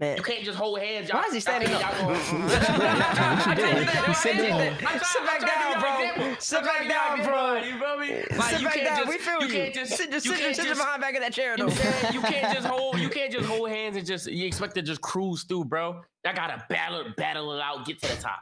[0.01, 0.17] Man.
[0.17, 1.07] You can't just hold hands.
[1.09, 1.93] Y'all, Why is he standing y'all up?
[1.93, 4.61] think y'all gonna- He's sitting down.
[4.61, 6.35] I'm trying- Sit I'm back down, bro.
[6.39, 7.55] Sit I'm trying back to give down, y'all bro.
[7.55, 8.37] example, You feel me?
[8.37, 8.97] Like, Sit you back down.
[8.97, 9.47] just- we feel you.
[9.47, 9.53] you.
[9.53, 11.69] can't just sit, just you sit, can't sit just- behind back of that chair, you
[11.69, 11.75] though.
[11.75, 14.81] can't, you can't just hold you can't just hold hands and just you expect to
[14.81, 16.01] just cruise through, bro.
[16.25, 18.39] Y'all gotta battle battle it out, get to the top.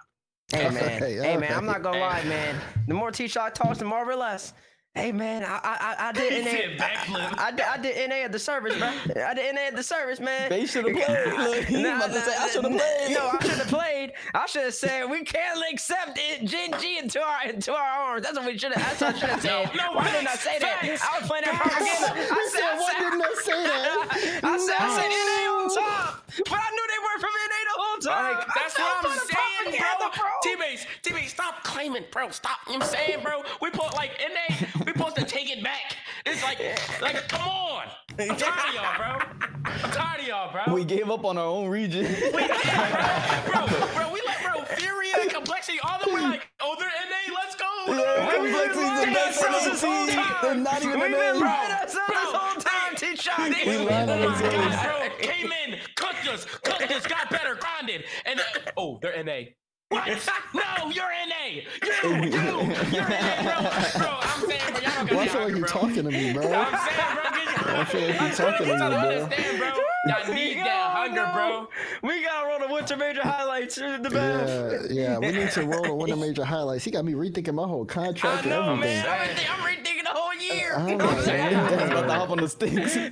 [0.51, 2.59] Hey man, Okay, hey man, I'm not gonna lie, man.
[2.87, 4.53] The more T-Shot talks, the more I realize.
[4.99, 6.51] Hey man, I I I, I did NA.
[6.51, 7.39] said backflip.
[7.39, 8.87] I, I, did, I did NA at the service, bro.
[9.23, 10.49] I did NA at the service, man.
[10.49, 11.33] They should have played.
[11.39, 13.13] Look, he Nah, about to say, I should have played.
[13.15, 14.13] No, I should have played.
[14.35, 18.23] I should have said we can't accept it, Gen G into our into our arms.
[18.25, 18.99] That's what we should have.
[18.99, 19.75] That's what I should have said.
[19.77, 20.79] No, Why didn't I say that?
[20.81, 21.01] facts.
[21.01, 22.09] I was playing that propaganda.
[22.35, 24.43] I said, said, why didn't I say that?
[24.43, 27.77] I said, I said NA on top, but I knew they weren't from NA the
[27.79, 28.35] whole time.
[28.35, 30.27] Like, that's what I'm saying, propaganda, bro.
[30.43, 32.29] Teammates, teammates, stop claiming, bro.
[32.31, 32.59] Stop.
[32.67, 33.43] You know what I'm saying, bro?
[33.61, 35.95] We put like NA, we supposed to take it back.
[36.25, 36.59] It's like,
[37.01, 37.83] like, come on.
[38.19, 39.61] I'm tired of y'all, bro.
[39.65, 40.73] I'm tired of y'all, bro.
[40.73, 42.03] We gave up on our own region.
[42.05, 43.67] We did, bro.
[43.67, 46.89] Bro, bro, we let bro Fury and Complexity, all of them were like, oh, they're
[46.89, 47.65] NA, let's go.
[47.87, 50.15] Yeah, Complexity's the best lying this whole team.
[50.15, 50.35] time.
[50.41, 53.37] They're not even We've been the lying ourselves this whole time, they- T-Shot.
[53.37, 54.75] They, We oh lying on my ourselves.
[54.75, 58.03] God, bro, came in cooked us, cooked us, got better, grinded.
[58.25, 58.43] And uh,
[58.77, 59.51] oh, they're NA.
[59.89, 60.07] What?
[60.53, 61.61] No, you're NA.
[62.03, 64.01] You, you, you're NA, bro.
[64.01, 66.43] Bro, I'm saying, bro, y'all don't Well, I feel like you're talking to me, bro.
[66.53, 68.87] I'm saying, bro, get your, I feel like you're talking to me, bro.
[68.87, 69.83] understand, bro.
[70.07, 71.67] Y'all need that hunger, bro.
[72.03, 74.47] We gotta roll the winter major highlights in the back.
[74.89, 75.17] Yeah, yeah.
[75.19, 76.85] We need to roll a winner major highlights.
[76.85, 79.03] He got me rethinking my whole I contract and know, everything.
[79.03, 79.09] man.
[79.09, 80.75] I'm, rethinking, I'm rethinking the whole year.
[80.77, 81.53] I You know what I'm know, saying?
[81.53, 81.79] man.
[81.79, 82.95] He's about to hop on the sticks.
[82.99, 83.11] I'm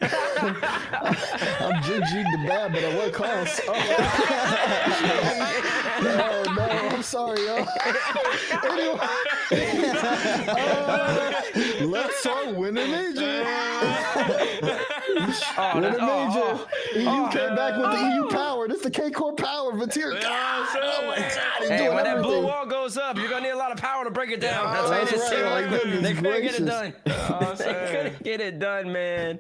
[1.84, 3.60] GG the bad, but at what cost?
[3.68, 3.74] Oh,
[6.04, 6.64] no, no,
[6.96, 7.66] I'm sorry, yo.
[8.64, 9.00] anyway,
[10.48, 11.42] uh,
[11.82, 13.44] let's talk winner major.
[15.58, 16.68] Oh, Winner that's- oh, major.
[16.96, 17.00] Oh.
[17.00, 17.30] EU oh.
[17.32, 18.30] came back with the EU oh.
[18.30, 18.68] power.
[18.68, 19.74] This is the K Core power.
[19.74, 20.22] Vatir.
[20.22, 23.42] God, oh my God, he's Hey, doing when that blue wall goes up, you're gonna
[23.42, 24.66] need a lot of power to break it down.
[24.66, 25.44] Yeah, That's, that's that's right.
[25.44, 25.72] right.
[25.72, 26.94] Like, goodness they couldn't get it done.
[27.06, 27.96] I'm they saying.
[27.96, 29.40] couldn't get it done, man.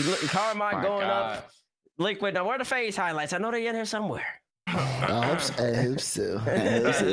[0.00, 1.36] Karmine going God.
[1.36, 1.50] up.
[1.98, 2.34] Liquid.
[2.34, 3.32] Now, where are the FaZe highlights?
[3.32, 4.41] I know they're in here somewhere.
[4.66, 5.64] I hope so.
[5.64, 6.40] I hope so.
[6.46, 7.06] I hope so,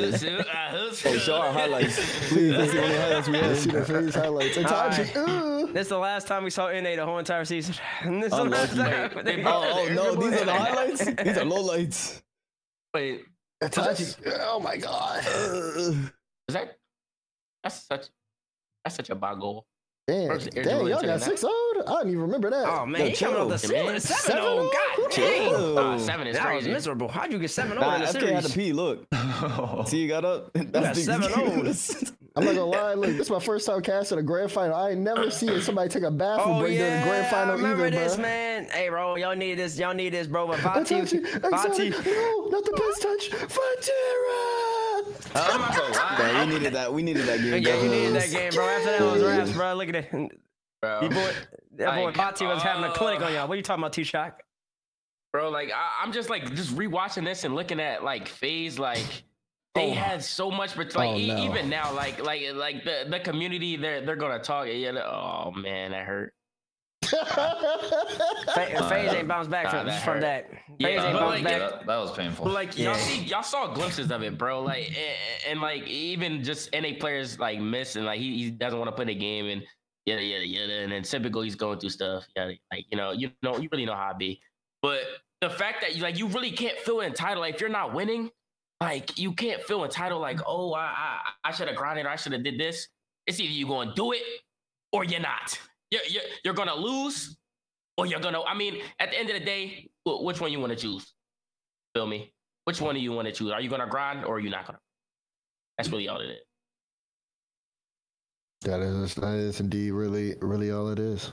[0.52, 1.08] I hope so.
[1.10, 1.96] Hey, show our highlights.
[2.28, 4.56] Please, the only highlights we Let's see the FaZe highlights.
[4.56, 5.66] And Taji, ooh.
[5.72, 7.74] This is the last time we saw NA the whole entire season.
[8.04, 9.24] This is the last time.
[9.24, 11.04] They- Oh, oh no, these are the highlights?
[11.04, 12.22] These are lowlights.
[12.94, 13.24] Wait,
[13.70, 14.04] Taji,
[14.40, 15.24] oh my God.
[15.26, 15.94] Is
[16.54, 16.76] that?
[17.62, 18.06] That's such.
[18.84, 19.66] That's such a bad goal.
[20.10, 21.54] Damn, damn, y'all got six old?
[21.86, 22.64] I didn't even remember that.
[22.66, 23.52] Oh man, Yo, he coming chill.
[23.52, 24.00] off the Man.
[24.00, 24.96] seven, seven, Seven oh, oh?
[24.96, 25.48] God dang.
[25.50, 25.78] Chill.
[25.78, 27.08] Uh, seven is That was miserable.
[27.08, 28.72] How'd you get seven oh Nah, in the FK had to pee.
[28.72, 29.06] Look,
[29.88, 30.52] see, you got up.
[30.52, 31.66] That's got the 7-0.
[31.68, 32.12] excuse.
[32.36, 34.76] I'm not gonna lie, look, this is my first time casting a grand final.
[34.76, 37.56] I ain't never seen somebody take a bathroom Oh break during the grand yeah, final
[37.56, 38.22] remember either, this, bro.
[38.22, 38.68] man.
[38.70, 39.76] Hey, bro, y'all need this.
[39.78, 40.46] Y'all need this, bro.
[40.46, 41.38] But Vati, Taji, Vati,
[41.90, 43.30] Exotiik, no, not the best touch.
[43.30, 44.69] Vatira!
[45.34, 46.92] I'm not gonna lie, Bro, we needed that.
[46.92, 47.62] We needed that game.
[47.62, 48.64] yeah, you needed that game, bro.
[48.68, 49.74] After that was raps, bro.
[49.74, 50.10] Look at it.
[50.10, 51.00] bro.
[51.02, 51.32] Your boy,
[51.76, 53.46] that boy Like, Vati was having a clinic on y'all.
[53.48, 54.42] What are you talking about, T Shock?
[55.32, 55.48] bro.
[55.50, 59.24] Like I, I'm just like just rewatching this and looking at like FaZe like
[59.76, 59.94] they Oh.
[59.94, 61.44] had so much, but like Oh, e- no.
[61.44, 64.66] even now, like like like the the community they're they're gonna talk.
[64.68, 66.34] Yeah, oh man, that hurt.
[67.10, 70.20] Fa- FaZe ain't bounced back from, that from hurt.
[70.20, 70.50] that.
[70.78, 71.58] Yeah, FaZe ain't bounced like, back.
[71.60, 72.44] That, that was painful.
[72.46, 72.90] But like Yeah.
[72.90, 74.62] y'all see, y'all saw glimpses of it, bro.
[74.62, 75.16] Like and,
[75.48, 78.96] and like even just NA players like miss and like he, he doesn't want to
[78.96, 79.62] play the game and
[80.06, 80.72] yada yada yada.
[80.82, 82.26] And then typical he's going through stuff.
[82.36, 84.40] Yeah, like you know you know you really know how it be.
[84.82, 85.00] But
[85.40, 87.40] the fact that you like you really can't feel entitled.
[87.40, 88.30] Like if you're not winning,
[88.80, 90.20] like you can't feel entitled.
[90.22, 92.06] Like oh I I, I should have grinded.
[92.06, 92.88] Or I should have did this.
[93.26, 94.22] It's either you going to do it
[94.92, 95.58] or you're not.
[95.90, 97.36] You're, you're you're gonna lose
[97.96, 98.42] or you're gonna.
[98.42, 101.12] I mean, at the end of the day, which one you want to choose?
[101.94, 102.32] Feel me?
[102.64, 103.50] Which one do you want to choose?
[103.50, 104.78] Are you gonna grind or are you not gonna?
[105.76, 106.38] That's really all it is.
[108.62, 111.32] That is that is indeed really really all it is.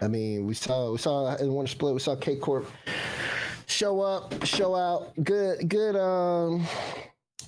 [0.00, 2.66] I mean, we saw we saw in one split we saw K Corp
[3.66, 5.12] show up, show out.
[5.22, 6.66] Good good um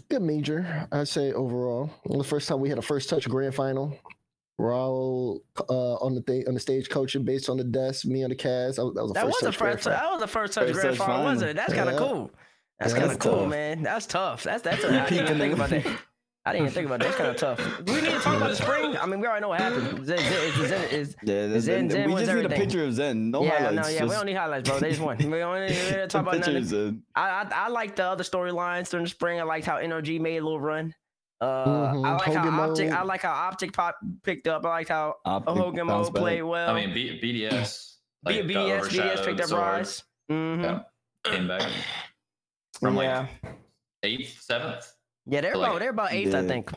[0.08, 1.90] good major, I'd say overall.
[2.04, 3.98] The first time we had a first touch grand final.
[4.60, 8.22] We're all uh, on the thing on the stage coaching based on the desk, me
[8.24, 8.76] on the cast.
[8.76, 9.84] That was, that was the That first was the touch grand first.
[9.84, 10.00] final.
[10.00, 11.56] That was the first touch First grand touch final, wasn't it?
[11.56, 11.98] That's kind of Yeah.
[11.98, 12.30] cool.
[12.78, 13.48] That's Yeah, kind of cool, tough.
[13.48, 13.82] man.
[13.82, 14.42] That's tough.
[14.42, 14.84] That's that's.
[14.84, 15.86] A, I didn't even think about that.
[16.46, 17.04] I didn't even think about that.
[17.04, 17.84] That's kind of tough.
[17.84, 18.96] Do we need to talk about the spring?
[18.96, 20.06] I mean, we already know what happened.
[20.06, 22.84] Zen, Zen, Zen, Zen, is, Yeah, that's, Zen- Zen we wins just need a picture
[22.84, 23.30] of Zen.
[23.30, 23.88] No yeah, highlights.
[23.88, 24.02] no, yeah.
[24.04, 24.78] We don't need highlights, bro.
[24.78, 25.16] They just won.
[25.18, 27.02] We don't need to talk about nothing.
[27.14, 29.38] I, I I like the other storylines during the spring.
[29.40, 30.94] I liked how NRG made a little run.
[31.40, 31.64] Uh,
[31.94, 32.06] Mhm.
[32.06, 32.88] I like Hogan how optic.
[32.90, 32.98] mode.
[32.98, 34.64] I like how optic pop picked up.
[34.66, 36.70] I like how Optic Hogan bounced mode played well.
[36.70, 37.86] I mean, B- BDS.
[38.22, 40.02] Like, got BDS, BDS picked up Sword rise.
[40.28, 40.80] hmm Yeah.
[41.24, 41.62] Came back
[42.78, 43.26] from like yeah,
[44.02, 44.92] eighth, seventh.
[45.24, 45.40] yeah.
[45.40, 46.70] They're like- about they're about eighth, I think.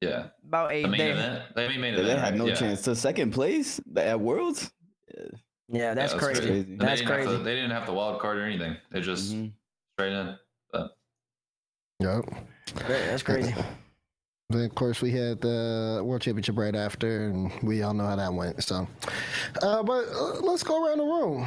[0.00, 0.28] Yeah.
[0.46, 0.88] About The eighth.
[0.90, 1.42] main They, event.
[1.56, 2.06] They main Yeah, event.
[2.06, 2.54] they had no yeah.
[2.54, 4.70] chance to second place at Worlds.
[5.12, 5.24] Yeah.
[5.68, 6.40] yeah, that's Yeah, crazy.
[6.40, 6.60] crazy.
[6.60, 7.28] And they That's crazy.
[7.28, 8.76] to- they didn't have the wild card or anything.
[8.92, 9.52] They just Mhm.
[9.96, 10.38] straight in.
[10.72, 10.96] But
[11.98, 12.24] Yep.
[12.76, 13.54] Yeah, that's crazy.
[14.50, 18.16] Then of course we had the world championship right after, and we all know how
[18.16, 18.62] that went.
[18.64, 18.88] So,
[19.62, 21.46] uh, but uh, let's go around the room.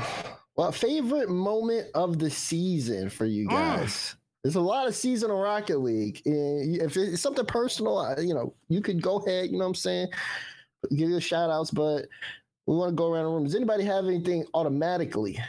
[0.56, 4.16] Well, favorite moment of the season for you guys?
[4.44, 6.22] There's a lot of seasonal Rocket League.
[6.26, 9.46] And if it's something personal, you know, you could go ahead.
[9.46, 10.08] You know what I'm saying?
[10.96, 12.08] Give you shout outs, but
[12.68, 13.46] we want to go around the room.
[13.46, 15.40] Does anybody have anything automatically?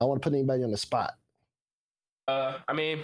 [0.00, 1.14] I want to put anybody on the spot.
[2.28, 3.00] Uh, I mean,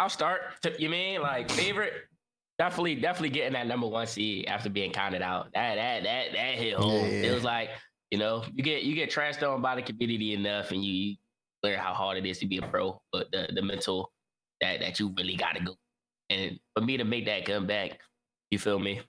[0.00, 0.40] I'll start.
[0.78, 1.92] You mean like favorite?
[2.58, 5.48] Definitely, definitely getting that number one seed after being counted out.
[5.52, 7.04] That that that that hit home.
[7.04, 7.28] Yeah.
[7.28, 7.68] It was like
[8.10, 11.16] you know you get you get trashed on by the community enough, and you, you
[11.62, 12.98] learn how hard it is to be a pro.
[13.12, 14.10] But the the mental
[14.62, 15.74] that that you really got to go.
[16.30, 18.00] And for me to make that comeback,
[18.50, 19.02] you feel me?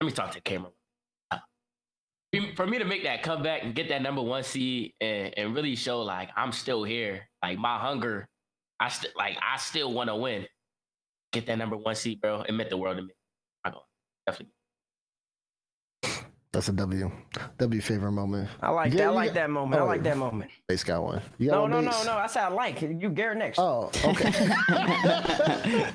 [0.00, 0.70] Let me talk to the camera.
[1.30, 1.38] Uh,
[2.56, 5.76] for me to make that comeback and get that number one seed and, and really
[5.76, 8.28] show like I'm still here, like my hunger,
[8.84, 10.46] I still like I still want to win.
[11.32, 12.42] Get that number one seed, bro.
[12.42, 13.14] It meant the world to me.
[13.64, 13.80] I go
[14.26, 14.52] definitely.
[16.52, 17.10] That's a W.
[17.58, 18.48] W favorite moment.
[18.60, 19.06] I like Yeah, that.
[19.06, 19.80] I like got- that moment.
[19.80, 19.88] I oh.
[19.88, 20.50] like that moment.
[20.68, 21.22] Base got one.
[21.38, 22.12] You got No, one, no, no, no.
[22.12, 22.82] I said I like.
[22.82, 23.58] You Garrett next.
[23.58, 24.30] Oh, okay.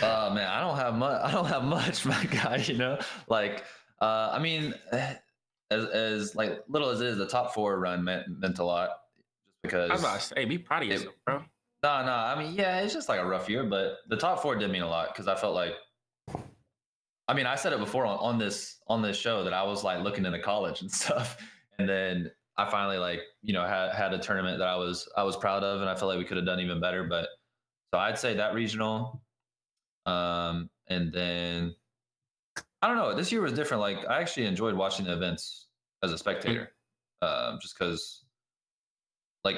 [0.00, 1.20] Uh man, I don't have much.
[1.22, 2.56] I don't have much, my guy.
[2.56, 3.64] You know, like
[4.00, 8.26] uh, I mean, as as like little as it is, the top four run meant
[8.40, 8.90] meant a lot,
[9.62, 9.90] just because.
[9.90, 11.42] I was about to say, be proud of yourself, bro.
[11.82, 12.12] No, no.
[12.12, 14.82] I mean, yeah, it's just like a rough year, but the top four did mean
[14.82, 15.74] a lot because I felt like.
[17.28, 19.82] I mean, I said it before on, on this on this show that I was
[19.82, 21.36] like looking into college and stuff,
[21.78, 25.24] and then I finally like you know had had a tournament that I was I
[25.24, 27.04] was proud of, and I felt like we could have done even better.
[27.04, 27.28] But
[27.92, 29.22] so I'd say that regional,
[30.06, 31.74] um, and then
[32.80, 33.14] I don't know.
[33.14, 33.80] This year was different.
[33.80, 35.66] Like I actually enjoyed watching the events
[36.02, 36.72] as a spectator,
[37.22, 38.24] um, just because,
[39.44, 39.56] like,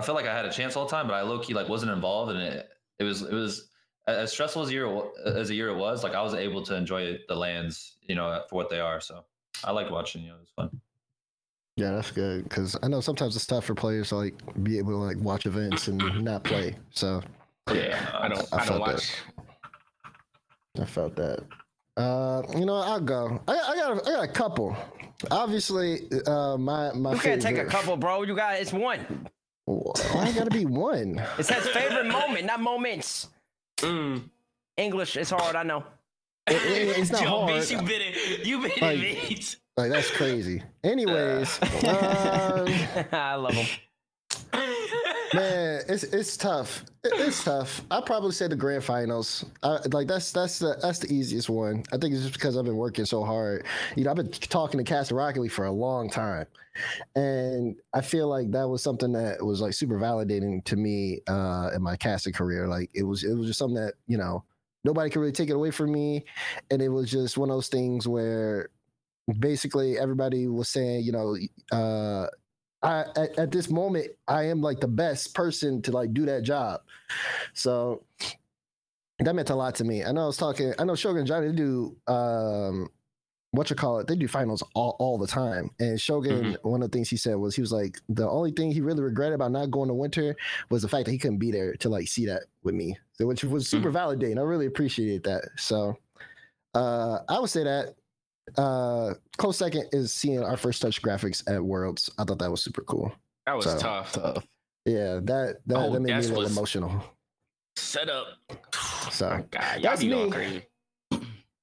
[0.00, 1.68] I felt like I had a chance all the time, but I low key like
[1.68, 3.68] wasn't involved, and it it was it was
[4.06, 6.02] as stressful as a year as a year it was.
[6.02, 9.00] Like I was able to enjoy the lands, you know, for what they are.
[9.00, 9.24] So
[9.62, 10.22] I liked watching.
[10.22, 10.80] You know, it was fun.
[11.76, 14.92] yeah, that's good because I know sometimes it's tough for players to like be able
[14.92, 16.76] to like watch events and not play.
[16.92, 17.20] So
[17.72, 18.48] Yeah, I don't.
[18.52, 18.94] I I, felt don't that.
[18.94, 19.12] watch.
[20.80, 21.44] I felt that.
[21.96, 23.42] Uh, you know, I'll go.
[23.46, 24.74] I, I got, a, I got a couple.
[25.30, 28.22] Obviously, uh, my my you can't take a couple, bro.
[28.22, 29.28] You got it's one.
[30.12, 31.20] Why gotta be one?
[31.38, 33.28] It says favorite moment, not moments.
[33.78, 34.22] Mm.
[34.76, 35.56] English is hard.
[35.56, 35.84] I know.
[36.46, 37.54] It- it- it's not Yo, hard.
[37.54, 38.46] Beats, you bit it.
[38.46, 40.62] You bit Like- it, Like that's crazy.
[40.84, 42.66] Anyways, um,
[43.12, 43.66] I love them.
[45.34, 46.84] man, it's it's tough.
[47.02, 47.82] It- It's tough.
[47.90, 49.44] I probably say the grand finals.
[49.62, 51.82] I, like that's that's the that's the easiest one.
[51.92, 53.64] I think it's just because I've been working so hard.
[53.96, 56.46] You know, I've been talking to Castle Rocket League for a long time,
[57.16, 61.70] and I feel like that was something that was like super validating to me uh,
[61.74, 62.68] in my casting career.
[62.68, 64.44] Like it was it was just something that you know
[64.84, 66.24] nobody could really take it away from me,
[66.70, 68.68] and it was just one of those things where
[69.38, 71.36] basically everybody was saying, you know,
[71.72, 72.26] uh,
[72.82, 76.42] I at, at this moment I am like the best person to like do that
[76.42, 76.80] job.
[77.52, 78.04] So
[79.18, 80.04] that meant a lot to me.
[80.04, 80.72] I know I was talking.
[80.78, 82.90] I know Shogun Johnny they do um
[83.52, 84.06] what you call it.
[84.06, 85.70] They do finals all, all the time.
[85.80, 88.70] And Shogun, one of the things he said was he was like the only thing
[88.70, 90.36] he really regretted about not going to winter
[90.70, 92.96] was the fact that he couldn't be there to like see that with me.
[93.14, 94.38] So which was super validating.
[94.38, 95.48] I really appreciate that.
[95.56, 95.96] So
[96.74, 97.96] uh I would say that
[98.58, 102.10] uh close second is seeing our first touch graphics at Worlds.
[102.18, 103.12] I thought that was super cool.
[103.46, 104.12] That was So- tough.
[104.12, 104.46] Tough.
[104.86, 107.02] Yeah, that that, Oh, that made me a little emotional.
[107.76, 108.26] Set up.
[109.10, 110.30] So God, y'all That's me.
[110.30, 110.62] crazy.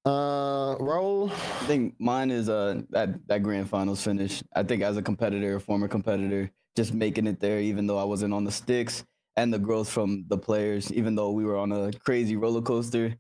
[0.05, 1.30] uh roll.
[1.31, 4.41] I think mine is uh that that grand finals finish.
[4.55, 8.03] I think as a competitor, a former competitor, just making it there, even though I
[8.05, 9.03] wasn't on the sticks,
[9.35, 13.15] and the growth from the players, even though we were on a crazy roller coaster,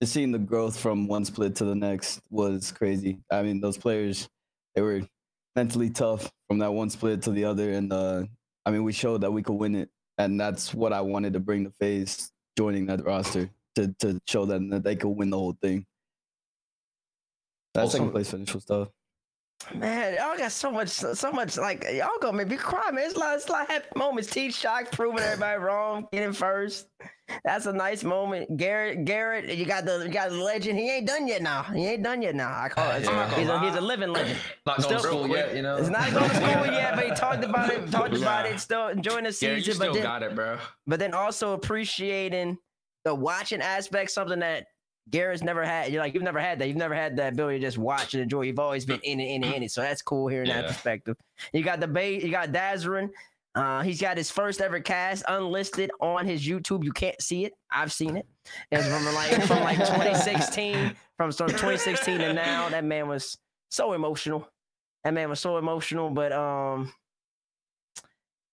[0.00, 3.18] just seeing the growth from one split to the next was crazy.
[3.30, 4.28] I mean, those players,
[4.74, 5.02] they were
[5.56, 8.24] mentally tough from that one split to the other, and uh,
[8.64, 9.88] I mean, we showed that we could win it,
[10.18, 14.44] and that's what I wanted to bring to FaZe joining that roster to to show
[14.44, 15.84] them that they could win the whole thing.
[17.74, 18.88] That Also- second place finish was tough.
[19.74, 21.56] Man, y'all got so much, so much.
[21.58, 23.04] Like y'all gonna make me cry, man.
[23.06, 24.30] It's like it's like happy moments.
[24.30, 26.86] T Shock proving everybody wrong, getting first.
[27.44, 28.56] That's a nice moment.
[28.56, 30.78] Garrett, Garrett, you got the you got the legend.
[30.78, 31.62] He ain't done yet now.
[31.64, 32.50] He ain't done yet now.
[32.58, 33.04] I call it.
[33.04, 33.34] Yeah.
[33.38, 34.38] He's, a, he's a living legend.
[34.66, 35.76] Not going to Still- school yet, you know.
[35.76, 37.90] It's not going to school yet, but he talked about it.
[37.90, 38.58] Talked about it.
[38.60, 40.58] Still enjoying the Yeah, season, you still but then got it, bro.
[40.86, 42.58] but then also appreciating
[43.04, 44.66] the watching aspect, something that
[45.10, 45.92] Garrett's never had.
[45.92, 46.68] You're like, you've never had that.
[46.68, 48.42] You've never had that ability to just watch and enjoy.
[48.42, 49.70] You've always been in it, in it, in it.
[49.70, 51.16] So that's cool hearing that perspective.
[51.52, 53.10] You got the Bay, you got Dazerin.
[53.54, 56.84] Uh, he's got his first ever cast unlisted on his YouTube.
[56.84, 57.54] You can't see it.
[57.70, 58.26] I've seen it.
[58.70, 62.68] It's from like from like 2016, from from 2016 to now.
[62.68, 63.36] That man was
[63.70, 64.48] so emotional.
[65.04, 66.92] That man was so emotional, but um,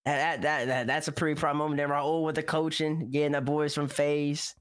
[0.06, 1.78] that, that, that that's a pretty proud moment.
[1.78, 4.56] Then Raul with the coaching, getting the boys from FaZe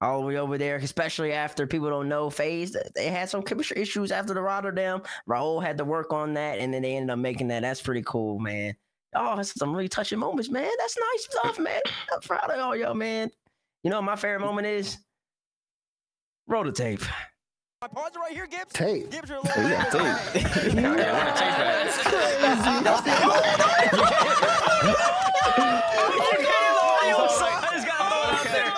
[0.00, 2.76] all the way over there, especially after people don't know FaZe.
[2.94, 5.02] They had some chemistry issues after the Rotterdam.
[5.28, 7.60] Raul had to work on that, and then they ended up making that.
[7.60, 8.74] That's pretty cool, man.
[9.14, 10.70] Oh, that's some really touching moments, man.
[10.78, 11.80] That's nice stuff, man.
[12.12, 13.30] I'm proud of all y'all, man.
[13.82, 14.98] You know what my favorite moment is?
[16.46, 17.02] Roll the tape.
[17.82, 18.72] I pause it right here, Gibbs.
[18.72, 19.10] Tape.
[19.10, 20.74] Gibbs, you're a Oh, little you got tape.
[20.74, 21.80] Yeah, where the tape at?
[21.80, 21.84] I
[27.72, 28.70] just gotta throw it out there.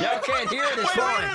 [0.00, 0.78] Y'all can't hear it.
[0.78, 1.28] It's fine.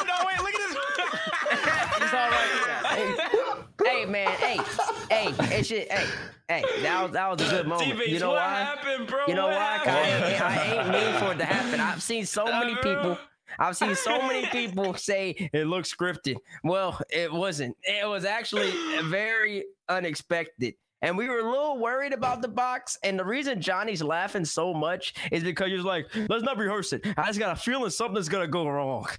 [5.63, 5.91] Shit.
[5.91, 6.05] Hey,
[6.47, 7.91] hey, that was that was a good moment.
[7.91, 8.59] T-Bates, You know what why?
[8.59, 9.19] happened, bro?
[9.27, 9.79] You know What why?
[9.85, 11.79] I I ain't mean for it to happen.
[11.79, 13.17] I've seen so many people.
[13.59, 16.35] I've seen so many people say it looks scripted.
[16.63, 17.75] Well, it wasn't.
[17.83, 18.71] It was actually
[19.03, 20.75] very unexpected.
[21.01, 22.97] And we were a little worried about the box.
[23.03, 27.05] And the reason Johnny's laughing so much is because he's like, let's not rehearse it.
[27.17, 29.07] I just got a feeling something's gonna go wrong.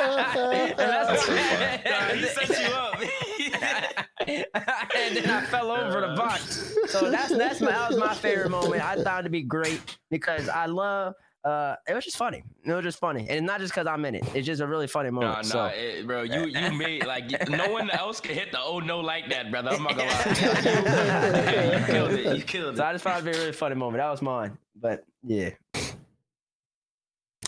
[0.00, 3.00] And that's Nah, he set you up.
[4.26, 6.74] and then I fell over the box.
[6.88, 8.82] So that's that's my, that was my favorite moment.
[8.82, 11.14] I thought it'd be great because I love.
[11.42, 12.42] Uh, it was just funny.
[12.64, 14.24] It was just funny, and not just because I'm in it.
[14.34, 15.36] It's just a really funny moment.
[15.36, 18.78] Nah, so it- bro, you you made like no one else could hit the oh
[18.80, 19.70] no like that, brother.
[19.70, 21.78] I'm not gonna lie.
[21.78, 22.36] you killed it.
[22.36, 22.86] You killed so it.
[22.86, 24.02] I just found it to be a really funny moment.
[24.02, 24.58] That was mine.
[24.78, 25.50] But yeah,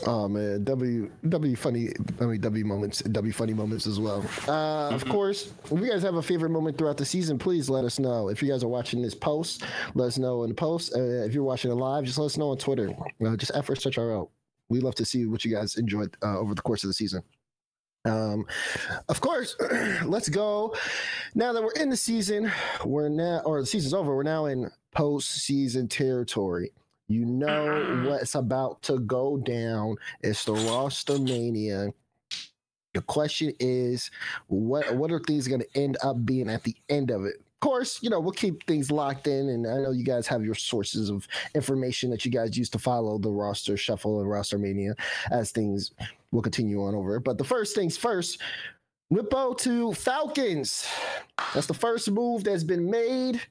[0.04, 1.90] Oh man, W W funny.
[2.20, 4.24] I mean W moments, W funny moments as well.
[4.48, 7.84] Uh, Of course, if you guys have a favorite moment throughout the season, please let
[7.84, 8.28] us know.
[8.28, 9.62] If you guys are watching this post,
[9.94, 10.94] let us know in the post.
[10.96, 12.92] Uh, if you're watching it live, just let us know on Twitter.
[13.24, 14.30] Uh, just at first touch RL.
[14.68, 17.22] We love to see what you guys enjoyed uh, over the course of the season.
[18.04, 18.46] Um,
[19.08, 19.54] of course,
[20.04, 20.74] let's go.
[21.36, 22.50] Now that we're in the season,
[22.84, 24.16] we're now, or the season's over.
[24.16, 26.72] We're now in postseason territory.
[27.12, 29.97] You know what's about to go down.
[30.22, 31.89] It's the roster mania.
[32.94, 34.10] The question is,
[34.47, 37.34] what what are things going to end up being at the end of it?
[37.36, 40.43] Of course, you know we'll keep things locked in, and I know you guys have
[40.43, 44.56] your sources of information that you guys use to follow the roster shuffle and roster
[44.56, 44.94] mania
[45.30, 45.93] as things
[46.30, 47.20] will continue on over.
[47.20, 48.40] But the first things first,
[49.12, 50.86] Nwpo to Falcons.
[51.52, 53.43] That's the first move that's been made.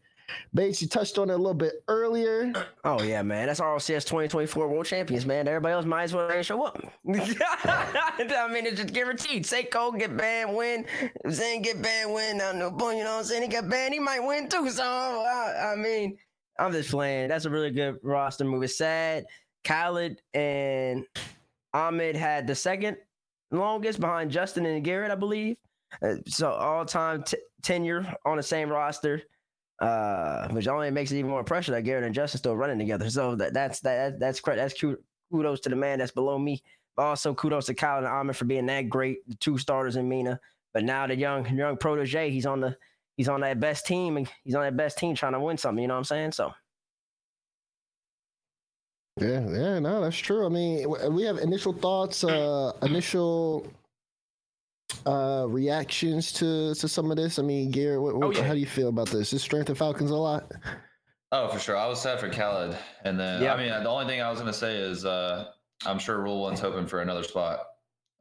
[0.54, 2.52] Bates, you touched on it a little bit earlier.
[2.84, 5.48] oh yeah, man, that's RLCS 2024 World Champions, man.
[5.48, 6.78] Everybody else might as well show up.
[7.08, 9.46] I mean, it's just guaranteed.
[9.46, 10.86] Seikoo get banned, win.
[11.30, 12.38] Zane get banned, win.
[12.38, 13.44] No point, you know what I'm saying?
[13.44, 14.70] He got banned, he might win too.
[14.70, 16.18] So I, I mean,
[16.60, 17.30] I'm just playing.
[17.30, 18.64] That's a really good roster move.
[18.64, 19.26] It's sad.
[19.64, 21.06] Khaled and
[21.74, 22.98] Ahmed had the second
[23.52, 25.58] longest behind Justin and Garrett, I believe.
[26.02, 29.22] Uh, so all time t- tenure on the same roster,
[29.82, 33.10] uh, which only makes it even more pressure that Garrett and Justin still running together.
[33.10, 34.76] So that that's that that's that's
[35.32, 36.62] kudos to the man that's below me.
[36.96, 40.08] But also kudos to Kyle and Ahmed for being that great, the two starters in
[40.08, 40.40] MENA.
[40.74, 42.78] But now the young young protege, he's on the
[43.18, 45.82] he's on that best team and he's on that best team trying to win something.
[45.82, 46.34] You know what I'm saying?
[46.34, 46.54] So
[49.20, 50.46] Yeah, yeah, no, that's true.
[50.46, 53.66] I mean, we have initial thoughts, uh, initial
[55.06, 57.40] uh reactions to to some of this.
[57.40, 58.44] I mean, Garrett, what, what, Oh, yeah.
[58.48, 59.34] how do you feel about this?
[59.34, 60.52] Is strength of Falcons a lot?
[61.32, 61.78] Oh, for sure.
[61.78, 62.78] I was sad for Khaled.
[63.06, 63.54] And then, Yeah.
[63.54, 65.46] I mean, the only thing I was going to say is uh,
[65.86, 67.60] I'm sure Rule One's hoping for another spot,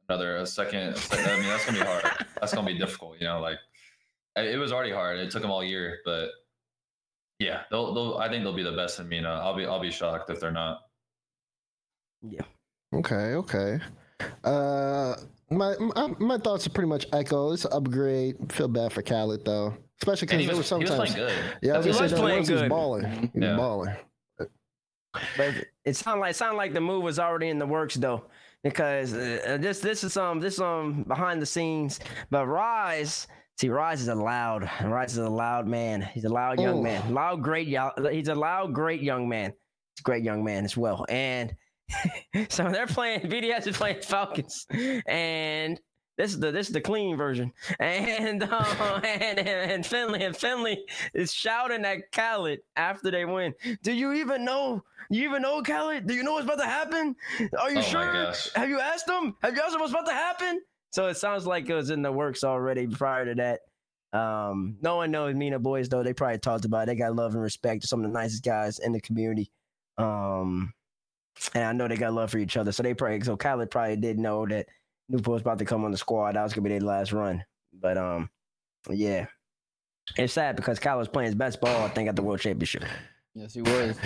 [0.07, 0.93] another a second.
[0.93, 2.03] a second- I mean, that's going to be hard.
[2.41, 3.17] That's going to be difficult.
[3.19, 3.57] You know, like
[4.35, 5.17] it it was already hard.
[5.19, 6.29] It took them all year, but
[7.37, 9.29] yeah, they'll, they'll, I think they'll be the best in MENA.
[9.29, 10.79] I'll be, I'll be shocked if they're not.
[12.23, 12.41] Yeah.
[12.93, 13.79] Okay, okay.
[14.43, 15.15] Uh,
[15.51, 17.51] my my, my thoughts are pretty much echo.
[17.51, 18.35] It's an upgrade.
[18.51, 21.13] Feel bad for Khaled though, especially because he there were was, he was sometimes.
[21.13, 21.33] playing good.
[21.61, 22.69] Yeah, I was He gonna was say that playing once he was good.
[22.69, 23.03] balling.
[23.11, 23.55] He was Yeah.
[23.57, 23.95] balling.
[25.37, 25.53] But
[25.83, 28.23] it sounded like sounded like the move was already in the works though,
[28.63, 31.99] because uh, this this is um this um behind the scenes.
[32.29, 33.27] But Rise,
[33.59, 34.69] see, Rise is a loud.
[34.83, 36.01] Rise is a loud man.
[36.01, 36.81] He's a loud young Oh.
[36.83, 37.13] man.
[37.13, 37.67] Loud, great.
[37.67, 39.51] yo- He's a loud, great young man.
[39.51, 41.05] He's a great young man as well.
[41.09, 41.53] And
[42.49, 43.21] so they're playing.
[43.21, 44.65] BDS is playing Falcons,
[45.05, 45.79] and
[46.17, 47.51] this is the this is the clean version.
[47.79, 53.53] And uh, and and Finley and Finley is shouting at Khaled after they win.
[53.83, 54.83] Do you even know?
[55.09, 56.07] You even know Khaled?
[56.07, 57.15] Do you know what's about to happen?
[57.59, 58.33] Are you Oh sure?
[58.55, 59.35] Have you asked them?
[59.41, 60.61] Have you asked him what's about to happen?
[60.91, 63.61] So it sounds like it was in the works already prior to that.
[64.17, 66.03] Um, no one knows MENA boys though.
[66.03, 66.85] They probably talked about it.
[66.87, 67.81] They got love and respect.
[67.81, 69.51] They're some of the nicest guys in the community.
[69.97, 70.73] Um,
[71.53, 72.71] and I know they got love for each other.
[72.71, 74.67] So they probably so Khaled probably did know that
[75.11, 76.35] Nwpo was about to come on the squad.
[76.35, 77.43] That was gonna be their last run.
[77.73, 78.29] But um,
[78.89, 79.27] yeah,
[80.17, 81.83] it's sad because Khaled was playing his best ball.
[81.83, 82.83] I think at the World Championship.
[83.33, 83.97] Yes, he was.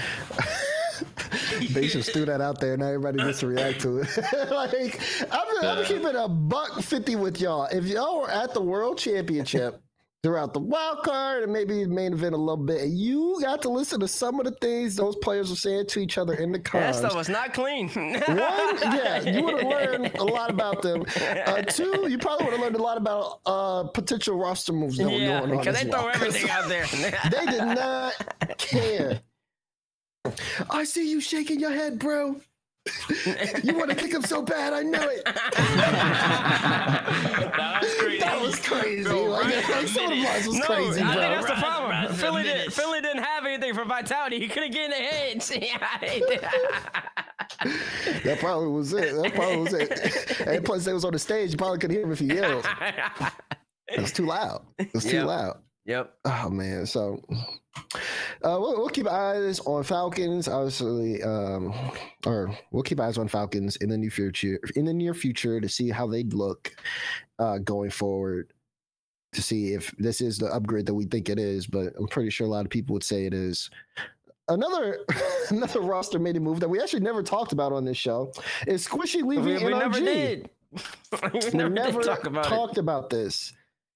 [1.72, 2.78] they just threw that out there.
[2.78, 4.18] Now everybody gets to react to it.
[4.52, 5.00] like
[5.32, 5.84] I'm, I'm Yeah.
[5.86, 7.66] keeping a buck fifty with y'all.
[7.66, 9.82] If y'all were at the World Championship
[10.26, 13.62] throughout the wild card and maybe the main event a little bit, and you got
[13.62, 16.52] to listen to some of the things those players were saying to each other in
[16.52, 16.98] the That cars.
[16.98, 17.90] stuff was not clean.
[17.90, 21.04] One, yeah, you would have learned a lot about them.
[21.46, 25.22] Uh, two, you probably would have learned a lot about uh, potential roster moves going,
[25.22, 25.58] yeah, going on.
[25.60, 26.02] because they well.
[26.02, 26.86] throw everything out there.
[27.32, 29.20] they did not care.
[30.72, 32.42] I see you shaking your head, bro.
[33.64, 35.24] You want to kick him so bad, I knew it.
[37.56, 38.20] That was crazy.
[38.20, 39.04] That was crazy.
[39.04, 41.22] Bro, like, right like, some of the was no, crazy, I bro.
[41.22, 41.90] think that's the problem.
[41.92, 44.40] rise to Philly, did, Philly didn't have anything for vitality.
[44.40, 45.52] He couldn't get in the heads.
[48.24, 49.14] That probably was it.
[49.16, 50.40] That probably was it.
[50.48, 51.52] and plus, they was on the stage.
[51.52, 52.66] You probably couldn't hear him if he yelled.
[53.88, 54.66] It was too loud.
[54.80, 55.26] It was too Yep.
[55.28, 55.58] loud.
[55.86, 56.16] Yep.
[56.26, 57.22] Oh man, so
[58.44, 61.74] uh, we'll, we'll keep eyes on Falcons, obviously, um,
[62.26, 64.60] or we'll keep eyes on Falcons in the near future.
[64.76, 66.72] In the near future, to see how they look
[67.40, 68.54] uh, going forward,
[69.34, 71.68] to see if this is the upgrade that we think it is.
[71.68, 73.70] But I'm pretty sure a lot of people would say it is.
[74.48, 75.00] Another
[75.50, 78.32] another roster made a move that we actually never talked about on this show
[78.68, 80.50] is Squishy leaving We, we never did.
[80.72, 80.80] we
[81.34, 83.54] We never, never did talk about talked about this.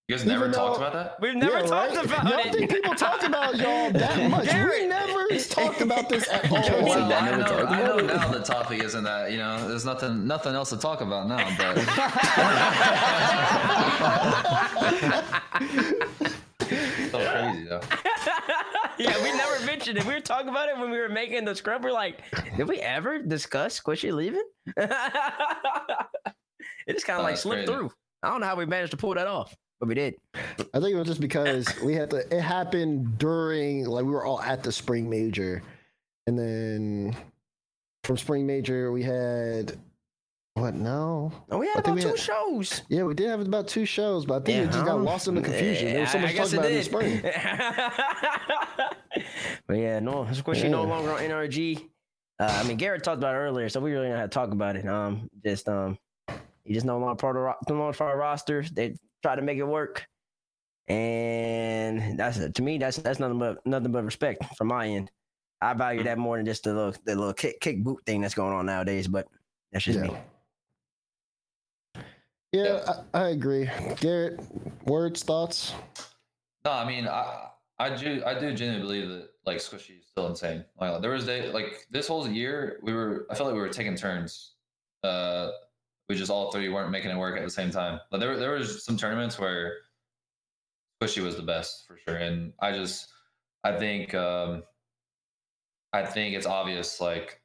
[0.09, 1.21] You guys never Even talked though- about that?
[1.21, 2.05] We've never Yeah, talked right?
[2.05, 2.51] about Y'all it.
[2.51, 4.47] think people talk about y'all that much?
[4.47, 4.89] We Garrett.
[4.89, 6.83] never talked about this at all.
[6.83, 8.07] Well, We I never know, talked I know about it.
[8.07, 11.47] now the topic isn't that, you know, there's nothing nothing else to talk about now,
[11.59, 11.77] but
[17.11, 17.81] so crazy though.
[18.97, 20.05] yeah, we never mentioned it.
[20.05, 21.83] We were talking about it when we were making the scrub.
[21.83, 22.21] We're like,
[22.57, 24.43] did we ever discuss Squishy leaving?
[24.75, 24.89] it
[26.93, 27.79] just kind Oh, of like that's slipped crazy.
[27.79, 27.91] through.
[28.23, 30.15] I don't know how we managed to pull that off, but we did.
[30.35, 32.17] I think it was just because we had to.
[32.35, 35.61] It happened during like we were all at the spring major,
[36.27, 37.15] and then
[38.03, 39.77] from spring major we had
[40.55, 40.75] what?
[40.75, 42.81] No, Oh, we had about we two had- shows.
[42.89, 45.27] yeah, we did have about two shows, but I think Yeah, it just got lost
[45.29, 45.93] in the confusion.
[45.93, 47.21] There was so much talk about it in the spring.
[47.21, 47.33] did.
[49.67, 50.89] but yeah, no, Squishy no Yeah.
[50.89, 51.85] longer on NRG.
[52.39, 54.51] Uh, I mean, Garrett talked about it earlier, so we really don't have to talk
[54.51, 54.87] about it.
[54.87, 55.97] Um, just um,
[56.63, 58.63] he just no longer part of no longer part of roster.
[58.71, 60.07] They try to make it work,
[60.87, 65.11] and that's to me that's that's nothing but nothing but respect from my end.
[65.61, 68.33] I value that more than just the little the little kick kick boot thing that's
[68.33, 69.07] going on nowadays.
[69.07, 69.27] But
[69.71, 70.11] that's just me.
[72.51, 72.83] Yeah,
[73.13, 73.69] I, I agree.
[73.99, 74.39] Garrett,
[74.85, 75.73] words, thoughts?
[76.65, 80.27] No, I mean, I I do I do genuinely believe that like Squishy is still
[80.27, 80.65] insane.
[80.79, 83.69] Like there was day like this whole year we were I felt like we were
[83.69, 84.53] taking turns.
[85.03, 85.51] Uh,
[86.09, 87.99] we just all three weren't making it work at the same time.
[88.11, 89.73] But there there was some tournaments where
[91.01, 93.07] Squishy was the best for sure, and I just
[93.63, 94.63] I think um
[95.93, 97.41] I think it's obvious like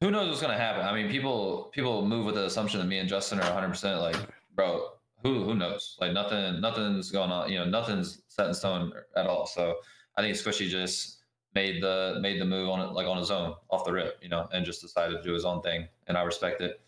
[0.00, 0.84] who knows what's gonna happen.
[0.84, 4.00] I mean, people people move with the assumption that me and Justin are 100 percent
[4.00, 4.16] like,
[4.54, 4.90] bro,
[5.22, 5.96] who who knows?
[6.00, 7.50] Like nothing nothing's going on.
[7.50, 9.46] You know, nothing's set in stone at all.
[9.46, 9.76] So
[10.16, 11.18] I think Squishy just
[11.54, 14.18] made the made the move on it like on his own off the rip.
[14.20, 16.80] You know, and just decided to do his own thing, and I respect it.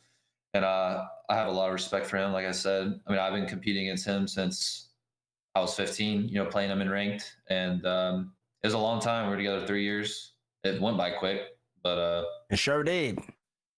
[0.55, 2.33] And uh, I have a lot of respect for him.
[2.33, 4.91] Like I said, I mean, I've been competing against him since
[5.55, 6.29] I was 15.
[6.29, 8.33] You know, playing him in ranked, and um,
[8.63, 9.27] it was a long time.
[9.27, 10.33] We were together three years.
[10.63, 11.41] It went by quick,
[11.83, 13.19] but uh, It sure did.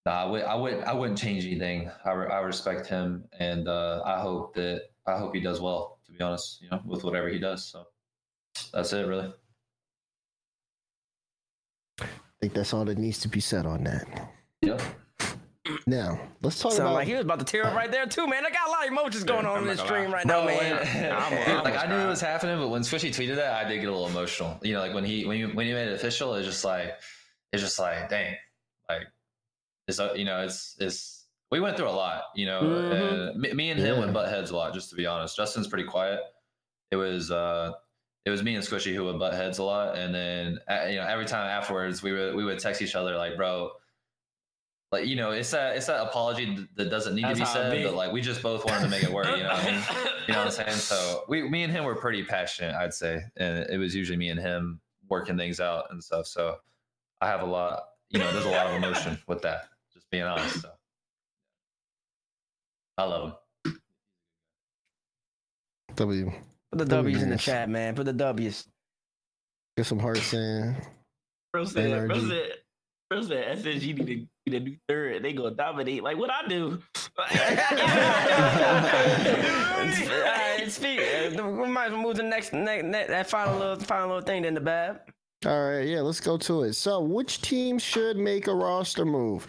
[0.05, 1.90] Nah, I would, I would, I wouldn't change anything.
[2.05, 5.98] I, re- I respect him, and uh, I hope that I hope he does well.
[6.07, 7.66] To be honest, you know, with whatever he does.
[7.66, 7.86] So
[8.73, 9.32] that's it, really.
[12.01, 12.07] I
[12.40, 14.31] think that's all that needs to be said on that.
[14.62, 14.82] Yep.
[15.86, 18.26] Now, let's talk Sound about like he was about to tear up right there too,
[18.26, 18.44] man.
[18.47, 21.12] I got a lot of emotions going on in this stream right No, now, man.
[21.12, 23.80] I'm- I'm like I knew it was happening, but when Squishy tweeted that, I did
[23.80, 24.59] get a little emotional.
[24.62, 26.93] You know, like when he when you when you made it official, it's just like
[27.52, 28.34] it's just like dang,
[28.88, 29.06] like
[29.88, 32.24] it's uh, you know it's it's we went through a lot.
[32.34, 33.30] You know, Mhm.
[33.32, 34.01] and me, me and him Yeah.
[34.05, 34.74] would butt heads a lot.
[34.74, 36.20] Just to be honest, Justin's pretty quiet.
[36.90, 37.72] It was uh
[38.24, 40.97] it was me and Squishy who would butt heads a lot, and then uh, you
[40.97, 43.70] know every time afterwards we would we would text each other like, bro.
[44.92, 47.72] Like you know, it's that it's that apology that doesn't need That's to be said,
[47.72, 47.82] be.
[47.82, 49.26] but like we just both wanted to make it work.
[49.26, 49.82] You know what I mean?
[50.28, 50.70] You know what I'm saying?
[50.70, 54.28] So we, me and him were pretty passionate, I'd say, and it was usually me
[54.28, 56.26] and him working things out and stuff.
[56.26, 56.56] So
[57.20, 59.68] I have a lot, you know, there's a lot of emotion with that.
[59.92, 60.62] Just being honest.
[60.62, 60.70] So
[62.98, 63.34] I love
[63.64, 63.80] him.
[65.96, 66.32] W.
[66.70, 67.94] Put the W's in the chat, man.
[67.94, 68.66] Put the W's.
[69.76, 70.76] Get some hearts in.
[71.52, 72.28] Bro said, bro NRG.
[72.28, 72.52] said,
[73.10, 75.23] bro said SSG need to be the new third.
[75.23, 76.02] They gonna dominate.
[76.05, 76.81] Like what I do.
[79.98, 81.01] Alright, speak.
[81.01, 84.09] uh, We might as well move to the next, next, next that final little, final
[84.09, 84.43] little thing.
[84.43, 85.01] Then the bad.
[85.44, 86.73] All right, yeah, let's go to it.
[86.74, 89.47] So, which team should make a roster move?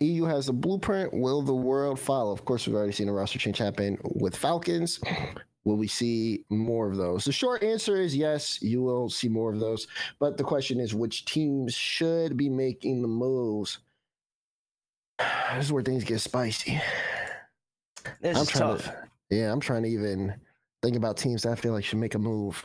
[0.00, 1.12] EU has a blueprint.
[1.12, 2.32] Will the world follow?
[2.32, 4.98] Of course, we've already seen a roster change happen with Falcons.
[5.64, 7.24] Will we see more of those?
[7.24, 9.86] The short answer is yes, you will see more of those.
[10.20, 13.78] But the question is, which teams should be making the moves?
[15.18, 16.80] This is where things get spicy.
[18.20, 18.84] This I'm is trying tough.
[18.84, 20.34] to, yeah, I'm trying to even
[20.82, 22.64] think about teams that I feel like should make a move.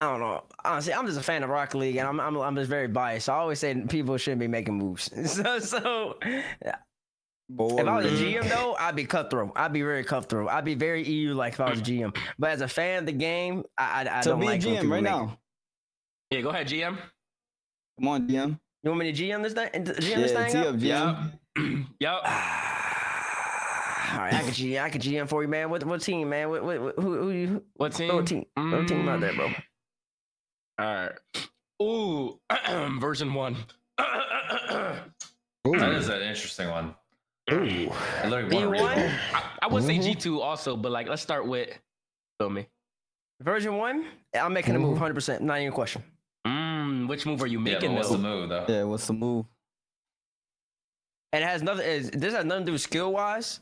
[0.00, 0.44] I don't know.
[0.64, 3.26] Honestly, I'm just a fan of Rocket League, and I'm I'm, I'm just very biased.
[3.26, 5.10] So I always say people shouldn't be making moves.
[5.26, 9.52] So so if I was a GM though, I'd be cutthroat.
[9.56, 10.50] I'd be very cutthroat.
[10.50, 12.14] I'd be very EU like if I was a GM.
[12.38, 14.66] But as a fan of the game, I I, I So don't be like a
[14.68, 15.38] when GM right make- now.
[16.30, 16.98] Yeah, go ahead, GM.
[17.98, 18.60] Come on, GM.
[18.82, 19.68] You want me to GM this thing?
[19.72, 20.66] GM Yeah, this thing tee up?
[20.66, 21.37] up, GM.
[22.00, 22.22] Yup.
[24.10, 24.82] All right, I can GM.
[24.82, 25.70] I can GM for you, man.
[25.70, 26.48] What what team, man?
[26.48, 27.64] What, what, what who who you?
[27.74, 28.14] What team?
[28.14, 28.44] What team?
[28.56, 29.50] What team out there, bro?
[30.78, 31.12] All right.
[31.82, 32.40] Ooh,
[33.00, 33.56] version one.
[35.64, 36.94] That is an interesting one.
[37.52, 37.90] Ooh.
[38.22, 39.10] I literally B want to one.
[39.34, 39.86] I, I would Mhm.
[40.02, 41.68] say G2 also, but like, let's start with.
[42.38, 42.66] Feel me?
[43.42, 44.06] version one.
[44.34, 45.42] I'm making a move, hundred percent.
[45.42, 46.02] Not even a question.
[46.46, 47.90] Mm, which move are you making?
[47.90, 48.16] but what's though?
[48.16, 48.64] the move though?
[48.68, 49.44] Yeah, what's the move?
[51.32, 51.86] And it has nothing.
[51.86, 53.60] Is this has nothing to do with skill wise?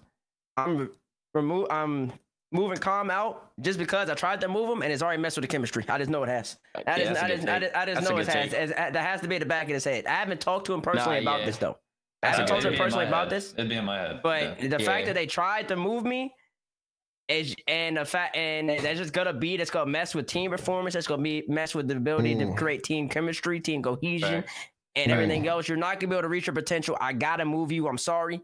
[0.57, 0.91] I'm
[1.35, 1.67] remove.
[1.71, 2.13] I'm
[2.53, 5.43] moving Comm out just because I tried to move him and it's already messed with
[5.43, 5.85] the chemistry.
[5.89, 6.59] I just know it has.
[6.87, 8.53] I just, I just, I just, I just That's know it has.
[8.53, 10.07] It's- that has to be at the back of his head.
[10.07, 11.47] I haven't talked to him personally Nah, about yeah.
[11.47, 11.77] this though.
[12.23, 13.37] I haven't talked to him personally about head.
[13.37, 13.53] this.
[13.55, 14.21] It'd be in my head.
[14.23, 14.69] But yeah.
[14.69, 16.35] the fact that they tried to move me
[17.29, 20.95] is and the fact and that's just gonna be that's gonna mess with team performance.
[20.95, 24.45] That's gonna be mess with the ability to create team chemistry, team cohesion.
[24.97, 25.19] And Right.
[25.19, 25.69] everything else.
[25.69, 26.97] You're not gonna be able to reach your potential.
[27.01, 27.87] I gotta move you.
[27.87, 28.41] I'm sorry.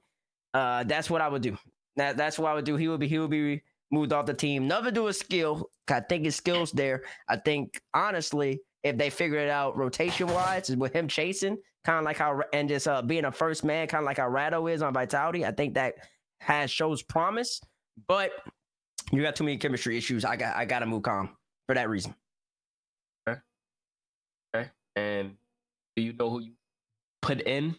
[0.54, 1.56] Uh, that's what I would do.
[1.96, 2.76] That that's what I would do.
[2.76, 4.68] He would be he would be moved off the team.
[4.68, 5.70] Nothing to do with skill.
[5.88, 7.04] I think his skills there.
[7.28, 11.98] I think honestly, if they figure it out rotation wise, is with him chasing, kind
[11.98, 14.70] of like how and just uh, being a first man, kind of like how Rado
[14.72, 15.44] is on Vitality.
[15.46, 15.94] I think that
[16.40, 17.60] has shows promise,
[18.06, 18.32] but
[19.10, 20.24] you got too many chemistry issues.
[20.24, 21.30] I got I got to move Comm
[21.66, 22.14] for that reason.
[24.94, 25.38] And
[25.96, 26.52] do you know who you
[27.20, 27.76] put in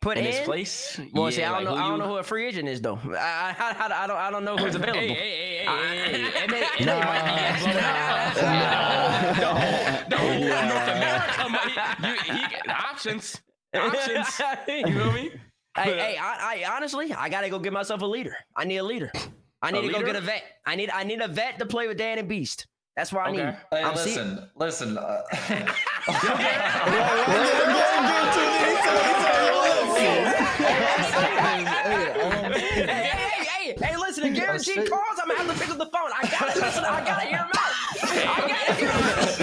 [0.00, 0.32] Put in in.
[0.32, 0.98] his place?
[1.12, 1.84] Well, see, I don't like, know.
[1.84, 2.98] I don't know who a free agent is though.
[3.04, 4.16] I, I, I, I don't.
[4.16, 4.98] I don't know who's available.
[4.98, 6.42] Hey, hey, hey, hey, hey, hey.
[6.42, 7.00] And they, and Nah.
[7.00, 11.48] they might be as low as the whole, the whole North America.
[11.50, 13.42] Might, you, he, got options.
[13.74, 14.40] Options.
[14.68, 15.32] You feel me?
[15.76, 18.34] Hey, hey, I, I honestly, I gotta go get myself a leader.
[18.56, 19.12] I need a leader.
[19.62, 20.42] I need A to go get a vet.
[20.64, 22.66] I need, I need a vet to play with Dan and Beast.
[23.00, 23.44] That's what I Okay.
[23.46, 23.54] need.
[23.70, 24.98] Hey, I'm see- listen, listen.
[24.98, 25.64] Uh, hey,
[31.40, 31.64] hey,
[32.58, 36.10] hey, hey, listen, if GarrettG calls, I'm gonna have to pick up the phone.
[36.16, 37.72] I gotta listen, I gotta hear him out.
[38.02, 38.04] I
[38.48, 39.40] gotta hear him out.
[39.40, 39.42] I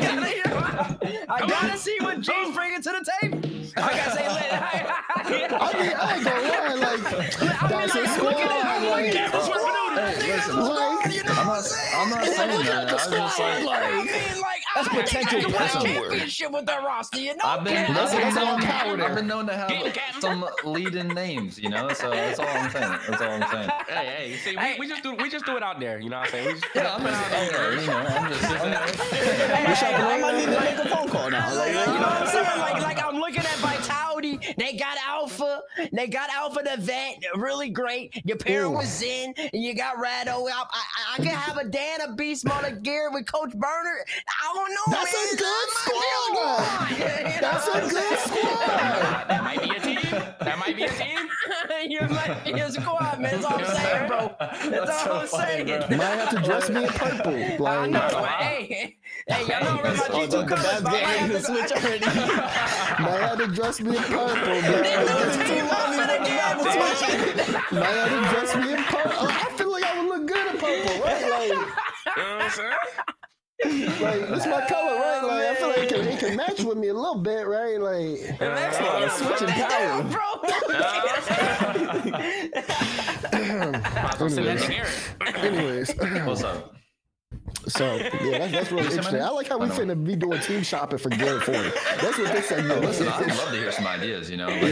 [0.00, 0.96] gotta hear him out.
[1.30, 3.38] I gotta see what G's bringing to the table.
[3.76, 4.28] I gotta say, I,
[5.16, 5.50] I mean,
[5.96, 7.12] I ain't gonna lie, like
[7.70, 8.34] that's a squad.
[8.34, 9.91] Like, Hey, listen, like, I'm
[11.70, 11.94] not.
[11.94, 12.88] I'm not saying that.
[12.88, 13.82] I was just like.
[13.82, 15.84] I mean, like, That's I potential think I power.
[15.84, 17.20] can win a championship with that roster.
[17.20, 19.02] You know, I've been, I've been, that's known, power.
[19.02, 21.88] I've been known to have some leading names, you know.
[21.92, 22.98] So that's all I'm saying.
[23.08, 23.70] That's all I'm saying.
[23.92, 24.36] Hey, hey.
[24.36, 25.98] See, we, we just do we just do it out there.
[26.00, 26.46] You know what I'm saying?
[26.46, 30.38] We just Yeah, I'm just, I'm, there, you know, I'm just, I'm just I might
[30.38, 31.54] need to make a phone call now.
[31.54, 32.58] Like, you know what I'm saying?
[32.58, 33.71] Like, like I'm looking at Vitality.
[34.56, 35.62] They got Alpha.
[35.92, 37.22] They got Alpha the vet.
[37.34, 38.24] Really great.
[38.24, 38.76] Your parent Ooh.
[38.78, 40.48] was in, and you got Rado.
[40.48, 44.04] I, I, I can have a Dan, a Beast, Mother Gear with Coach Burner.
[44.42, 46.88] I don't know, That's a good That might be a squad.
[46.88, 47.40] good one.
[47.40, 49.28] That's a good squad.
[49.28, 50.22] that might be a team.
[50.40, 51.28] That might be a team.
[51.88, 53.40] you might be a squad, man.
[53.40, 54.34] That's all I'm saying, bro.
[54.40, 55.66] That's, all I'm saying.
[55.66, 57.66] Might have to dress me in purple.
[57.66, 58.26] I know, man.
[58.38, 58.96] Hey,
[59.28, 61.72] hey, y'all know where my oh, G2 the, the colors, I might have to switch
[61.72, 62.04] already.
[63.02, 64.70] might have to dress me in purple, They bro.
[65.04, 65.68] lose the team in
[66.06, 66.56] the game.
[67.72, 69.26] Might have to dress me in purple.
[69.28, 71.22] I feel like I would look good in purple, right?
[71.30, 71.54] Like, You
[72.22, 72.72] know what I'm saying?
[74.02, 75.22] like this my color, right?
[75.22, 77.80] Like, I feel like it can, it can match with me a little bit, right?
[77.80, 80.28] Like, That's Uh, what I'm switching down, bro.
[84.28, 85.94] Send that to anyways.
[86.26, 86.74] What's up?
[87.68, 89.20] So yeah, that's, that's really interesting.
[89.22, 91.72] I like how we finna be doing team shopping for Garrett Ford.
[92.00, 93.00] That's what this segment is.
[93.00, 94.48] Listen, I'd love to hear some ideas, you know.
[94.48, 94.62] Like,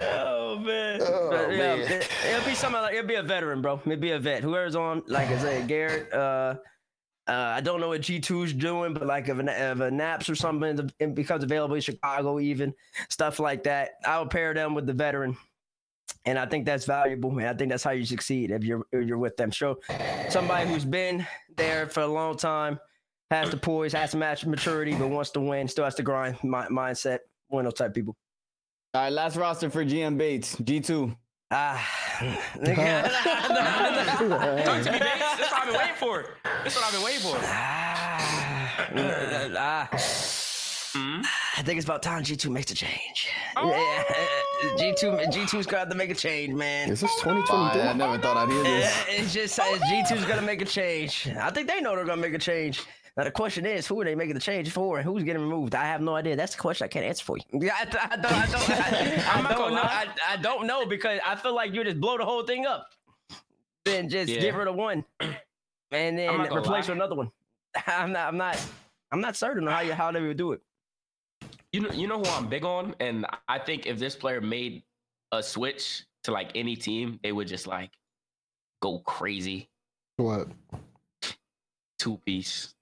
[0.00, 1.00] Oh man.
[1.02, 1.80] Oh, But, yeah, man.
[1.80, 3.80] it, will be something like it'll be a veteran, bro.
[3.84, 4.42] It'll be a vet.
[4.42, 6.12] Whoever's on, like I said, Garrett.
[6.12, 6.56] Uh,
[7.26, 10.28] uh, I don't know what G 2s doing, but like if a, if a Naps
[10.28, 12.74] or something becomes available in Chicago, even
[13.08, 15.36] stuff like that, I would pair them with the veteran,
[16.26, 17.30] and I think that's valuable.
[17.38, 19.50] And I think that's how you succeed if you're if you're with them.
[19.50, 19.78] Show
[20.28, 21.26] somebody who's been
[21.56, 22.78] there for a long time,
[23.30, 26.36] has the poise, has some match maturity, but wants to win, still has to grind
[26.42, 27.18] mi- mindset.
[27.48, 28.16] One of those type people.
[28.94, 31.14] All right, last roster for GM Bates, G2.
[31.50, 31.84] Ah,
[32.64, 35.36] Talk to me, Bates.
[35.36, 36.24] That's what I've been waiting for.
[36.62, 37.36] That's what I've been waiting for.
[37.36, 38.86] ah,
[39.92, 40.40] ah.
[40.94, 41.22] Hmm?
[41.56, 43.28] I think it's about time G2 makes a change.
[43.56, 43.68] Oh.
[43.68, 46.90] Yeah, G2 G2's got to make a change, man.
[46.90, 48.84] Is this I never thought I'd hear this.
[49.08, 51.28] Yeah, it's just uh, G2's gonna make a change.
[51.40, 52.84] I think they know they're gonna make a change.
[53.16, 55.74] Now the question is, who are they making the change for, and who's getting removed?
[55.74, 56.36] I have no idea.
[56.36, 57.44] That's the question I can't answer for you.
[57.60, 59.82] Yeah, I, I don't, I don't, I, I don't know.
[59.82, 60.06] I.
[60.30, 62.88] I don't know because I feel like you just blow the whole thing up,
[63.84, 64.40] then just Yeah.
[64.40, 66.78] get rid of one, and then replace lie.
[66.78, 67.30] with another one.
[67.86, 68.28] I'm not.
[68.28, 68.64] I'm not.
[69.12, 70.60] I'm not certain how you how they would do it.
[71.74, 74.84] You know, you know who I'm big on, and I think if this player made
[75.32, 77.90] a switch to like any team, they would just like
[78.80, 79.68] go crazy.
[80.16, 80.46] What?
[81.98, 82.72] Two piece.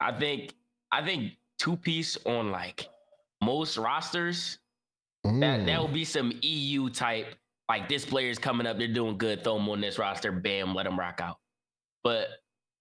[0.00, 0.52] I think.
[0.90, 2.90] I think two piece on like
[3.42, 4.58] most rosters.
[5.24, 5.64] That Mm.
[5.66, 7.34] that would be some EU type.
[7.70, 9.42] Like this player's coming up, they're doing good.
[9.44, 11.38] Throw him on this roster, bam, let him rock out.
[12.04, 12.26] But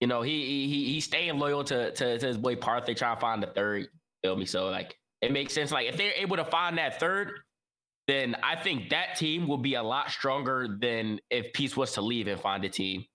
[0.01, 2.85] you know, he he he- he's staying loyal to to, to his boy Parth.
[2.85, 3.87] They try to find the third.
[4.21, 4.43] Feel me?
[4.45, 5.71] So like it makes sense.
[5.71, 7.39] Like if they're able to find that third,
[8.07, 12.01] then I think that team will be a lot stronger than if Peace was to
[12.01, 13.05] leave and find a team.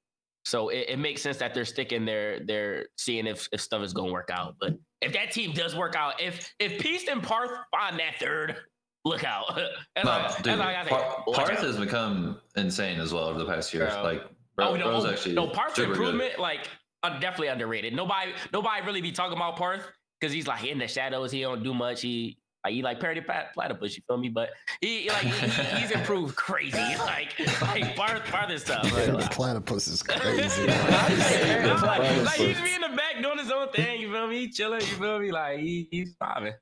[0.44, 2.38] So it, it makes sense that they're sticking there.
[2.44, 4.54] They're seeing if, if stuff is going to work out.
[4.60, 8.56] But if that team does work out, if if Peace and Parth find that third,
[9.04, 9.58] look out.
[9.96, 10.94] that's No, dude, that's I gotta say.
[10.94, 13.92] Par- Parth has become insane as well over the past years.
[13.92, 14.02] Bro.
[14.04, 14.22] Like,
[14.54, 16.00] bro, oh, no, bro's oh, actually no, Parth's super good.
[16.00, 16.68] improvement, like
[17.02, 17.92] uh, definitely underrated.
[17.92, 19.82] Nobody, nobody really be talking about Parth
[20.20, 21.30] because he's like in the shadows.
[21.32, 22.00] He don't do much.
[22.02, 23.96] He like he like parody pat platypus.
[23.96, 24.28] You feel me?
[24.28, 26.76] But he like he, he- he's improved crazy.
[26.98, 28.82] Like like Parth, Parth is tough.
[28.92, 30.66] The Like, platypus is crazy.
[30.66, 32.24] like, Platypus.
[32.24, 34.00] like, he's be in the back doing his own thing.
[34.00, 34.38] You feel me?
[34.40, 34.80] He chilling.
[34.80, 35.30] You feel me?
[35.30, 36.54] Like he, he's vibing.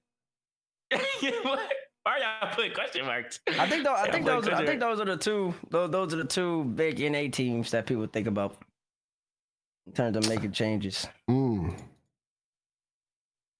[0.90, 1.58] Why
[2.06, 3.40] are y'all put question marks?
[3.58, 3.94] I think though.
[3.94, 4.46] I think those.
[4.48, 5.54] I think those are the two.
[5.70, 8.58] Those, those are the two big NA teams that people think about
[9.86, 11.06] in terms of making changes.
[11.30, 11.74] Mm.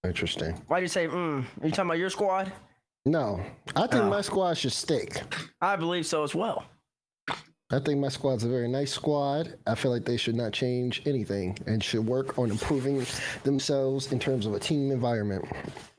[0.05, 0.61] Interesting.
[0.69, 1.09] Why do you say?
[1.09, 2.53] Mm, are you talking about your squad?
[3.07, 3.41] No,
[3.77, 4.09] I think Oh.
[4.11, 5.23] my squad should stick.
[5.61, 6.65] I believe so as well.
[7.71, 9.55] I think my squad's a very nice squad.
[9.67, 13.05] I feel like they should not change anything and should work on improving
[13.43, 15.45] themselves in terms of a team environment.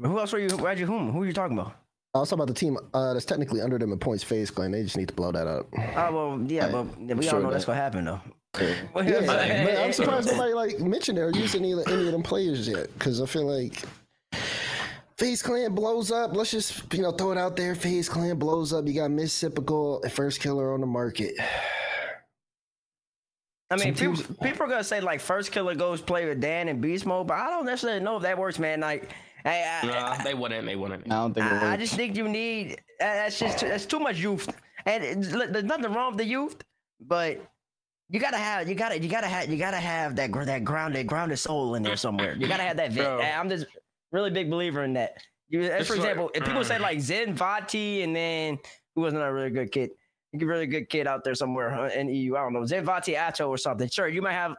[0.00, 0.50] Who else were you?
[0.56, 1.12] Why'd you whom?
[1.12, 1.74] Who are you talking about?
[2.14, 4.70] I was talking about the team uh, that's technically under them in points FaZe Clan.
[4.72, 5.66] They just need to blow that up.
[5.74, 8.20] Oh well, yeah, I- but we sure all know that's gonna happen though.
[8.54, 12.06] Yeah, I think- but I'm surprised nobody like mentioned it or used any, of any
[12.06, 12.92] of them players yet.
[12.94, 13.82] Because I feel like
[15.18, 16.34] FaZe Clan blows up.
[16.34, 17.74] Let's just you know throw it out there.
[17.74, 18.86] FaZe Clan blows up.
[18.86, 21.34] You got Miss Typical, Firstkiller on the market.
[23.70, 26.68] I mean, Some people, teams- people are gonna say like Firstkiller goes play with Dan
[26.68, 28.80] and Beast Mode, but I don't necessarily know if that works, man.
[28.80, 29.10] Like,
[29.44, 30.66] hey, I, Nah, they wouldn't.
[30.66, 31.10] They wouldn't.
[31.10, 32.74] I don't think it I, I just think you need.
[32.74, 34.48] uh, That's just too, that's too much youth,
[34.86, 36.56] and it's- there's nothing wrong with the youth,
[37.00, 37.40] but
[38.08, 41.38] you gotta have you gotta you gotta have you gotta have that that grounded grounded
[41.38, 42.34] soul in there somewhere.
[42.36, 42.92] You gotta have that.
[42.92, 43.04] Vid.
[43.04, 43.66] I'm just
[44.12, 45.16] really big believer in that.
[45.48, 48.58] You, for like- example, if people say like Zen Vati, and then
[48.94, 49.90] who wasn't a really good kid,
[50.34, 52.36] a really good kid out there somewhere in EU.
[52.36, 53.88] I don't know Zen Vati Acho or something.
[53.88, 54.56] Sure, you might have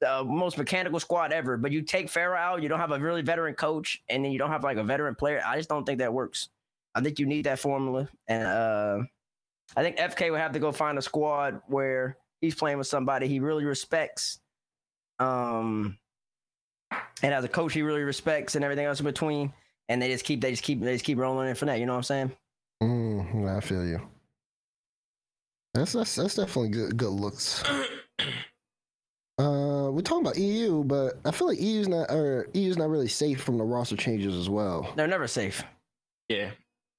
[0.00, 3.22] the most mechanical squad ever, but you take Ferra out, you don't have a really
[3.22, 5.42] veteran coach, and then you don't have like a veteran player.
[5.44, 6.50] I just don't think that works.
[6.94, 8.98] I think you need that formula, and uh,
[9.76, 13.28] I think FK would have to go find a squad where he's playing with somebody
[13.28, 14.38] he really respects,
[15.18, 15.98] um,
[17.22, 19.52] and as a coach he really respects, and everything else in between.
[19.90, 21.80] And they just keep, they just keep, they just keep rolling in for that.
[21.80, 22.32] You know what I'm saying?
[22.82, 24.00] Mm, I feel you.
[25.74, 27.62] That's that's that's definitely good good looks.
[29.38, 33.06] Uh, we're talking about EU, but I feel like EU's not or EU's not really
[33.08, 34.92] safe from the roster changes as well.
[34.96, 35.62] They're never safe.
[36.28, 36.50] Yeah.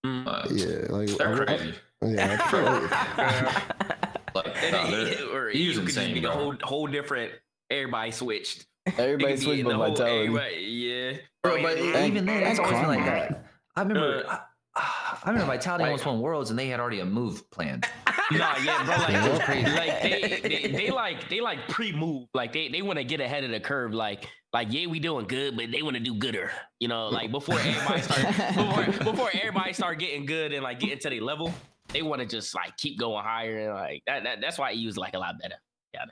[0.06, 0.26] Mm.
[0.26, 2.64] Uh, Yeah, like They're I- I- yeah, I feel
[3.84, 3.99] like-
[4.46, 7.32] Like, And no, or he's you could just insane, be a whole whole different.
[7.70, 8.66] Everybody switched.
[8.98, 10.26] Everybody could be switched in but the whole- vitality.
[10.28, 11.18] everybody- Yeah.
[11.44, 12.06] Bro, but yeah.
[12.06, 13.46] even then, it's always been like that.
[13.76, 14.38] I remember, Uh,
[14.76, 17.86] I, I remember Vitality like- almost won Worlds, and they had already a move planned.
[18.32, 18.96] Nah, yeah, bro.
[18.96, 19.72] Like, That was crazy.
[19.72, 22.28] like they, they, they like they like pre-move.
[22.36, 23.92] Like they, they want to get ahead of the curve.
[23.92, 26.52] Like like yeah, we doing good, but they want to do gooder.
[26.80, 31.00] You know, like before everybody start before, before everybody start getting good and like getting
[31.00, 31.52] to their level,
[31.94, 34.98] they want to just like keep going higher and like that, that that's why EU's
[34.98, 35.56] like a lot better.
[35.94, 36.06] Yeah,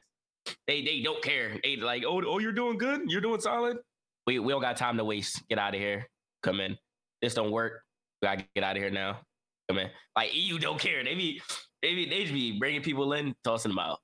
[0.67, 1.59] they they don't care.
[1.63, 3.77] They like oh oh you're doing good, you're doing solid.
[4.25, 5.47] We we don't got time to waste.
[5.49, 6.07] Get out of here.
[6.43, 6.77] Come in.
[7.21, 7.81] This don't work.
[8.21, 9.19] We gotta get out of here now.
[9.69, 9.89] Come in.
[10.15, 11.03] Like EU don't care.
[11.03, 11.41] They be
[11.81, 13.99] they be they just be bringing people in, tossing them out.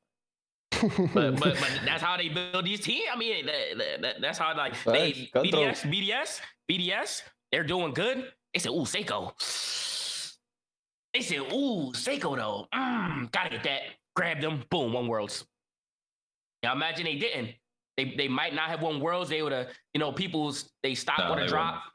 [0.81, 3.05] But but but that's how they build these teams.
[3.13, 6.39] I mean, that, that, that- that's how like they BDS BDS
[6.69, 7.21] BDS.
[7.51, 8.31] They're doing good.
[8.53, 9.31] They said, "Ooh, Seikoo."
[11.13, 12.67] They said, "Ooh, Seikoo though.
[12.73, 13.81] Mm, gotta get that."
[14.15, 14.63] Grab them.
[14.69, 14.93] Boom.
[14.93, 15.45] One worlds.
[16.61, 17.49] Now imagine they didn't.
[17.97, 19.29] They they might not have won worlds.
[19.29, 19.67] They would have.
[19.93, 21.87] You know, people's they stopped No, would have dropped.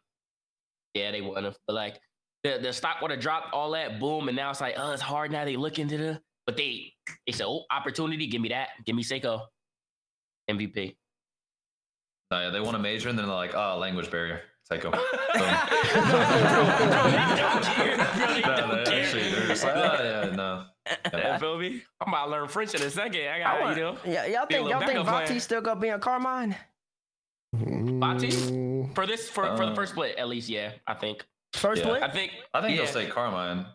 [0.94, 1.56] Yeah, they wouldn't have.
[1.66, 2.00] But like
[2.44, 5.02] the the stock would have dropped all that boom, and now it's like, oh, it's
[5.02, 5.44] hard now.
[5.44, 6.92] They look into the, but they
[7.26, 9.40] they said, oh, opportunity, give me that, give me Seikoo,
[10.50, 10.96] MVP.
[12.30, 14.42] No, yeah, they want a major and then they're like, oh, language barrier.
[14.68, 14.90] Psycho.
[14.90, 15.00] Boom.
[15.00, 15.10] don't
[17.64, 17.96] care.
[17.96, 19.02] Bro, they no, don't they care.
[19.02, 20.64] actually, they're just like, oh, yeah, no.
[21.12, 21.82] Yeah, feel me?
[22.00, 23.20] I'm about to learn French in a second.
[23.28, 25.06] I I got want- you know yeah, y'all think y'all think backup.
[25.06, 26.56] Vati still gonna be on Karmine?
[27.52, 28.28] Bati?
[28.28, 30.48] Mm, for this for, for the first split at least.
[30.48, 31.24] Yeah, I think.
[31.54, 31.88] First Yeah.
[31.88, 32.00] play?
[32.02, 32.32] I think.
[32.54, 32.84] I think yeah.
[32.84, 33.66] he'll say Karmine.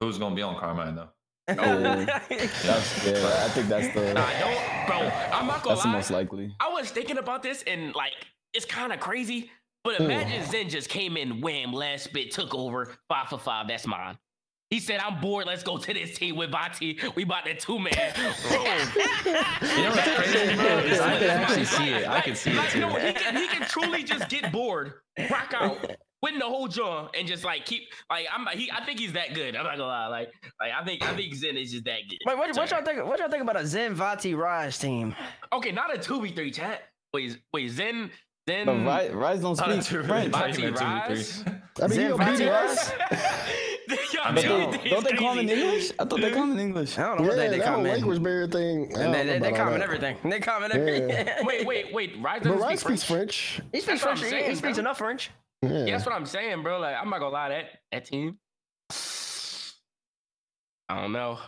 [0.00, 1.08] Who's going to be on Karmine, though?
[1.50, 3.44] Oh, that's yeah.
[3.44, 4.98] I think that's the Nah, don't, bro.
[5.32, 5.94] I'm not gonna that's the lie.
[5.94, 6.54] most likely.
[6.60, 8.12] I was thinking about this and like
[8.52, 9.50] it's kind of crazy.
[9.88, 10.10] But hmm.
[10.10, 13.68] imagine Zen just came in, wham, last bit, took over, five for five.
[13.68, 14.18] That's mine.
[14.68, 15.46] He said, "I'm bored.
[15.46, 16.98] Let's go to this team with Vati.
[17.16, 17.94] We bought the two man."
[19.24, 20.78] You know what's crazy, bro?
[20.80, 22.06] is I can actually see it.
[22.06, 22.80] I can see it, like, too.
[22.80, 24.92] No, he can, he can truly just get bored,
[25.30, 28.46] rock out, win the whole jaw, and just like keep like I'm.
[28.58, 29.56] He, I think he's that good.
[29.56, 30.08] I'm not gonna lie.
[30.08, 30.28] Like,
[30.60, 32.18] like I think I think Zen is just that good.
[32.26, 33.02] Wait, what, what y'all think?
[33.06, 35.16] What y'all think about a Zen Vati Rise team?
[35.50, 36.82] Okay, not a two v three chat.
[37.14, 38.10] Wait, wait, Zen,
[38.48, 38.66] Zen.
[38.66, 40.34] But Rise, Rise don't speak two- French.
[40.34, 41.44] I you Bati meant two v Rise?
[41.46, 42.92] I mean, Zen he'll beat us.
[44.24, 45.92] I But mean, they, don't they come in English?
[45.98, 46.98] I thought they come in English.
[46.98, 47.94] I don't know Yeah, what they, they that whole comment.
[47.94, 48.92] language barrier thing.
[48.96, 49.84] I don't They, know they, they about all comment that.
[49.84, 50.16] everything.
[50.30, 51.46] They comment everything.
[51.46, 52.12] Wait, wait, wait.
[52.20, 53.04] Rise But doesn't Rice speak French.
[53.06, 53.60] French.
[53.72, 54.32] He speaks That's what I'm French.
[54.34, 54.80] He, saying, he speaks bro.
[54.82, 55.30] enough French.
[55.62, 55.70] Yeah.
[55.84, 56.80] Yeah, that's what I'm saying, bro.
[56.80, 58.38] Like, I'm not gonna lie, that that team.
[60.88, 61.38] I don't know.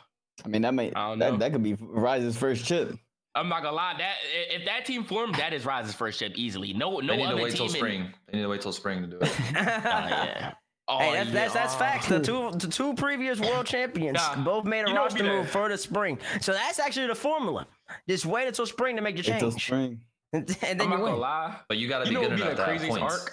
[0.44, 1.30] I mean, that may I don't know.
[1.32, 2.94] that, that could be Rise's first chip.
[3.34, 3.94] I'm not gonna lie.
[3.98, 4.14] That
[4.50, 6.72] if that team formed, that is Rise's first chip easily.
[6.72, 7.56] No, no They need other to wait team.
[7.56, 8.14] till in- spring.
[8.28, 9.32] They need to wait till spring to do it.
[9.56, 10.52] Ah, yeah.
[10.88, 12.08] Oh, hey, that's, that's that's facts.
[12.08, 15.48] The two the two previous world champions Nah, both made a you know roster move
[15.48, 16.18] for the spring.
[16.40, 17.68] So that's actually the formula.
[18.08, 20.00] Just wait until spring to make the Until change, spring.
[20.32, 21.20] and then I'm you not gonna win.
[21.20, 21.56] lie.
[21.68, 23.14] But you got to You be know good be enough the to have points.
[23.14, 23.30] arc?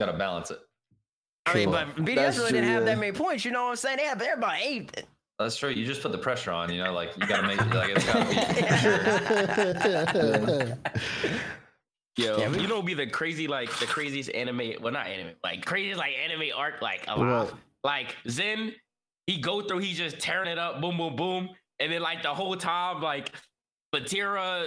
[0.00, 0.58] You got to balance it.
[1.46, 1.72] I mean, True.
[1.72, 2.94] but BDS That's really true, didn't have yeah.
[2.94, 3.44] that many points.
[3.44, 3.96] You know what I'm saying?
[3.98, 5.04] They have they're about eight.
[5.38, 5.70] That's true.
[5.70, 6.72] You just put the pressure on.
[6.72, 8.34] You know, like you got to make like it's got to
[10.74, 10.78] be.
[12.16, 14.72] Yo, Yeah, we- you know, what would be the crazy, like the craziest anime.
[14.80, 17.50] Well, not anime, like craziest like anime arc, like alive.
[17.50, 17.54] What?
[17.84, 18.74] Like Zen,
[19.28, 22.34] he go through, he's just tearing it up, boom, boom, boom, and then like the
[22.34, 23.32] whole time, like
[23.94, 24.66] Vatira,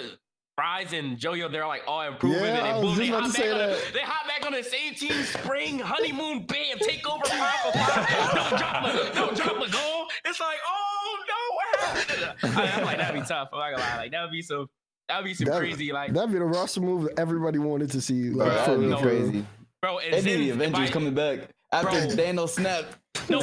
[0.62, 3.42] Rise, and Jojo, they're like oh, all improving, Yeah, and I boom, they hop back
[3.42, 3.92] on the, that.
[3.94, 8.08] they hop back on the same team, spring, honeymoon, bam, take over five for five.
[8.36, 10.06] Don't drop a, don't drop a goal.
[10.26, 12.58] It's like, oh no, what happened?
[12.58, 13.50] I, am like that'd be tough.
[13.52, 14.68] I'm not gonna lie, like that would be some,
[15.08, 16.14] that would be some That- crazy, like.
[16.14, 18.30] That'd be the roster move that everybody wanted to see.
[18.30, 19.20] Like, Bro, that'd be real, for real.
[19.22, 19.46] crazy.
[19.82, 21.40] Bro, and They Zen, the Avengers by- coming back
[21.72, 22.16] after Bro.
[22.16, 22.86] Daniel snap.
[23.30, 23.40] No,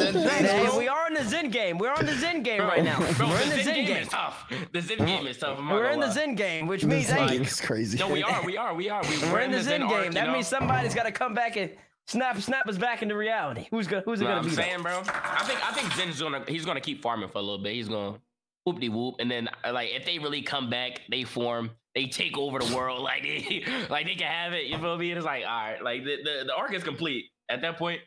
[0.78, 1.78] we are in the Zen game.
[1.78, 2.98] We're on the Zen game Bro, right now.
[3.14, 4.02] Bro, We're in the Zen, Zen game, game.
[4.02, 4.52] is tough.
[4.72, 5.58] The Zen game is tough.
[5.58, 6.10] We're in the.
[6.10, 7.98] Zen game, which This means hey, game is crazy.
[7.98, 9.02] No, we are, we are, we are.
[9.02, 10.04] We, we're in the Zen arc, game.
[10.06, 10.32] you That know?
[10.32, 11.70] means somebody's got to come back and
[12.06, 13.66] snap snap us back into reality.
[13.70, 14.50] Who's gonna Who's it gonna I'm be?
[14.50, 14.98] saying, bro.
[15.06, 17.74] I think I think Zen's gonna he's gonna keep farming for a little bit.
[17.74, 18.18] He's gonna
[18.64, 22.06] whoop de whoop, and then uh, like if they really come back, they form, they
[22.06, 24.64] take over the world, like they like they can have it.
[24.66, 25.12] You feel me?
[25.12, 28.00] It's like all right, like the the, the arc is complete at that point.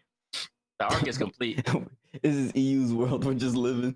[0.81, 1.67] The arc is complete.
[2.21, 3.23] This is EU's world.
[3.23, 3.95] We're just living.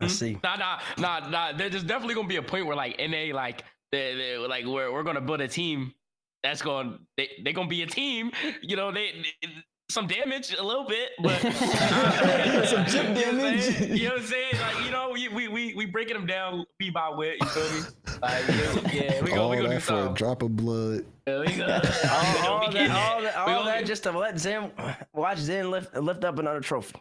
[0.00, 0.24] Let's hmm?
[0.24, 0.38] see.
[0.42, 1.52] Nah, nah, nah, nah.
[1.52, 5.04] There's definitely gonna be a point where like NA, like they, they like we're we're
[5.04, 5.94] gonna build a team
[6.42, 8.32] that's going they they gonna be a team.
[8.60, 9.48] You know, they, they-
[9.90, 11.40] some damage a little bit, but
[12.66, 13.80] Some chip You know what I'm damage.
[13.80, 14.54] You know what I'm saying?
[14.60, 17.36] Like you know, we we we, we breaking them down beat by wit.
[17.40, 17.80] You feel me?
[18.20, 21.04] Like yeah, yeah we gonna all we gonna do that for a drop of blood.
[21.26, 21.80] Yeah, we gonna,
[22.10, 24.70] All, all be that, getting all that, all gonna- that just to let Zen
[25.14, 26.96] watch Zen lift lift up another trophy.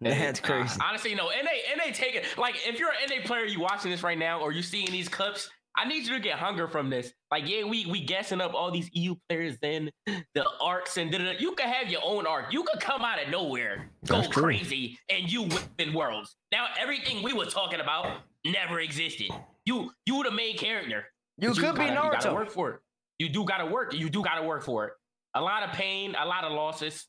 [0.00, 0.78] That's crazy.
[0.80, 1.24] Uh, honestly, no.
[1.28, 2.24] NA, NA take it.
[2.38, 5.08] Like, if you're an NA player, you watching this right now, or you seeing these
[5.08, 7.12] clips, I need you to get hunger from this.
[7.30, 11.18] Like, yeah, we we guessing up all these EU players, then the arcs and da
[11.18, 11.24] da.
[11.32, 11.38] da.
[11.38, 12.52] You could have your own arc.
[12.52, 14.44] You could come out of nowhere, go That's true.
[14.44, 15.48] crazy, and you
[15.78, 16.36] win worlds.
[16.52, 19.28] Now, everything we were talking about never existed.
[19.66, 21.06] You you the main character.
[21.38, 22.34] You could be gotta, You gotta Naruto.
[22.34, 22.80] work for it.
[23.18, 23.94] You do gotta work.
[23.94, 24.92] You do gotta work for it.
[25.34, 27.06] A lot of pain, a lot of losses,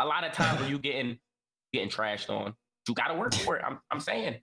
[0.00, 1.18] a lot of times where you getting
[1.72, 2.54] getting trashed on.
[2.88, 3.64] You gotta work for it.
[3.64, 4.40] I'm I'm saying.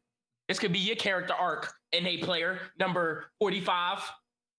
[0.47, 1.73] This could be your character arc,
[2.03, 3.99] NA player number 45.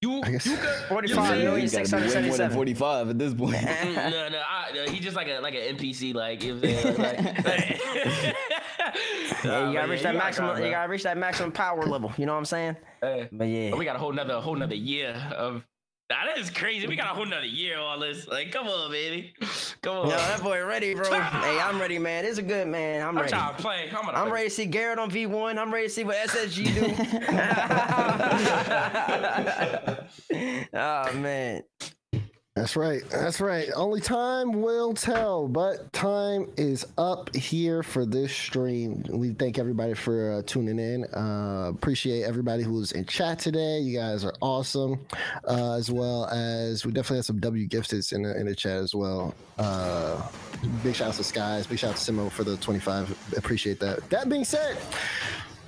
[0.03, 2.55] You I guess- you could 45 you million, You gotta be way more than 677.
[2.55, 3.57] 45 at this point.
[3.57, 6.61] Mm, no, no, I, no, he just like a like an NPC, like you know
[6.61, 7.25] what I'm saying?
[7.45, 8.37] Like, like-
[9.45, 10.51] Yeah, you gotta reach that you maximum.
[10.51, 12.13] gotta You gotta reach that maximum power level.
[12.19, 12.77] You know what I'm saying?
[13.01, 13.29] Hey.
[13.33, 15.65] But yeah, But we got a whole nother whole nother year of
[16.09, 16.87] Nah, that is crazy.
[16.87, 18.29] We got a whole nother year on this.
[18.29, 19.35] Like, come on, baby.
[19.83, 20.11] Come on.
[20.11, 21.11] Yo, that boy ready, bro.
[21.11, 22.23] hey, I'm ready, man.
[22.23, 23.03] This is good, man.
[23.03, 23.31] I'm I'm ready.
[23.31, 23.91] trying to play.
[23.91, 24.31] I'm, I'm play.
[24.31, 25.59] ready to see Garrett on V1.
[25.59, 26.95] I'm ready to see what SSG do.
[30.79, 31.63] oh man.
[32.57, 33.03] That's right.
[33.11, 33.69] That's right.
[33.77, 39.05] Only time will tell, but time is up here for this stream.
[39.11, 41.05] We thank everybody for uh, tuning in.
[41.15, 43.81] Uh, appreciate everybody who's in chat today.
[43.81, 45.07] You guys are awesome,
[45.47, 48.79] uh, as well as we definitely have some W gifteds in the in the chat
[48.79, 49.35] as well.
[49.59, 50.27] Uh,
[50.83, 51.67] big shout out to Skies.
[51.67, 53.15] Big shout out to Simo for the twenty five.
[53.37, 54.09] Appreciate that.
[54.09, 54.79] That being said.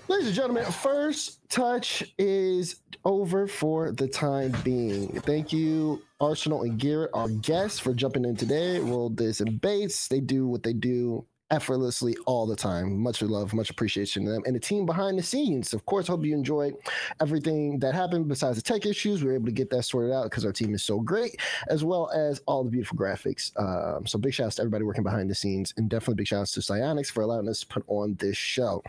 [0.08, 5.08] Ladies and gentlemen, first touch is over for the time being.
[5.20, 8.80] Thank you, Arsenal and Garrett, our guests, for jumping in today.
[8.80, 12.98] Will this and Bates, they do what they do effortlessly all the time.
[12.98, 14.42] Much love, much appreciation to them.
[14.46, 15.72] And the team behind the scenes.
[15.72, 16.74] Of course, hope you enjoyed
[17.20, 19.22] everything that happened besides the tech issues.
[19.22, 21.84] We were able to get that sorted out because our team is so great, as
[21.84, 23.52] well as all the beautiful graphics.
[23.58, 26.48] Um, so big shout shouts to everybody working behind the scenes, and definitely big shout
[26.48, 28.82] shouts to Psyonix for allowing us to put on this show.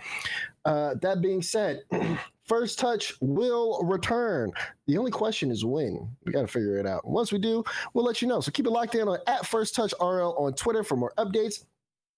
[0.65, 1.83] Uh, that being said,
[2.45, 4.51] First Touch will return.
[4.87, 6.09] The only question is when.
[6.25, 7.07] We got to figure it out.
[7.07, 7.63] Once we do,
[7.93, 8.41] we'll let you know.
[8.41, 11.65] So keep it locked in on at First Touch RL on Twitter for more updates.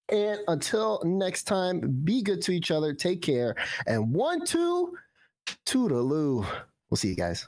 [0.09, 2.93] And until next time, be good to each other.
[2.93, 3.55] Take care.
[3.87, 4.97] And one, two,
[5.65, 6.45] toodaloo.
[6.89, 7.47] We'll see you guys.